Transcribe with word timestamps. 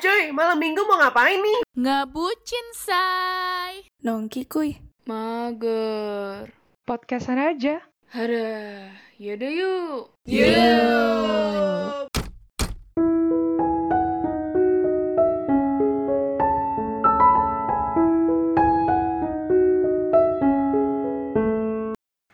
Cuy, 0.00 0.32
malam 0.32 0.56
minggu 0.56 0.80
mau 0.88 0.96
ngapain 0.96 1.36
nih? 1.36 1.60
Ngebucin, 1.76 2.66
say. 2.72 3.84
Nongki 4.00 4.48
kuy. 4.48 4.80
Mager. 5.04 6.56
Podcastan 6.88 7.36
aja. 7.36 7.84
Hara, 8.08 8.96
yaudah 9.20 9.52
yuk. 9.52 10.16
Yuk. 10.24 12.08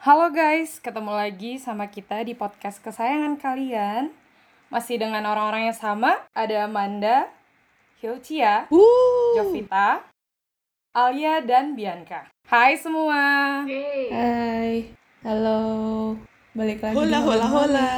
Halo 0.06 0.30
guys, 0.30 0.78
ketemu 0.78 1.12
lagi 1.18 1.58
sama 1.58 1.90
kita 1.90 2.22
di 2.22 2.38
podcast 2.38 2.78
kesayangan 2.78 3.34
kalian. 3.42 4.14
Masih 4.70 5.02
dengan 5.02 5.26
orang-orang 5.26 5.74
yang 5.74 5.78
sama, 5.78 6.14
ada 6.30 6.70
Amanda, 6.70 7.26
Hilcia, 7.96 8.68
Jovita, 9.34 10.04
Alia, 10.92 11.40
dan 11.40 11.72
Bianca. 11.72 12.28
Hai 12.44 12.76
semua. 12.76 13.64
Hai. 13.64 14.92
Halo. 15.24 15.60
Balik 16.52 16.78
lagi. 16.78 16.92
Hola, 16.92 17.18
hola, 17.18 17.46
hola. 17.46 17.90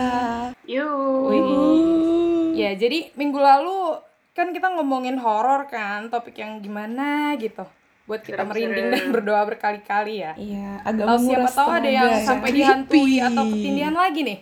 Yuk. 0.65 1.29
Wih. 1.29 2.55
Ya, 2.55 2.75
jadi 2.75 3.11
minggu 3.15 3.39
lalu 3.39 3.99
kan 4.33 4.51
kita 4.51 4.71
ngomongin 4.73 5.19
horor 5.19 5.67
kan, 5.67 6.07
topik 6.07 6.35
yang 6.37 6.59
gimana 6.59 7.35
gitu. 7.35 7.67
Buat 8.07 8.23
kita 8.23 8.41
Serem-serem. 8.41 8.71
merinding 8.71 8.87
dan 8.89 9.05
berdoa 9.13 9.43
berkali-kali 9.45 10.23
ya. 10.23 10.33
Iya, 10.35 10.81
agak 10.81 11.05
Kalau 11.05 11.19
siapa 11.21 11.51
tahu 11.53 11.69
ada 11.75 11.91
yang 11.91 12.09
ya. 12.09 12.23
sampai 12.23 12.51
dihantui 12.51 13.17
atau 13.21 13.43
ketindihan 13.45 13.93
lagi 13.93 14.21
nih. 14.23 14.39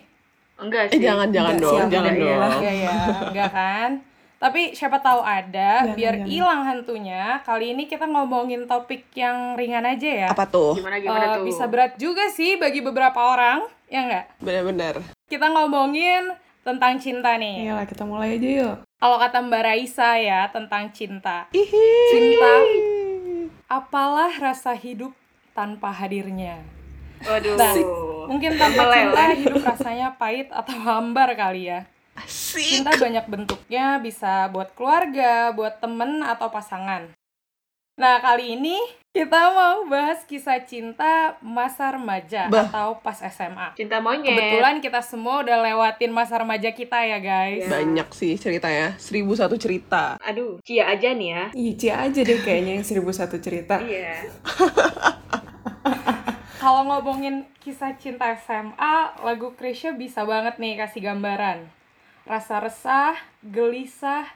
Enggak 0.57 0.81
Eh 0.87 0.91
sih. 0.91 1.01
jangan 1.01 1.27
jangan 1.29 1.51
Enggak, 1.51 1.65
dong, 1.65 1.73
siapa 1.75 1.91
jangan 1.91 2.13
ya? 2.13 2.21
dong. 2.23 2.51
Iya 2.55 2.71
ya, 2.73 2.93
enggak 3.27 3.49
kan? 3.51 3.89
Tapi 4.37 4.71
siapa 4.71 5.01
tahu 5.01 5.19
ada, 5.19 5.81
Jangan, 5.81 5.97
biar 5.97 6.15
hilang 6.23 6.61
hantunya. 6.61 7.41
Kali 7.41 7.73
ini 7.73 7.89
kita 7.89 8.05
ngomongin 8.05 8.69
topik 8.69 9.09
yang 9.11 9.57
ringan 9.57 9.81
aja 9.81 10.05
ya. 10.05 10.27
Apa 10.29 10.45
tuh? 10.45 10.77
Gimana 10.77 11.01
gimana 11.01 11.25
Eh, 11.25 11.35
tuh? 11.41 11.45
bisa 11.45 11.65
berat 11.65 11.97
juga 11.97 12.29
sih 12.29 12.53
bagi 12.55 12.79
beberapa 12.79 13.17
orang, 13.17 13.65
ya 13.87 14.05
enggak? 14.05 14.25
Bener-bener. 14.37 15.01
Kita 15.25 15.49
ngomongin 15.49 16.37
tentang 16.61 17.01
cinta 17.01 17.33
nih. 17.33 17.65
Iyalah, 17.65 17.89
kita 17.89 18.05
mulai 18.05 18.37
aja 18.37 18.49
yuk. 18.61 18.75
Kalau 18.97 19.17
kata 19.17 19.41
Mbak 19.41 19.63
Raisa 19.63 20.09
ya 20.15 20.45
tentang 20.47 20.93
cinta. 20.93 21.49
Ihi. 21.49 21.85
Cinta, 22.13 22.53
apalah 23.67 24.31
rasa 24.37 24.73
hidup 24.73 25.11
tanpa 25.51 25.89
hadirnya. 25.89 26.61
Waduh. 27.25 27.57
Nah, 27.57 27.73
Mungkin 28.27 28.59
tanpa 28.59 28.83
cinta 28.91 29.23
hidup 29.33 29.63
rasanya 29.63 30.13
pahit 30.13 30.51
atau 30.51 30.75
hambar 30.77 31.33
kali 31.33 31.71
ya. 31.71 31.87
Asik. 32.57 32.81
Cinta 32.81 32.91
banyak 32.97 33.25
bentuknya, 33.29 34.01
bisa 34.01 34.49
buat 34.49 34.73
keluarga, 34.73 35.53
buat 35.53 35.77
temen, 35.77 36.25
atau 36.25 36.49
pasangan. 36.49 37.13
Nah, 37.97 38.21
kali 38.21 38.53
ini 38.53 38.77
kita 39.09 39.49
mau 39.49 39.89
bahas 39.89 40.21
kisah 40.29 40.61
cinta 40.61 41.33
masa 41.41 41.89
remaja 41.89 42.45
Bah. 42.45 42.69
atau 42.69 43.01
pas 43.01 43.17
SMA. 43.17 43.73
Cinta 43.73 43.97
monyet. 43.97 44.37
Kebetulan 44.37 44.77
kita 44.77 45.01
semua 45.01 45.41
udah 45.41 45.57
lewatin 45.65 46.13
masa 46.13 46.37
remaja 46.37 46.69
kita 46.69 47.01
ya, 47.01 47.17
guys. 47.17 47.65
Iya. 47.65 47.73
Banyak 47.73 48.07
sih 48.13 48.37
ceritanya. 48.37 48.93
Seribu 49.01 49.33
satu 49.33 49.57
cerita. 49.57 50.21
Aduh, 50.21 50.61
Cia 50.61 50.93
aja 50.93 51.09
nih 51.13 51.29
ya. 51.33 51.45
Ici 51.57 51.89
aja 51.89 52.21
deh 52.21 52.39
kayaknya 52.45 52.81
yang 52.81 52.85
seribu 52.85 53.09
satu 53.09 53.41
cerita. 53.41 53.81
Iya. 53.85 54.29
Kalau 56.57 56.83
ngomongin 56.83 57.47
kisah 57.63 57.95
cinta 57.97 58.33
SMA, 58.37 58.95
lagu 59.23 59.55
Krisya 59.55 59.93
bisa 59.93 60.25
banget 60.27 60.59
nih 60.59 60.75
kasih 60.75 61.05
gambaran. 61.05 61.76
Rasa 62.27 62.59
resah, 62.59 63.15
gelisah, 63.39 64.27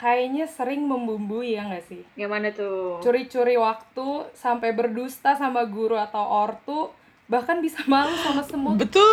kayaknya 0.00 0.48
sering 0.48 0.84
membumbui 0.84 1.54
ya 1.54 1.68
nggak 1.68 1.84
sih? 1.84 2.02
Gimana 2.16 2.50
tuh? 2.50 2.98
curi-curi 3.00 3.60
waktu 3.60 4.32
sampai 4.32 4.72
berdusta 4.72 5.36
sama 5.36 5.62
guru 5.64 5.94
atau 5.94 6.24
ortu 6.24 6.88
bahkan 7.24 7.56
bisa 7.60 7.80
malu 7.88 8.12
sama 8.20 8.44
semut 8.44 8.76
Betul. 8.76 9.08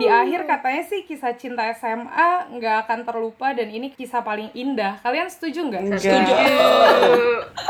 di 0.00 0.08
akhir 0.08 0.48
katanya 0.48 0.82
sih 0.84 1.04
kisah 1.04 1.36
cinta 1.36 1.68
SMA 1.76 2.48
nggak 2.48 2.88
akan 2.88 3.04
terlupa 3.04 3.52
dan 3.52 3.68
ini 3.68 3.92
kisah 3.92 4.24
paling 4.24 4.48
indah 4.56 4.96
kalian 5.04 5.28
setuju 5.28 5.68
nggak 5.68 5.82
Enggak. 5.84 6.00
Setuju. 6.00 6.32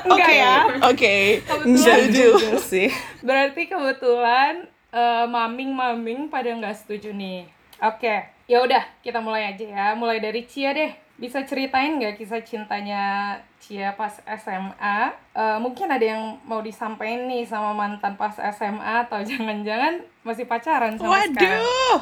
Enggak 0.07 0.31
ya 0.31 0.57
Oke. 0.87 1.15
Kebetulan. 1.43 1.79
Setuju. 1.79 2.27
Sih. 2.63 2.89
berarti 3.27 3.67
kebetulan 3.67 4.71
eh, 4.95 5.27
maming-maming 5.27 6.31
pada 6.31 6.55
nggak 6.55 6.79
setuju 6.79 7.11
nih 7.11 7.51
oke 7.83 8.15
ya 8.47 8.59
udah 8.63 8.83
kita 9.03 9.19
mulai 9.19 9.53
aja 9.53 9.65
ya 9.67 9.87
mulai 9.99 10.23
dari 10.23 10.47
Cia 10.47 10.71
deh 10.73 10.95
bisa 11.19 11.45
ceritain 11.47 11.99
nggak 11.99 12.19
kisah 12.19 12.43
cintanya 12.43 13.37
Cia 13.63 13.95
pas 13.95 14.23
SMA 14.27 15.23
Eh, 15.33 15.59
mungkin 15.65 15.89
ada 15.89 16.05
yang 16.05 16.37
mau 16.45 16.61
disampaikan 16.61 17.25
nih 17.25 17.49
sama 17.49 17.73
mantan 17.73 18.21
pas 18.21 18.37
SMA 18.37 19.09
atau 19.09 19.25
jangan-jangan 19.29 20.05
masih 20.21 20.45
pacaran 20.45 20.93
sama 21.01 21.25
sekarang 21.25 21.65
Waduh. 21.65 21.99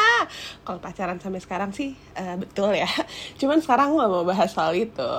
Kalau 0.64 0.80
pacaran 0.80 1.20
sampai 1.20 1.44
sekarang 1.44 1.70
sih 1.76 1.92
eh, 2.16 2.40
betul 2.40 2.72
ya. 2.72 2.88
Cuman 3.40 3.60
sekarang 3.60 3.92
nggak 4.00 4.08
mau 4.08 4.24
bahas 4.24 4.48
soal 4.48 4.72
itu. 4.72 5.12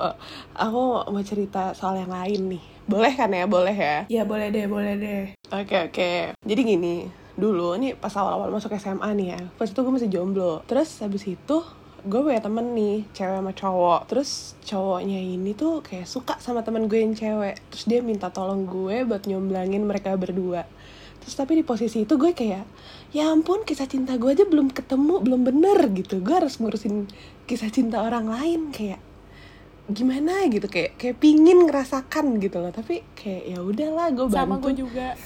Aku 0.58 1.06
mau 1.06 1.22
cerita 1.22 1.70
soal 1.70 2.02
yang 2.02 2.10
lain 2.10 2.58
nih. 2.58 2.62
Boleh 2.90 3.14
kan 3.14 3.30
ya? 3.30 3.46
Boleh 3.46 3.76
ya? 3.78 3.98
Ya 4.10 4.22
boleh 4.26 4.50
deh, 4.50 4.66
boleh 4.66 4.98
deh. 4.98 5.24
Oke 5.54 5.86
oke. 5.86 6.34
Jadi 6.42 6.60
gini, 6.66 7.06
dulu 7.36 7.76
nih 7.76 7.92
pas 7.96 8.12
awal-awal 8.16 8.48
masuk 8.48 8.72
SMA 8.80 9.08
nih 9.16 9.28
ya, 9.36 9.40
pas 9.60 9.68
itu 9.68 9.76
gue 9.76 9.92
masih 9.92 10.10
jomblo. 10.10 10.64
Terus 10.64 10.88
habis 11.04 11.24
itu 11.28 11.56
gue 12.06 12.20
punya 12.22 12.40
temen 12.40 12.72
nih, 12.72 13.04
cewek 13.12 13.36
sama 13.38 13.52
cowok. 13.52 14.00
Terus 14.08 14.30
cowoknya 14.64 15.20
ini 15.20 15.52
tuh 15.52 15.84
kayak 15.84 16.08
suka 16.08 16.38
sama 16.40 16.64
temen 16.64 16.88
gue 16.88 16.98
yang 17.02 17.12
cewek. 17.12 17.60
Terus 17.70 17.84
dia 17.84 18.00
minta 18.00 18.32
tolong 18.32 18.64
gue 18.64 19.04
buat 19.04 19.28
nyomblangin 19.28 19.84
mereka 19.84 20.16
berdua. 20.16 20.64
Terus 21.20 21.34
tapi 21.34 21.58
di 21.58 21.64
posisi 21.66 22.06
itu 22.06 22.14
gue 22.14 22.32
kayak, 22.32 22.64
ya 23.10 23.28
ampun 23.34 23.66
kisah 23.66 23.90
cinta 23.90 24.14
gue 24.14 24.30
aja 24.30 24.46
belum 24.46 24.70
ketemu, 24.70 25.20
belum 25.20 25.40
bener 25.42 25.78
gitu. 25.92 26.22
Gue 26.22 26.38
harus 26.38 26.56
ngurusin 26.62 27.10
kisah 27.50 27.68
cinta 27.68 28.00
orang 28.00 28.30
lain 28.30 28.70
kayak 28.70 29.02
gimana 29.86 30.50
gitu 30.50 30.66
kayak 30.66 30.98
kayak 30.98 31.22
pingin 31.22 31.70
ngerasakan 31.70 32.42
gitu 32.42 32.58
loh 32.58 32.74
tapi 32.74 33.06
kayak 33.14 33.54
ya 33.54 33.58
udahlah 33.62 34.10
gue 34.10 34.26
bantu 34.26 34.34
sama 34.34 34.54
gue 34.58 34.74
juga 34.82 35.14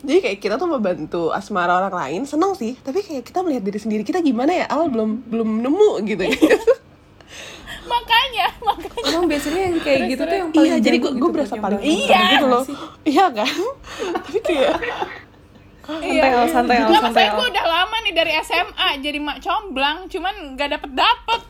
Jadi 0.00 0.18
kayak 0.24 0.38
kita 0.40 0.54
tuh 0.56 0.68
membantu 0.68 1.22
asmara 1.30 1.76
orang 1.76 1.92
lain, 1.92 2.20
seneng 2.24 2.56
sih. 2.56 2.72
Tapi 2.80 3.04
kayak 3.04 3.24
kita 3.24 3.44
melihat 3.44 3.62
diri 3.64 3.78
sendiri 3.78 4.02
kita 4.04 4.24
gimana 4.24 4.52
ya? 4.52 4.66
Awal 4.68 4.88
belum 4.88 5.10
belum 5.28 5.48
nemu 5.60 5.90
gitu. 6.08 6.24
makanya 7.90 8.46
makanya 8.62 9.02
Emang 9.02 9.26
biasanya 9.26 9.60
yang 9.66 9.76
kayak 9.82 10.00
gitu 10.14 10.22
tuh 10.22 10.36
yang 10.36 10.50
paling 10.54 10.70
iya, 10.70 10.76
jadi 10.78 10.96
gue 11.02 11.10
gitu 11.10 11.18
gue 11.18 11.26
buat 11.26 11.34
berasa 11.42 11.54
paling 11.58 11.80
iya 11.82 12.20
gitu 12.38 12.46
loh. 12.46 12.64
Iya 13.02 13.26
kan? 13.34 13.54
Tapi 14.24 14.38
kayak 14.46 14.74
Santai 15.90 16.30
al, 16.30 16.46
santai 16.46 16.76
al, 16.78 16.86
santai. 16.86 17.02
maksudnya 17.02 17.30
gue 17.34 17.46
udah 17.50 17.66
lama 17.66 17.96
nih 18.06 18.14
dari 18.14 18.32
SMA 18.40 18.88
jadi 19.02 19.18
mak 19.18 19.38
comblang, 19.40 19.96
cuman 20.06 20.34
nggak 20.54 20.68
dapet 20.78 20.90
dapet. 20.94 21.40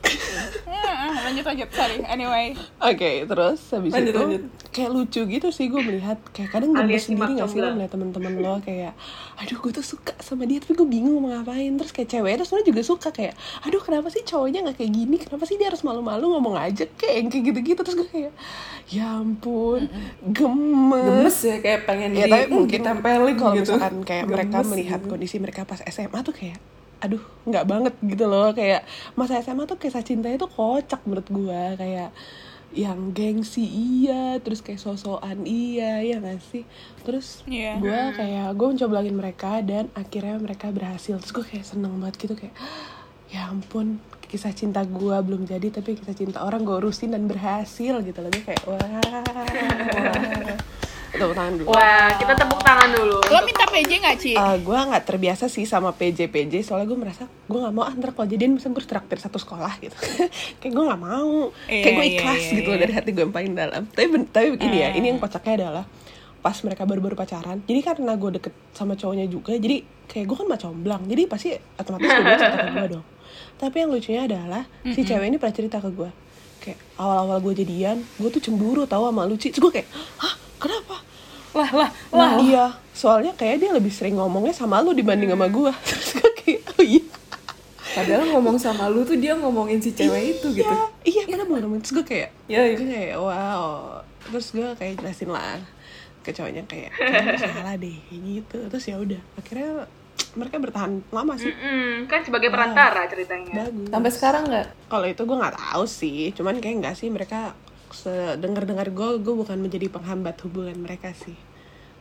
Ya, 0.65 0.93
lanjut 1.27 1.43
lanjut, 1.43 1.69
sorry. 1.75 1.99
Anyway, 2.07 2.55
oke, 2.79 3.11
terus 3.27 3.59
habis 3.69 3.91
Lanjut, 3.91 4.13
itu 4.15 4.21
lanjut. 4.23 4.43
kayak 4.71 4.89
lucu 4.89 5.21
gitu 5.27 5.47
sih 5.51 5.67
gue 5.67 5.81
melihat. 5.83 6.17
Kayak 6.31 6.49
kadang 6.55 6.71
si 6.95 7.11
sendiri 7.11 7.35
gak 7.37 7.49
sih 7.51 7.59
lo 7.59 7.75
melihat 7.75 7.91
teman-teman 7.91 8.33
lo 8.39 8.53
kayak 8.63 8.93
aduh 9.41 9.57
gue 9.57 9.71
tuh 9.73 9.85
suka 9.85 10.13
sama 10.21 10.45
dia 10.45 10.61
tapi 10.61 10.73
gue 10.73 10.87
bingung 10.87 11.19
mau 11.19 11.33
ngapain. 11.35 11.71
Terus 11.75 11.91
kayak 11.91 12.09
cewek 12.09 12.33
terus 12.39 12.47
sebenarnya 12.49 12.67
juga 12.71 12.81
suka 12.85 13.09
kayak 13.11 13.33
aduh 13.67 13.81
kenapa 13.83 14.07
sih 14.07 14.23
cowoknya 14.23 14.59
nggak 14.69 14.77
kayak 14.79 14.91
gini? 14.95 15.15
Kenapa 15.19 15.43
sih 15.43 15.55
dia 15.59 15.67
harus 15.67 15.83
malu-malu 15.83 16.25
ngomong 16.31 16.55
aja 16.55 16.87
kayak 16.95 17.15
yang 17.19 17.27
kayak 17.27 17.43
gitu-gitu? 17.51 17.81
Terus 17.83 17.95
gue 17.99 18.07
kayak 18.07 18.33
ya 18.87 19.19
ampun 19.19 19.87
gemes 20.23 21.05
Gemes. 21.05 21.37
ya 21.47 21.57
kayak 21.63 21.79
pengen 21.87 22.11
ya 22.11 22.25
di, 22.27 22.31
tapi 22.31 22.45
mungkin 22.51 22.79
ditempelin 22.83 23.35
kalau 23.39 23.53
gitu. 23.55 23.71
misalkan 23.75 23.95
kayak 24.03 24.23
mereka 24.33 24.63
melihat 24.63 24.99
gitu. 24.99 25.09
kondisi 25.09 25.35
mereka 25.37 25.63
pas 25.63 25.79
SMA 25.83 26.19
tuh 26.21 26.31
kayak 26.31 26.57
aduh 27.01 27.21
nggak 27.43 27.65
banget 27.65 27.93
gitu 27.99 28.25
loh. 28.25 28.51
Kayak 28.51 28.85
masa 29.13 29.39
SMA 29.39 29.65
tuh 29.65 29.75
kisah 29.75 30.01
cintanya 30.01 30.37
tuh 30.37 30.47
kocak 30.47 31.01
menurut 31.03 31.27
gua. 31.27 31.75
Kayak 31.75 32.09
yang 32.71 33.11
gengsi 33.11 33.67
iya 33.67 34.39
terus 34.39 34.63
kayak 34.63 34.79
sosokan 34.79 35.43
iya 35.43 35.99
ya 35.99 36.17
gak 36.17 36.39
sih? 36.39 36.63
Terus 37.03 37.43
Iya. 37.43 37.75
gua 37.77 38.15
kayak 38.15 38.47
gue 38.55 38.67
mencoblangin 38.71 39.11
mereka 39.11 39.59
dan 39.59 39.91
akhirnya 39.91 40.39
mereka 40.39 40.71
berhasil. 40.71 41.19
Terus 41.19 41.33
gue 41.33 41.43
kayak 41.43 41.65
seneng 41.67 41.91
banget 41.99 42.15
gitu 42.21 42.33
kayak 42.33 42.55
ya 43.27 43.47
ampun 43.47 43.99
kisah 44.23 44.51
cinta 44.51 44.79
gua 44.87 45.19
belum 45.19 45.43
jadi 45.43 45.67
tapi 45.67 45.99
kisah 45.99 46.15
cinta 46.15 46.39
orang 46.39 46.63
gue 46.63 46.79
urusin 46.79 47.11
dan 47.11 47.27
berhasil 47.27 47.99
gitu 47.99 48.19
loh. 48.23 48.29
Gue 48.29 48.43
kayak 48.45 48.63
wah 48.63 48.79
tepuk 51.23 51.35
tangan 51.35 51.53
dulu. 51.55 51.67
Wah, 51.69 52.09
kita 52.13 52.33
tepuk 52.35 52.59
tangan 52.59 52.89
dulu. 52.91 53.17
lo 53.21 53.39
minta 53.41 53.65
PJ 53.65 53.91
nggak 53.97 54.15
Ci? 54.17 54.31
Eh, 54.33 54.55
gue 54.59 54.77
nggak 54.81 55.03
terbiasa 55.03 55.45
sih 55.45 55.63
sama 55.63 55.89
PJ 55.91 56.27
PJ 56.27 56.53
soalnya 56.61 56.85
gue 56.85 56.97
merasa 56.97 57.23
gue 57.23 57.59
nggak 57.59 57.71
mau 57.71 57.83
antar 57.83 58.11
kalau 58.11 58.25
jadian 58.25 58.51
misalnya 58.53 58.75
gue 58.75 58.85
traktir 58.85 59.17
satu 59.17 59.37
sekolah 59.37 59.73
gitu. 59.79 59.95
Kayak 60.59 60.71
gue 60.71 60.83
nggak 60.83 61.01
mau. 61.01 61.53
Iya, 61.65 61.81
kayak 61.81 61.93
gue 61.93 62.05
iya, 62.05 62.13
ikhlas 62.15 62.41
iya, 62.41 62.53
gitu 62.53 62.67
loh 62.67 62.75
iya. 62.75 62.83
dari 62.83 62.93
hati 62.93 63.09
gue 63.11 63.23
yang 63.23 63.31
paling 63.31 63.53
dalam. 63.53 63.81
Tapi 63.87 64.07
ben- 64.07 64.27
tapi 64.27 64.47
begini 64.51 64.77
ya 64.77 64.87
Ah. 64.87 64.97
ini 64.97 65.05
yang 65.07 65.19
kocaknya 65.19 65.53
adalah 65.57 65.85
pas 66.41 66.57
mereka 66.59 66.83
baru-baru 66.83 67.15
pacaran. 67.15 67.57
Jadi 67.61 67.79
karena 67.81 68.13
gue 68.13 68.29
deket 68.35 68.53
sama 68.73 68.93
cowoknya 68.93 69.25
juga 69.25 69.53
jadi 69.53 69.81
kayak 70.07 70.25
gue 70.25 70.35
kan 70.35 70.47
mah 70.47 70.59
comblang. 70.59 71.01
Jadi 71.05 71.21
pasti 71.25 71.49
otomatis 71.77 72.09
gue 72.09 72.35
cerita 72.35 72.57
ke 72.57 72.71
gue 72.73 72.87
dong. 72.91 73.05
Tapi 73.55 73.75
yang 73.77 73.89
lucunya 73.89 74.21
adalah 74.25 74.63
si 74.83 75.01
cewek 75.01 75.27
ini 75.27 75.37
pernah 75.37 75.53
cerita 75.53 75.77
ke 75.77 75.89
gue 75.89 76.09
kayak 76.59 76.77
awal-awal 76.95 77.41
gue 77.41 77.57
jadian 77.57 78.05
gue 78.15 78.29
tuh 78.29 78.37
cemburu 78.37 78.85
tau 78.85 79.09
sama 79.09 79.25
lu 79.25 79.33
Ci 79.33 79.49
terus 79.49 79.61
gue 79.63 79.73
kayak 79.75 79.89
hah? 80.17 80.33
Kenapa 80.57 81.01
Lah 81.51 81.69
lah 81.71 81.89
Nah 82.11 82.31
iya, 82.39 82.65
soalnya 82.91 83.35
kayak 83.35 83.59
dia 83.59 83.71
lebih 83.71 83.91
sering 83.91 84.15
ngomongnya 84.15 84.55
sama 84.55 84.79
lu 84.79 84.91
dibanding 84.91 85.31
sama 85.31 85.47
gue 85.51 85.71
Terus 85.87 86.09
gue 86.15 86.31
kayak, 86.41 86.59
oh 86.77 86.83
iya. 86.83 87.03
Padahal 87.91 88.23
ngomong 88.31 88.55
sama 88.55 88.87
lu 88.87 89.03
tuh 89.03 89.19
dia 89.19 89.35
ngomongin 89.35 89.83
si 89.83 89.91
cewek 89.91 90.39
itu 90.39 90.47
gitu. 90.55 90.75
Iya, 91.03 91.27
iya 91.27 91.37
bener 91.43 91.67
banget 91.67 91.81
Terus 91.83 91.93
gue 91.99 92.05
kayak, 92.07 92.29
Iya, 92.47 92.61
iya. 92.71 92.75
gue 92.79 92.87
kayak 92.87 93.15
wow. 93.19 93.65
Terus 94.31 94.47
gue 94.55 94.67
kayak 94.79 94.93
jelasin 95.03 95.29
lah 95.29 95.59
ke 96.21 96.29
cowoknya 96.29 96.61
kayak, 96.69 96.93
salah 97.41 97.73
deh, 97.81 97.97
gitu. 98.13 98.69
Terus 98.69 98.85
ya 98.85 99.01
udah, 99.01 99.17
akhirnya 99.41 99.89
mereka 100.37 100.61
bertahan 100.61 101.01
lama 101.09 101.33
sih. 101.33 101.49
Mm-mm, 101.49 102.05
kan 102.05 102.21
sebagai 102.21 102.53
perantara 102.53 103.09
ceritanya. 103.09 103.65
Bagus. 103.65 103.89
Sampai 103.89 104.11
sekarang 104.13 104.43
nggak? 104.45 104.67
Kalau 104.85 105.07
itu 105.09 105.21
gue 105.25 105.37
nggak 105.41 105.55
tahu 105.57 105.83
sih, 105.89 106.29
cuman 106.37 106.61
kayak 106.61 106.75
nggak 106.77 106.95
sih 106.95 107.09
mereka 107.09 107.57
sedengar-dengar 107.93 108.89
gue, 108.91 109.09
gue 109.21 109.35
bukan 109.35 109.57
menjadi 109.59 109.87
penghambat 109.91 110.39
hubungan 110.43 110.75
mereka 110.79 111.11
sih. 111.13 111.35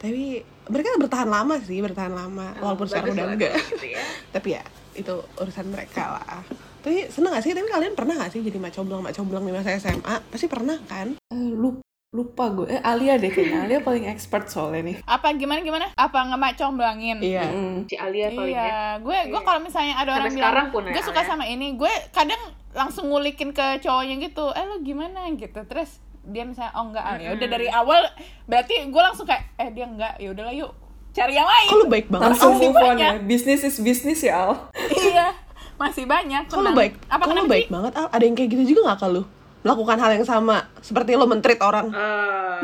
Tapi 0.01 0.41
mereka 0.73 0.97
bertahan 0.97 1.29
lama 1.29 1.61
sih, 1.61 1.77
bertahan 1.85 2.15
lama, 2.17 2.57
walaupun 2.57 2.89
sekarang 2.89 3.13
udah 3.13 3.27
enggak. 3.37 3.53
gitu 3.69 3.87
ya. 3.93 4.01
Tapi 4.35 4.49
ya 4.57 4.63
itu 4.97 5.15
urusan 5.37 5.67
mereka 5.69 6.17
lah. 6.17 6.41
Tapi 6.81 7.13
seneng 7.13 7.37
gak 7.37 7.45
sih? 7.45 7.53
Tapi 7.53 7.69
kalian 7.69 7.93
pernah 7.93 8.17
gak 8.17 8.33
sih 8.33 8.41
jadi 8.41 8.57
mak 8.57 8.73
comblang 8.73 9.05
mak 9.05 9.13
comblang 9.13 9.45
di 9.45 9.53
masa 9.53 9.77
SMA? 9.77 10.25
Pasti 10.33 10.49
pernah 10.49 10.81
kan? 10.89 11.21
Eh, 11.29 11.53
lupa, 11.53 11.85
lupa 12.17 12.45
gue. 12.49 12.73
Eh 12.73 12.81
Alia 12.81 13.21
deh 13.21 13.29
kayaknya. 13.29 13.69
Alia 13.69 13.79
paling 13.85 14.09
expert 14.09 14.49
soalnya 14.49 14.89
nih. 14.89 14.97
Apa 15.05 15.37
gimana 15.37 15.61
gimana? 15.61 15.93
Apa 15.93 16.33
ngemak 16.33 16.57
comblangin? 16.57 17.21
Iya. 17.21 17.45
Mm. 17.53 17.77
Si 17.85 18.01
Alia 18.01 18.33
paling 18.33 18.57
ya. 18.57 18.65
Iya, 18.65 18.85
gue 19.05 19.19
gue 19.29 19.41
kalau 19.45 19.61
misalnya 19.61 19.95
ada 20.01 20.17
Sampai 20.17 20.21
orang 20.25 20.33
sekarang 20.33 20.67
bilang 20.67 20.73
pun 20.73 20.83
ya, 20.89 20.93
gue 20.97 21.03
suka 21.05 21.21
ya. 21.21 21.29
sama 21.29 21.45
ini, 21.45 21.77
gue 21.77 21.93
kadang 22.17 22.41
langsung 22.73 23.07
ngulikin 23.07 23.51
ke 23.51 23.79
cowoknya 23.79 24.17
gitu, 24.23 24.51
eh 24.51 24.63
lo 24.63 24.79
gimana 24.79 25.27
gitu, 25.33 25.61
terus 25.65 25.99
dia 26.21 26.45
misalnya 26.45 26.71
oh 26.75 26.87
enggak, 26.87 27.03
ah, 27.03 27.17
ya 27.17 27.33
udah 27.33 27.49
dari 27.49 27.67
awal 27.67 28.01
berarti 28.45 28.87
gue 28.87 29.03
langsung 29.03 29.25
kayak 29.25 29.57
eh 29.57 29.69
dia 29.71 29.85
enggak, 29.85 30.15
ya 30.17 30.31
udahlah 30.31 30.53
yuk 30.53 30.71
cari 31.11 31.35
yang 31.35 31.45
lain. 31.45 31.67
Kok 31.67 31.77
lu 31.77 31.87
baik 31.89 32.07
banget? 32.07 32.25
Langsung 32.29 32.53
Masih 32.55 32.63
move 32.63 32.77
on 32.77 32.85
banyak. 32.95 33.13
ya. 33.13 33.23
Business 33.25 33.61
is 33.65 33.77
business 33.79 34.21
ya 34.21 34.35
Al. 34.41 34.53
iya, 34.95 35.35
masih 35.75 36.07
banyak. 36.07 36.47
Kok 36.47 36.55
lu 36.55 36.63
tenang. 36.63 36.77
baik? 36.77 36.93
Apa 37.05 37.19
Kok 37.19 37.27
lu 37.27 37.31
kenapa 37.35 37.51
baik 37.51 37.67
sih? 37.67 37.73
banget? 37.73 37.93
Al? 37.97 38.07
Ada 38.09 38.23
yang 38.23 38.37
kayak 38.37 38.49
gitu 38.49 38.65
juga 38.69 38.81
gak 38.95 38.99
ke 39.01 39.09
lu? 39.11 39.23
Melakukan 39.61 39.99
hal 39.99 40.11
yang 40.15 40.25
sama 40.25 40.57
Seperti 40.81 41.13
lo 41.13 41.29
mentreat 41.29 41.61
orang 41.61 41.93
Eh, 41.93 42.61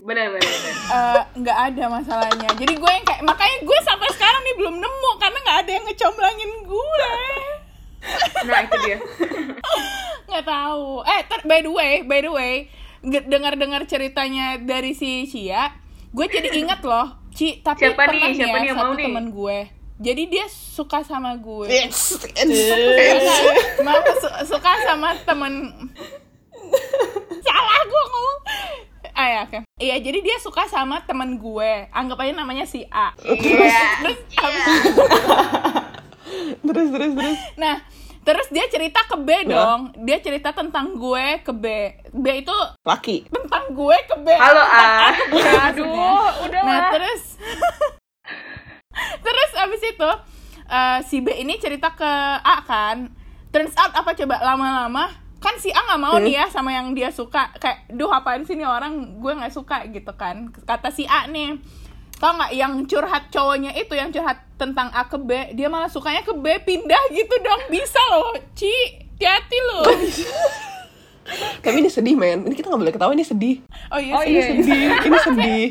benar 0.00 0.30
benar. 0.30 0.46
Eh, 0.46 1.22
nggak 1.36 1.58
ada 1.72 1.84
masalahnya. 1.88 2.48
Jadi 2.52 2.72
gue 2.76 2.90
yang 2.92 3.02
kayak 3.02 3.22
makanya 3.22 3.56
gue 3.64 3.78
sampai 3.82 4.08
sekarang 4.12 4.42
nih 4.42 4.54
belum 4.54 4.76
nemu 4.76 5.10
karena 5.16 5.38
nggak 5.40 5.58
ada 5.64 5.70
yang 5.72 5.84
ngecomblangin 5.84 6.50
gue. 6.62 7.10
Nah 8.42 8.60
itu 8.62 8.76
dia. 8.82 8.98
nggak 10.26 10.44
tahu. 10.44 10.86
Eh 11.02 11.20
ter- 11.24 11.44
by 11.44 11.60
the 11.60 11.68
way 11.68 11.92
by 12.00 12.18
the 12.18 12.28
way 12.28 12.54
dengar-dengar 13.02 13.84
ceritanya 13.84 14.58
dari 14.58 14.90
si 14.90 15.24
Cia 15.24 15.70
gue 16.08 16.26
jadi 16.26 16.48
inget 16.56 16.80
loh 16.80 17.14
Ci 17.30 17.60
tapi 17.60 17.86
Siapa 17.86 18.08
pernah 18.08 18.26
nih? 18.26 18.34
Siapa 18.34 18.48
ya 18.48 18.58
nih 18.58 18.66
yang 18.66 18.76
satu 18.76 18.86
mau 18.86 18.94
nih? 18.94 19.06
temen 19.06 19.26
gue. 19.30 19.58
Jadi 19.96 20.22
dia 20.26 20.44
suka 20.46 21.00
sama 21.00 21.36
gue. 21.36 21.68
Maaf 23.78 24.04
su- 24.14 24.36
suka 24.46 24.72
sama 24.82 25.12
temen. 25.18 25.52
Salah 27.38 27.80
gue 27.82 28.02
ngomong. 28.06 28.38
Ah 29.10 29.26
ya 29.26 29.40
oke. 29.42 29.58
Iya 29.78 29.96
jadi 29.98 30.18
dia 30.20 30.36
suka 30.36 30.64
sama 30.64 31.00
temen 31.02 31.36
gue. 31.36 31.72
Anggap 31.90 32.18
aja 32.18 32.32
namanya 32.34 32.64
si 32.64 32.84
A. 32.86 33.12
Iya. 33.18 33.80
terus 34.02 34.18
habis 34.34 34.64
Terus, 36.60 36.88
terus, 36.90 37.12
terus 37.14 37.38
Nah, 37.54 37.80
terus 38.20 38.46
dia 38.50 38.66
cerita 38.66 39.06
ke 39.06 39.16
B 39.16 39.46
dong. 39.46 39.94
Dia 40.02 40.18
cerita 40.18 40.50
tentang 40.50 40.98
gue 40.98 41.26
ke 41.40 41.52
B. 41.54 41.66
B 42.10 42.26
itu 42.42 42.56
Laki 42.82 43.30
tentang 43.30 43.70
gue 43.70 43.96
ke 44.04 44.16
B. 44.18 44.28
Halo 44.34 44.62
Tentang 44.62 45.54
A. 45.54 45.66
Aduh, 45.70 46.26
udah 46.42 46.60
Nah, 46.62 46.78
lah. 46.82 46.90
terus 46.92 47.22
terus 49.26 49.50
abis 49.56 49.82
itu 49.84 50.10
eh, 50.66 50.98
si 51.04 51.16
B 51.20 51.30
ini 51.32 51.56
cerita 51.56 51.92
ke 51.92 52.10
A 52.36 52.56
kan. 52.62 53.12
Turns 53.48 53.72
out 53.78 53.94
apa 53.94 54.12
coba 54.12 54.42
lama-lama 54.42 55.08
kan 55.36 55.54
si 55.60 55.70
A 55.70 55.78
nggak 55.78 56.00
mau 56.00 56.16
nih 56.18 56.42
ya 56.42 56.46
sama 56.50 56.74
yang 56.74 56.90
dia 56.90 57.12
suka 57.12 57.54
kayak 57.60 57.92
duh 57.92 58.10
apaan 58.10 58.42
sih 58.42 58.56
nih 58.56 58.66
orang 58.66 59.20
gue 59.20 59.30
nggak 59.30 59.52
suka 59.54 59.84
gitu 59.86 60.10
kan 60.16 60.50
kata 60.50 60.90
si 60.90 61.06
A 61.06 61.28
nih 61.28 61.60
tau 62.16 62.32
nggak 62.32 62.52
yang 62.52 62.72
curhat 62.84 63.28
cowoknya 63.28 63.70
itu 63.72 63.92
yang 63.92 64.08
curhat 64.08 64.40
tentang 64.56 64.88
A 64.90 65.04
ke 65.04 65.16
B 65.16 65.30
dia 65.52 65.68
malah 65.68 65.86
sukanya 65.86 66.20
ke 66.20 66.32
B 66.32 66.46
pindah 66.58 67.02
gitu 67.12 67.34
dong 67.38 67.68
bisa 67.68 68.00
loh 68.08 68.32
Ci 68.52 68.72
hati-hati 69.16 69.58
lo 69.62 69.80
Tapi 71.58 71.82
ini 71.82 71.90
sedih 71.90 72.14
men 72.14 72.46
Ini 72.46 72.54
kita 72.54 72.70
gak 72.70 72.78
boleh 72.78 72.94
ketawa 72.94 73.10
ini 73.10 73.26
sedih 73.26 73.58
oh 73.90 73.98
iya 73.98 74.14
Oh 74.14 74.22
sih. 74.22 74.30
Ini 74.30 74.38
iya. 74.38 74.46
sedih 74.46 74.62
Ini 75.02 75.18
sedih 75.18 75.64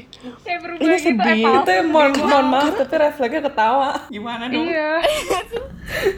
Ini 0.75 0.95
gitu, 1.00 1.06
sedih. 1.07 1.39
Epal. 1.39 1.56
Itu 1.63 1.71
yang 1.71 1.88
mohon, 1.88 2.12
mohon 2.19 2.45
maaf 2.51 2.75
tapi 2.75 2.95
refleksnya 3.00 3.39
ketawa. 3.39 3.89
Gimana 4.12 4.51
dong? 4.51 4.68
Iya. 4.68 4.92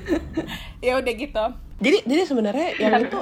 ya 0.89 0.93
udah 0.97 1.13
gitu 1.13 1.45
Jadi 1.77 1.97
jadi 2.09 2.21
sebenarnya 2.25 2.67
yang 2.81 2.93
itu 2.97 3.19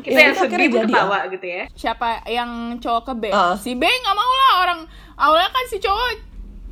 Kita 0.00 0.16
yang 0.16 0.16
yang 0.16 0.32
itu 0.32 0.40
sedih 0.40 0.68
jadi 0.72 0.88
ketawa 0.88 1.16
ya. 1.20 1.28
gitu 1.28 1.46
ya. 1.46 1.64
siapa 1.76 2.08
yang 2.24 2.50
cowok 2.80 3.02
ke 3.04 3.12
B 3.20 3.24
Ah. 3.28 3.52
si 3.60 3.76
B 3.76 3.84
nggak 3.84 4.16
mau 4.16 4.32
lah 4.32 4.52
orang 4.64 4.80
awalnya 5.20 5.52
kan 5.52 5.64
si 5.68 5.76
cowok 5.76 6.29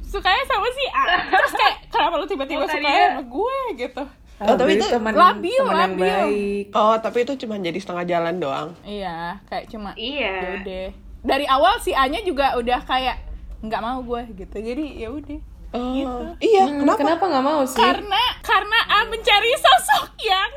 sukanya 0.08 0.42
sama 0.42 0.66
si 0.70 0.84
A 0.88 1.04
terus 1.34 1.52
kayak 1.52 1.74
kenapa 1.86 2.14
lu 2.14 2.24
tiba-tiba 2.24 2.58
Oh, 2.58 2.64
suka 2.64 2.74
tadinya- 2.74 3.08
sama 3.12 3.24
gue 3.24 3.58
gitu 3.78 4.04
Oh, 4.38 4.54
tapi 4.54 4.70
itu 4.72 4.86
teman 4.86 5.10
labil, 5.12 5.50
teman 5.52 5.74
yang 5.74 5.90
labil. 5.90 5.98
baik. 5.98 6.64
Oh 6.70 6.94
tapi 6.96 7.18
itu 7.22 7.34
cuma 7.36 7.58
jadi 7.58 7.74
setengah 7.74 8.04
jalan 8.06 8.34
doang 8.38 8.68
iya 8.82 9.34
kayak 9.44 9.66
cuma 9.66 9.90
Iya. 9.92 10.30
ya 10.30 10.50
udah 10.56 10.86
dari 11.20 11.44
awal 11.44 11.74
si 11.78 11.90
A 11.90 12.06
nya 12.06 12.22
juga 12.22 12.54
udah 12.54 12.78
kayak 12.80 13.18
nggak 13.60 13.80
mau 13.80 13.98
gue 14.00 14.22
gitu 14.36 14.56
jadi 14.56 14.84
ya 14.96 15.10
udah 15.10 15.40
Oh 15.68 16.32
iya 16.38 16.64
Hmm, 16.64 16.80
kenapa? 16.80 16.96
kenapa 16.96 17.24
nggak 17.26 17.44
mau 17.44 17.60
sih? 17.62 17.76
karena 17.76 18.22
karena 18.40 18.78
A 18.88 18.98
mencari 19.04 19.52
sosok 19.54 20.06
yang 20.18 20.50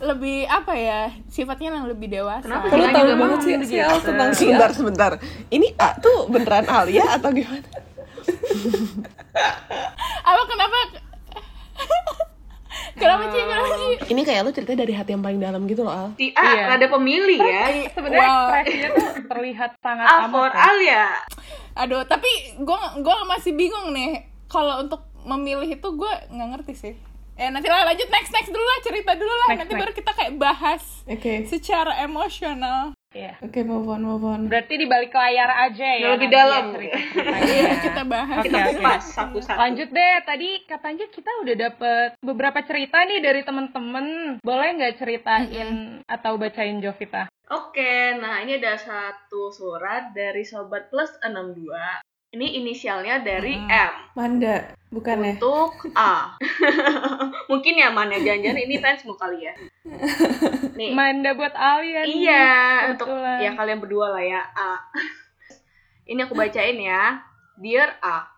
lebih 0.00 0.48
apa 0.48 0.72
ya 0.72 1.00
sifatnya 1.26 1.74
yang 1.74 1.84
lebih 1.84 2.08
dewasa 2.08 2.40
Kenapa? 2.40 2.64
Kalau 2.64 2.78
Kita 2.80 2.94
tahu 2.96 3.18
banget 3.18 3.38
sih 3.38 3.52
gitu. 3.52 3.64
si 3.66 3.76
Al 3.76 3.98
tentang 4.00 4.30
si 4.30 4.44
A. 4.46 4.48
Sebentar 4.48 4.70
sebentar 4.72 5.12
Ini 5.50 5.68
A 5.76 5.88
tuh 5.94 6.24
beneran 6.26 6.64
Alia 6.64 7.04
atau 7.10 7.28
gimana? 7.30 7.68
Apa 10.22 10.42
kenapa 10.46 10.76
kenapa 12.94 13.22
sih 13.26 13.40
kenapa 13.40 13.74
sih 13.74 13.94
Ini 14.10 14.20
kayak 14.22 14.40
lu 14.42 14.52
cerita 14.52 14.72
dari 14.74 14.92
hati 14.92 15.10
yang 15.10 15.22
paling 15.22 15.38
dalam 15.38 15.64
gitu 15.64 15.82
loh 15.82 15.92
Al 15.92 16.08
Si 16.14 16.30
A 16.32 16.42
Iya. 16.42 16.64
rada 16.68 16.86
pemilih 16.86 17.38
ya. 17.38 17.64
Sebenarnya 17.90 18.20
Wow. 18.20 18.44
ekspresinya 18.52 18.88
tuh 18.90 19.06
terlihat 19.26 19.70
sangat 19.78 20.06
amat. 20.06 20.30
for 20.30 20.50
ya. 20.50 20.60
Al 20.60 20.78
ya. 20.80 21.06
Aduh, 21.76 22.02
tapi 22.04 22.30
gue 22.56 22.78
gua 23.00 23.16
masih 23.24 23.54
bingung 23.54 23.90
nih. 23.90 24.26
Kalau 24.46 24.82
untuk 24.82 25.06
memilih 25.22 25.70
itu 25.70 25.88
gue 25.88 26.12
nggak 26.28 26.48
ngerti 26.52 26.74
sih. 26.74 26.94
Eh 27.34 27.48
nanti 27.48 27.66
lah 27.66 27.86
lanjut 27.86 28.04
next 28.06 28.30
next 28.30 28.50
dulu 28.50 28.60
lah 28.60 28.78
cerita 28.82 29.12
dulu 29.14 29.30
lah. 29.30 29.48
Next, 29.48 29.60
nanti 29.60 29.72
next. 29.72 29.82
baru 29.82 29.92
kita 29.94 30.10
kayak 30.12 30.32
bahas 30.36 30.82
Oke, 31.06 31.46
secara 31.46 32.02
emosional. 32.02 32.92
Iya. 33.20 33.32
oke 33.44 33.60
move 33.68 33.88
on, 33.92 34.00
move 34.00 34.24
on. 34.24 34.40
Berarti 34.48 34.80
di 34.80 34.86
balik 34.88 35.12
layar 35.12 35.68
aja 35.68 35.88
ya. 35.92 36.16
Lebih 36.16 36.28
nanti 36.32 36.36
dalam. 36.40 36.64
ya 37.52 37.64
kita 37.84 38.02
bahas. 38.08 38.42
Kita 38.48 38.58
oke. 38.64 38.70
kupas 38.80 39.02
satu-satu. 39.12 39.58
Lanjut 39.60 39.88
deh, 39.92 40.16
tadi 40.24 40.48
katanya 40.64 41.06
kita 41.12 41.30
udah 41.44 41.54
dapet 41.68 42.08
beberapa 42.24 42.58
cerita 42.64 43.04
nih 43.04 43.20
dari 43.20 43.44
temen-temen. 43.44 44.06
Boleh 44.40 44.68
nggak 44.80 44.96
ceritain 44.96 46.00
atau 46.08 46.40
bacain 46.40 46.80
Jovita? 46.80 47.28
Oke, 47.50 48.14
nah 48.16 48.40
ini 48.40 48.62
ada 48.62 48.78
satu 48.78 49.50
surat 49.50 50.14
dari 50.16 50.46
Sobat 50.46 50.88
Plus 50.88 51.10
62. 51.20 52.08
Ini 52.30 52.62
inisialnya 52.62 53.26
dari 53.26 53.58
M. 53.58 53.92
Manda, 54.14 54.70
bukan 54.94 55.18
ya? 55.18 55.34
Untuk 55.34 55.90
A. 55.98 56.38
Mungkin 57.50 57.74
ya 57.74 57.90
Man 57.90 58.14
ya, 58.14 58.22
jangan-jangan 58.22 58.60
ini 58.70 58.76
fansmu 58.78 59.18
kali 59.18 59.50
ya. 59.50 59.54
Nih. 60.78 60.94
Manda 60.94 61.34
buat 61.34 61.50
Alia 61.58 62.06
nih. 62.06 62.30
Iya, 62.30 62.54
untuk 62.94 63.10
kebetulan. 63.10 63.38
ya 63.42 63.50
kalian 63.58 63.78
berdua 63.82 64.06
lah 64.14 64.22
ya, 64.22 64.46
A. 64.46 64.78
ini 66.10 66.22
aku 66.22 66.38
bacain 66.38 66.78
ya. 66.78 67.18
Dear 67.58 67.98
A, 67.98 68.30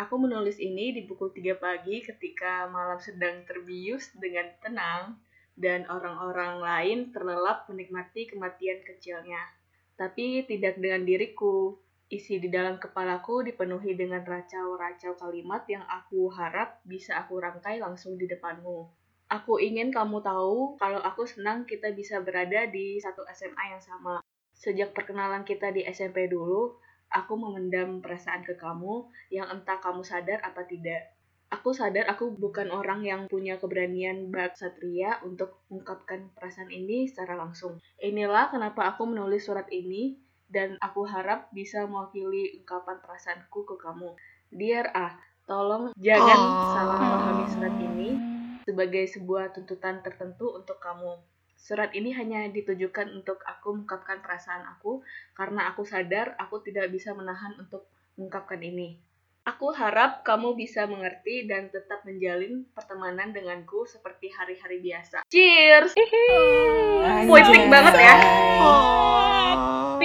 aku 0.00 0.16
menulis 0.16 0.56
ini 0.56 0.96
di 0.96 1.04
pukul 1.04 1.28
3 1.28 1.60
pagi 1.60 2.00
ketika 2.00 2.64
malam 2.72 2.96
sedang 2.96 3.44
terbius 3.44 4.08
dengan 4.16 4.48
tenang 4.64 5.20
dan 5.52 5.84
orang-orang 5.92 6.64
lain 6.64 6.98
terlelap 7.12 7.68
menikmati 7.68 8.24
kematian 8.24 8.80
kecilnya. 8.88 9.52
Tapi 10.00 10.48
tidak 10.48 10.80
dengan 10.80 11.04
diriku. 11.04 11.83
Isi 12.14 12.38
di 12.38 12.46
dalam 12.46 12.78
kepalaku 12.78 13.42
dipenuhi 13.42 13.98
dengan 13.98 14.22
racau-racau 14.22 15.18
kalimat 15.18 15.66
yang 15.66 15.82
aku 15.82 16.30
harap 16.30 16.78
bisa 16.86 17.18
aku 17.18 17.42
rangkai 17.42 17.82
langsung 17.82 18.14
di 18.14 18.30
depanmu. 18.30 18.86
Aku 19.34 19.58
ingin 19.58 19.90
kamu 19.90 20.22
tahu 20.22 20.78
kalau 20.78 21.02
aku 21.02 21.26
senang 21.26 21.66
kita 21.66 21.90
bisa 21.90 22.22
berada 22.22 22.70
di 22.70 23.02
satu 23.02 23.26
SMA 23.34 23.74
yang 23.74 23.82
sama. 23.82 24.22
Sejak 24.54 24.94
perkenalan 24.94 25.42
kita 25.42 25.74
di 25.74 25.82
SMP 25.90 26.30
dulu, 26.30 26.78
aku 27.10 27.34
memendam 27.34 27.98
perasaan 27.98 28.46
ke 28.46 28.54
kamu 28.54 29.10
yang 29.34 29.50
entah 29.50 29.82
kamu 29.82 30.06
sadar 30.06 30.38
apa 30.46 30.62
tidak. 30.70 31.18
Aku 31.50 31.74
sadar 31.74 32.06
aku 32.06 32.30
bukan 32.30 32.70
orang 32.70 33.02
yang 33.02 33.26
punya 33.26 33.58
keberanian 33.58 34.30
bak 34.30 34.54
satria 34.54 35.18
untuk 35.26 35.66
mengungkapkan 35.66 36.30
perasaan 36.30 36.70
ini 36.70 37.10
secara 37.10 37.34
langsung. 37.34 37.82
Inilah 37.98 38.54
kenapa 38.54 38.94
aku 38.94 39.02
menulis 39.10 39.50
surat 39.50 39.66
ini 39.74 40.23
dan 40.54 40.78
aku 40.78 41.02
harap 41.02 41.50
bisa 41.50 41.82
mewakili 41.90 42.54
ungkapan 42.62 43.02
perasaanku 43.02 43.66
ke 43.66 43.74
kamu. 43.74 44.14
Dear 44.54 44.86
A, 44.94 45.18
tolong 45.50 45.90
jangan 45.98 46.38
Oh. 46.38 46.70
salah 46.78 46.96
memahami 47.02 47.44
surat 47.50 47.74
ini 47.74 48.10
sebagai 48.62 49.04
sebuah 49.10 49.50
tuntutan 49.50 49.98
tertentu 50.06 50.54
untuk 50.54 50.78
kamu. 50.78 51.18
Surat 51.58 51.90
ini 51.90 52.14
hanya 52.14 52.46
ditujukan 52.46 53.10
untuk 53.10 53.42
aku 53.42 53.74
mengungkapkan 53.74 54.22
perasaan 54.22 54.62
aku 54.78 55.02
karena 55.34 55.74
aku 55.74 55.82
sadar 55.82 56.38
aku 56.38 56.62
tidak 56.62 56.86
bisa 56.94 57.10
menahan 57.18 57.58
untuk 57.58 57.90
mengungkapkan 58.14 58.62
ini. 58.62 58.94
Aku 59.44 59.76
harap 59.76 60.24
kamu 60.24 60.56
bisa 60.56 60.88
mengerti 60.88 61.44
dan 61.44 61.68
tetap 61.68 62.00
menjalin 62.08 62.64
pertemanan 62.72 63.28
denganku 63.28 63.84
seperti 63.84 64.32
hari-hari 64.32 64.80
biasa. 64.80 65.20
Cheers! 65.28 65.92
Poetic 67.28 67.68
banget 67.68 67.92
ya. 68.00 68.14
Oh. 68.64 69.33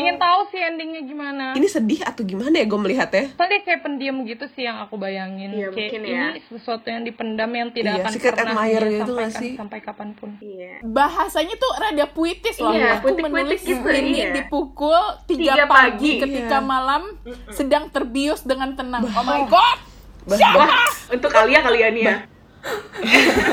Pingin 0.10 0.25
tahu 0.25 0.42
sih 0.50 0.60
endingnya 0.66 1.01
gimana. 1.06 1.46
Ini 1.54 1.68
sedih 1.70 2.01
atau 2.01 2.25
gimana 2.25 2.56
ya 2.58 2.66
gue 2.66 2.80
melihatnya? 2.82 3.25
Soalnya 3.38 3.62
kayak 3.62 3.82
pendiam 3.86 4.18
gitu 4.25 4.46
sih 4.58 4.66
yang 4.66 4.82
aku 4.82 4.98
bayangin. 4.98 5.54
Iya, 5.54 5.70
kayak 5.70 5.89
mungkin 5.94 6.01
ini 6.01 6.18
ya. 6.18 6.28
sesuatu 6.50 6.88
yang 6.89 7.01
dipendam 7.06 7.51
yang 7.54 7.70
tidak 7.70 7.94
Iya, 7.94 8.01
akan 8.01 8.12
secret 8.18 8.34
pernah 8.34 8.54
admirer 8.58 8.86
gitu 8.89 9.13
sampaikan 9.13 9.42
sih? 9.42 9.51
sampai 9.54 9.80
kapan 9.86 10.10
pun. 10.18 10.30
Iya. 10.42 10.74
bahasanya 10.82 11.56
tuh 11.62 11.72
rada 11.78 12.06
puitis 12.10 12.58
loh. 12.58 12.74
Iya, 12.74 12.98
aku 12.98 13.13
puitik-puitik 13.13 13.30
menulis 13.30 13.62
gitu, 13.62 13.88
ini 13.94 14.20
iya. 14.25 14.34
di 14.34 14.42
pukul 14.50 15.01
3 15.24 15.30
Tiga 15.30 15.54
pagi, 15.70 15.70
pagi, 15.70 16.12
ketika 16.25 16.58
iya. 16.58 16.66
malam 16.66 17.01
sedang 17.54 17.94
terbius 17.94 18.42
dengan 18.42 18.74
tenang. 18.74 19.06
Oh 19.06 19.24
my 19.24 19.46
god. 19.46 19.78
Wah, 20.30 20.89
untuk 21.10 21.30
kalian 21.30 21.62
kalian 21.62 21.94
ya. 21.96 22.16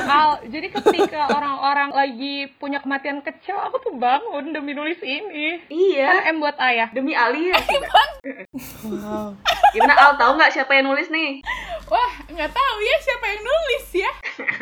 Al, 0.07 0.43
jadi 0.47 0.71
ketika 0.71 1.31
orang-orang 1.31 1.91
lagi 1.91 2.51
punya 2.59 2.79
kematian 2.79 3.23
kecil, 3.23 3.55
aku 3.57 3.79
tuh 3.81 3.95
bangun 3.95 4.51
demi 4.51 4.75
nulis 4.75 4.99
ini. 5.01 5.63
Kan 5.63 5.71
Iya, 5.71 6.11
M 6.31 6.39
buat 6.39 6.59
ayah. 6.59 6.89
demi 6.91 7.15
Alia. 7.15 7.55
Wow. 8.83 9.39
Gimana 9.71 9.95
Al 9.95 10.13
tahu 10.19 10.35
nggak 10.35 10.51
siapa 10.51 10.75
yang 10.75 10.91
nulis 10.91 11.07
nih? 11.07 11.39
Wah, 11.87 12.13
nggak 12.27 12.51
tahu 12.51 12.77
ya 12.81 12.97
siapa 12.99 13.25
yang 13.29 13.43
nulis 13.43 13.87
ya. 13.95 14.13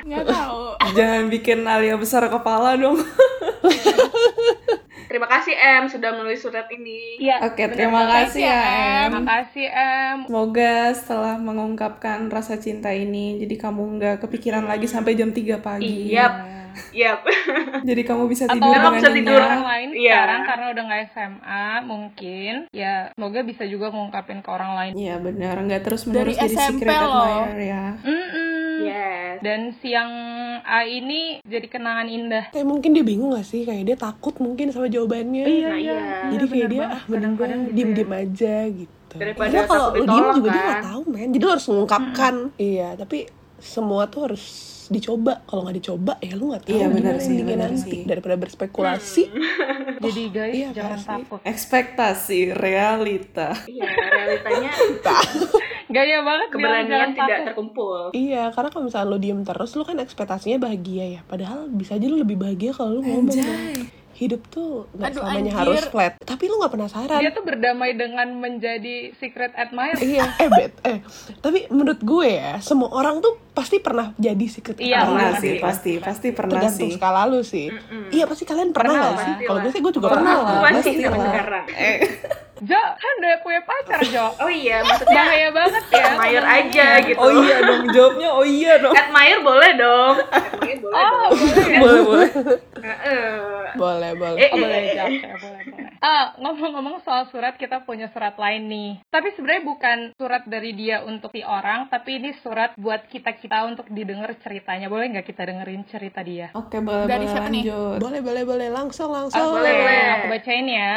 Nggak 0.05 0.25
tahu. 0.29 0.63
Jangan 0.93 1.25
bikin 1.33 1.65
Alia 1.65 1.97
besar 1.97 2.29
kepala 2.29 2.77
dong. 2.77 3.01
Terima 5.05 5.27
kasih 5.27 5.53
M 5.53 5.85
sudah 5.87 6.11
menulis 6.11 6.39
surat 6.39 6.67
ini. 6.69 7.19
Iya. 7.19 7.45
Oke, 7.45 7.65
terima 7.67 8.03
kasih 8.07 8.43
ya, 8.43 8.61
Em. 9.05 9.11
Makasih 9.15 9.69
M. 9.69 10.17
Semoga 10.25 10.75
setelah 10.93 11.35
mengungkapkan 11.37 12.27
rasa 12.27 12.57
cinta 12.57 12.91
ini, 12.91 13.39
jadi 13.39 13.55
kamu 13.59 13.83
nggak 13.95 14.17
kepikiran 14.21 14.65
lagi 14.65 14.85
sampai 14.85 15.13
jam 15.13 15.29
3 15.29 15.59
pagi. 15.59 16.11
Yap. 16.11 16.35
Yap. 16.91 17.23
Jadi 17.87 18.03
kamu 18.03 18.27
bisa 18.27 18.45
Atau 18.45 18.59
tidur 18.59 18.67
Kamu 18.67 18.83
dengan 18.83 18.95
bisa 18.97 19.11
tidur. 19.13 19.39
orang 19.39 19.63
lain 19.63 19.89
Iya. 19.95 20.11
sekarang 20.11 20.41
karena 20.43 20.67
udah 20.69 20.83
nggak 20.85 21.03
SMA 21.07 21.67
mungkin 21.87 22.55
ya 22.73 22.95
semoga 23.15 23.41
bisa 23.43 23.63
juga 23.65 23.87
ngungkapin 23.89 24.43
ke 24.43 24.51
orang 24.51 24.73
lain. 24.75 24.93
Iya 24.93 25.15
benar, 25.17 25.55
nggak 25.61 25.83
terus 25.83 26.03
menerus 26.05 26.35
Dari 26.35 26.51
jadi 26.51 26.57
SMP 26.59 26.83
secret 26.83 26.99
loh. 26.99 27.15
admirer 27.15 27.59
ya. 27.61 27.85
Mm-mm. 27.95 28.75
Yes. 28.83 29.37
Dan 29.39 29.61
siang 29.79 30.11
A 30.65 30.83
ini 30.83 31.39
jadi 31.41 31.67
kenangan 31.67 32.07
indah. 32.07 32.45
Kayak 32.49 32.65
mungkin 32.65 32.91
dia 32.91 33.05
bingung 33.05 33.33
gak 33.33 33.45
sih? 33.45 33.63
Kayak 33.63 33.85
dia 33.85 33.97
takut 33.99 34.33
mungkin 34.39 34.69
sama 34.69 34.89
jawabannya. 34.89 35.45
Nah, 35.45 35.77
iya. 35.77 35.99
Jadi 36.31 36.45
kayak 36.47 36.69
dia 36.69 36.85
ah 36.91 37.03
mending 37.05 37.33
gue 37.35 37.47
gitu 37.47 37.71
diem-diem 37.71 38.13
aja 38.15 38.55
gitu. 38.67 39.15
Daripada 39.15 39.47
Karena 39.47 39.63
kalau 39.65 39.87
lu 39.93 40.05
diem 40.05 40.29
juga 40.35 40.49
dia 40.49 40.59
kan. 40.59 40.71
gak 40.71 40.85
tahu 40.87 41.03
men. 41.07 41.29
Jadi 41.31 41.43
lu 41.43 41.51
harus 41.51 41.67
mengungkapkan. 41.69 42.35
Iya, 42.57 42.89
tapi 42.97 43.19
semua 43.57 44.03
tuh 44.07 44.21
harus 44.27 44.45
dicoba. 44.87 45.41
Kalau 45.43 45.65
nggak 45.65 45.77
dicoba 45.79 46.13
ya 46.19 46.33
lu 46.33 46.45
nggak 46.51 46.63
tahu 46.63 46.73
Iya, 46.75 46.87
benar 46.89 47.15
gimana 47.15 47.21
sih, 47.23 47.37
benar 47.39 47.71
nanti. 47.71 47.81
sih. 47.85 48.01
Daripada 48.05 48.35
berspekulasi. 48.37 49.23
Jadi 50.05 50.23
guys 50.29 50.53
iya 50.55 50.69
jangan 50.71 50.91
pasti. 50.95 51.09
takut. 51.09 51.41
Ekspektasi, 51.45 52.41
realita. 52.53 53.49
Iya, 53.65 53.85
realitanya 53.85 54.71
Gaya 55.95 56.19
banget 56.21 56.49
keberanian 56.51 57.11
tidak 57.13 57.23
takut. 57.31 57.47
terkumpul. 57.47 57.99
Iya, 58.11 58.51
karena 58.51 58.69
kalau 58.69 58.85
misalnya 58.85 59.07
lu 59.07 59.19
diem 59.19 59.41
terus, 59.41 59.71
lu 59.73 59.83
kan 59.83 59.97
ekspektasinya 59.97 60.59
bahagia 60.61 61.05
ya. 61.09 61.21
Padahal 61.23 61.71
bisa 61.71 61.95
aja 61.95 62.05
lu 62.05 62.19
lebih 62.19 62.35
bahagia 62.35 62.71
kalau 62.71 62.99
lu 62.99 63.03
ngomong. 63.03 63.31
kan. 63.31 63.79
Hidup 64.15 64.47
tuh 64.47 64.87
nggak 64.93 65.11
Aduh, 65.11 65.19
selamanya 65.21 65.51
anjir. 65.53 65.59
harus 65.75 65.85
flat. 65.89 66.13
Tapi 66.21 66.47
lu 66.47 66.55
nggak 66.57 66.71
penasaran. 66.73 67.19
Dia 67.19 67.31
tuh 67.31 67.43
berdamai 67.43 67.91
dengan 67.93 68.31
menjadi 68.33 69.11
secret 69.13 69.51
admirer. 69.53 69.99
Iya, 69.99 70.23
eh 70.39 70.49
bet, 70.49 70.73
eh. 70.85 70.99
Tapi 71.37 71.67
menurut 71.69 71.99
gue 71.99 72.29
ya, 72.33 72.59
semua 72.61 72.91
orang 72.93 73.19
tuh 73.19 73.35
pasti 73.51 73.79
pernah 73.79 74.15
jadi 74.17 74.47
secret 74.47 74.79
Iya, 74.79 75.03
admirer. 75.05 75.35
Sih, 75.37 75.59
pasti, 75.59 75.93
pasti 75.99 76.29
pernah 76.31 76.63
Tergantung 76.63 76.91
sih. 76.91 76.95
skala 76.97 77.23
lu 77.25 77.43
sih. 77.43 77.67
Iya, 78.09 78.25
pasti 78.25 78.43
kalian 78.45 78.71
pernah 78.71 78.87
Pernah 78.89 79.03
nggak 79.05 79.11
lah. 79.13 79.19
sih? 79.21 79.35
Kalau 79.45 79.59
gue 79.59 79.73
sih 79.73 79.81
gue 79.83 79.93
juga 79.93 80.07
Pernah 80.09 80.23
pernah. 80.33 80.55
lah. 80.55 80.63
Pasti 80.73 80.91
lah. 81.01 81.63
Jo, 82.57 82.79
kan 82.79 83.13
udah 83.19 83.43
punya 83.43 83.61
pacar 83.61 83.99
Jo. 84.05 84.31
Oh 84.37 84.47
iya, 84.47 84.79
maksudnya 84.81 85.11
Bahaya 85.17 85.49
banget 85.51 85.85
ya. 85.89 86.05
admire 86.07 86.47
aja 86.47 86.87
gitu. 87.03 87.19
Oh 87.19 87.31
iya 87.37 87.57
dong, 87.61 87.83
jawabnya 87.91 88.29
oh 88.31 88.47
iya 88.47 88.73
dong. 88.79 88.95
Admire 88.95 89.41
boleh 89.41 89.73
dong. 89.75 90.15
Admire 90.23 90.79
boleh 90.79 90.95
Oh, 90.97 91.11
dong. 91.11 91.33
boleh 91.35 91.75
boleh, 91.83 92.03
boleh. 92.05 92.31
Heeh. 92.77 93.35
Boleh, 93.75 94.11
boleh. 94.15 94.39
Eh, 94.39 94.47
Oh, 94.47 94.57
eh, 94.57 94.61
boleh 94.61 94.77
eh, 94.77 94.87
eh. 94.87 94.95
ya, 94.95 95.05
boleh, 95.35 95.63
boleh. 95.67 95.93
Ah, 95.99 96.37
ngomong-ngomong 96.37 97.01
soal 97.01 97.27
surat, 97.27 97.57
kita 97.57 97.81
punya 97.81 98.07
surat 98.07 98.37
lain 98.37 98.69
nih. 98.69 98.91
Tapi 99.09 99.33
sebenarnya 99.33 99.65
bukan 99.65 99.99
surat 100.15 100.45
dari 100.45 100.71
dia 100.73 101.01
untuk 101.01 101.33
si 101.33 101.41
orang, 101.41 101.89
tapi 101.89 102.21
ini 102.21 102.37
surat 102.37 102.77
buat 102.77 103.09
kita-kita 103.09 103.65
untuk 103.65 103.89
didengar 103.89 104.31
ceritanya. 104.37 104.87
Boleh 104.87 105.09
nggak 105.09 105.25
kita 105.25 105.43
dengerin 105.43 105.83
cerita 105.85 106.21
dia? 106.21 106.53
Oke, 106.53 106.79
boleh, 106.79 107.09
Dari 107.09 107.19
boleh 107.19 107.27
siapa 107.27 107.49
nih? 107.49 107.65
lanjut. 107.65 107.99
Boleh, 107.99 108.21
boleh, 108.21 108.43
boleh. 108.45 108.69
Langsung, 108.69 109.11
Ah, 109.11 109.17
langsung. 109.17 109.49
boleh, 109.51 109.73
boleh. 109.73 110.03
Aku 110.15 110.27
bacain 110.29 110.67
ya. 110.69 110.93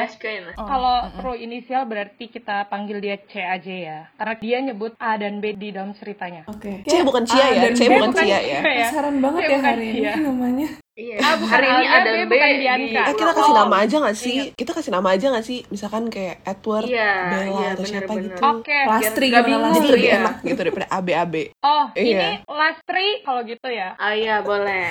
Kalau 0.54 0.96
pro 1.18 1.34
inisial 1.48 1.84
berarti 1.84 2.28
kita 2.28 2.68
panggil 2.68 3.00
dia 3.00 3.16
C 3.18 3.40
aja 3.40 3.72
ya. 3.74 4.00
Karena 4.14 4.36
dia 4.36 4.58
nyebut 4.62 4.92
A 4.98 5.16
dan 5.16 5.40
B 5.40 5.56
di 5.56 5.72
dalam 5.72 5.96
ceritanya. 5.96 6.44
Oke. 6.46 6.84
C 6.84 7.00
bukan 7.02 7.24
Cia 7.24 7.40
A 7.40 7.48
ya, 7.50 7.62
dan 7.64 7.74
C 7.74 7.82
B 7.88 7.96
bukan 7.96 8.12
Cia 8.14 8.28
C. 8.28 8.28
ya. 8.28 8.40
ya. 8.44 8.60
Penasaran 8.62 9.16
banget 9.18 9.42
C 9.42 9.50
ya 9.50 9.60
hari 9.60 9.86
ini 9.88 10.02
Cia. 10.04 10.14
namanya. 10.20 10.68
Iya. 10.98 11.18
Ah, 11.22 11.38
bukan 11.38 11.54
Hari 11.54 11.68
ini 11.70 11.86
ada 11.88 12.10
B 12.10 12.18
B 12.20 12.32
bukan 12.34 12.50
di. 12.58 12.66
Eh, 12.90 13.14
kita 13.14 13.32
kasih 13.32 13.54
Oh, 13.54 13.56
nama 13.56 13.76
aja 13.80 13.96
gak 14.02 14.18
sih? 14.18 14.38
Kita 14.52 14.72
kasih 14.74 14.92
nama 14.92 15.08
aja 15.14 15.26
gak 15.30 15.46
sih? 15.46 15.60
Misalkan 15.70 16.04
kayak 16.10 16.42
Edward, 16.42 16.90
Iya, 16.90 17.12
Bella, 17.30 17.46
iya, 17.46 17.68
atau 17.70 17.78
bener, 17.78 17.86
siapa 17.88 18.12
bener. 18.12 18.26
gitu. 18.26 18.42
Oke. 18.42 18.80
Lastri 18.84 19.26
gimana 19.30 19.46
bingung. 19.46 19.74
Jadi 19.74 19.88
lebih 19.94 20.10
Iya. 20.10 20.18
enak 20.20 20.36
gitu 20.42 20.58
daripada 20.58 20.86
AB-AB. 20.90 21.36
Oh, 21.62 21.86
Iya. 21.94 22.02
ini 22.02 22.30
Lastri 22.50 23.08
kalau 23.22 23.42
gitu 23.42 23.70
ya. 23.70 23.94
Ah 23.96 24.12
iya, 24.12 24.42
boleh. 24.42 24.86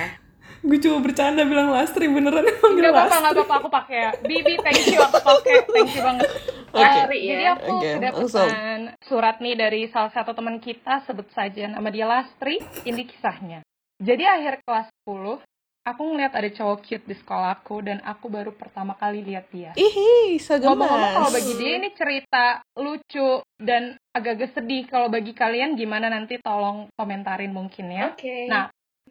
Gue 0.67 0.79
cuma 0.83 0.99
bercanda 0.99 1.41
bilang 1.41 1.71
Lastri 1.71 2.05
beneran 2.05 2.43
emang 2.43 2.75
Gak 2.75 2.91
apa-apa, 2.91 3.07
Lastri. 3.07 3.23
gak 3.23 3.33
apa-apa, 3.33 3.55
aku 3.55 3.69
pakai 3.71 3.97
ya. 3.97 4.11
Bibi, 4.19 4.53
thank 4.59 4.83
you, 4.85 4.99
aku 4.99 5.19
pakai. 5.23 5.55
Thank 5.65 5.89
you 5.95 6.01
banget. 6.03 6.27
Oke. 6.67 6.75
Eh, 6.75 6.83
Lastri 6.83 7.17
ya. 7.21 7.31
Jadi 7.31 7.45
aku 7.47 7.73
kedapatan 7.79 8.79
surat 9.01 9.35
nih 9.39 9.55
dari 9.55 9.81
salah 9.87 10.11
satu 10.11 10.35
teman 10.35 10.59
kita, 10.59 11.07
sebut 11.07 11.31
saja 11.31 11.63
nama 11.65 11.87
dia 11.87 12.03
Lastri. 12.03 12.59
Ini 12.83 13.01
kisahnya. 13.01 13.63
Jadi 13.97 14.23
akhir 14.23 14.59
kelas 14.61 14.91
10, 15.07 15.39
aku 15.81 16.01
ngeliat 16.03 16.35
ada 16.35 16.49
cowok 16.51 16.77
cute 16.83 17.07
di 17.07 17.15
sekolahku 17.15 17.79
dan 17.81 18.03
aku 18.03 18.27
baru 18.27 18.51
pertama 18.51 18.91
kali 18.93 19.23
lihat 19.23 19.47
dia. 19.47 19.71
Ihi, 19.71 20.35
Ngomong-ngomong 20.37 21.11
kalau 21.15 21.31
segemas. 21.31 21.37
bagi 21.39 21.53
dia 21.55 21.71
ini 21.79 21.89
cerita 21.95 22.45
lucu 22.75 23.29
dan 23.55 23.95
agak-agak 24.11 24.51
sedih. 24.51 24.83
Kalau 24.85 25.07
bagi 25.07 25.31
kalian 25.31 25.73
gimana 25.73 26.11
nanti 26.11 26.37
tolong 26.37 26.91
komentarin 26.93 27.49
mungkin 27.49 27.87
ya. 27.87 28.11
Oke. 28.11 28.51
Nah, 28.51 28.67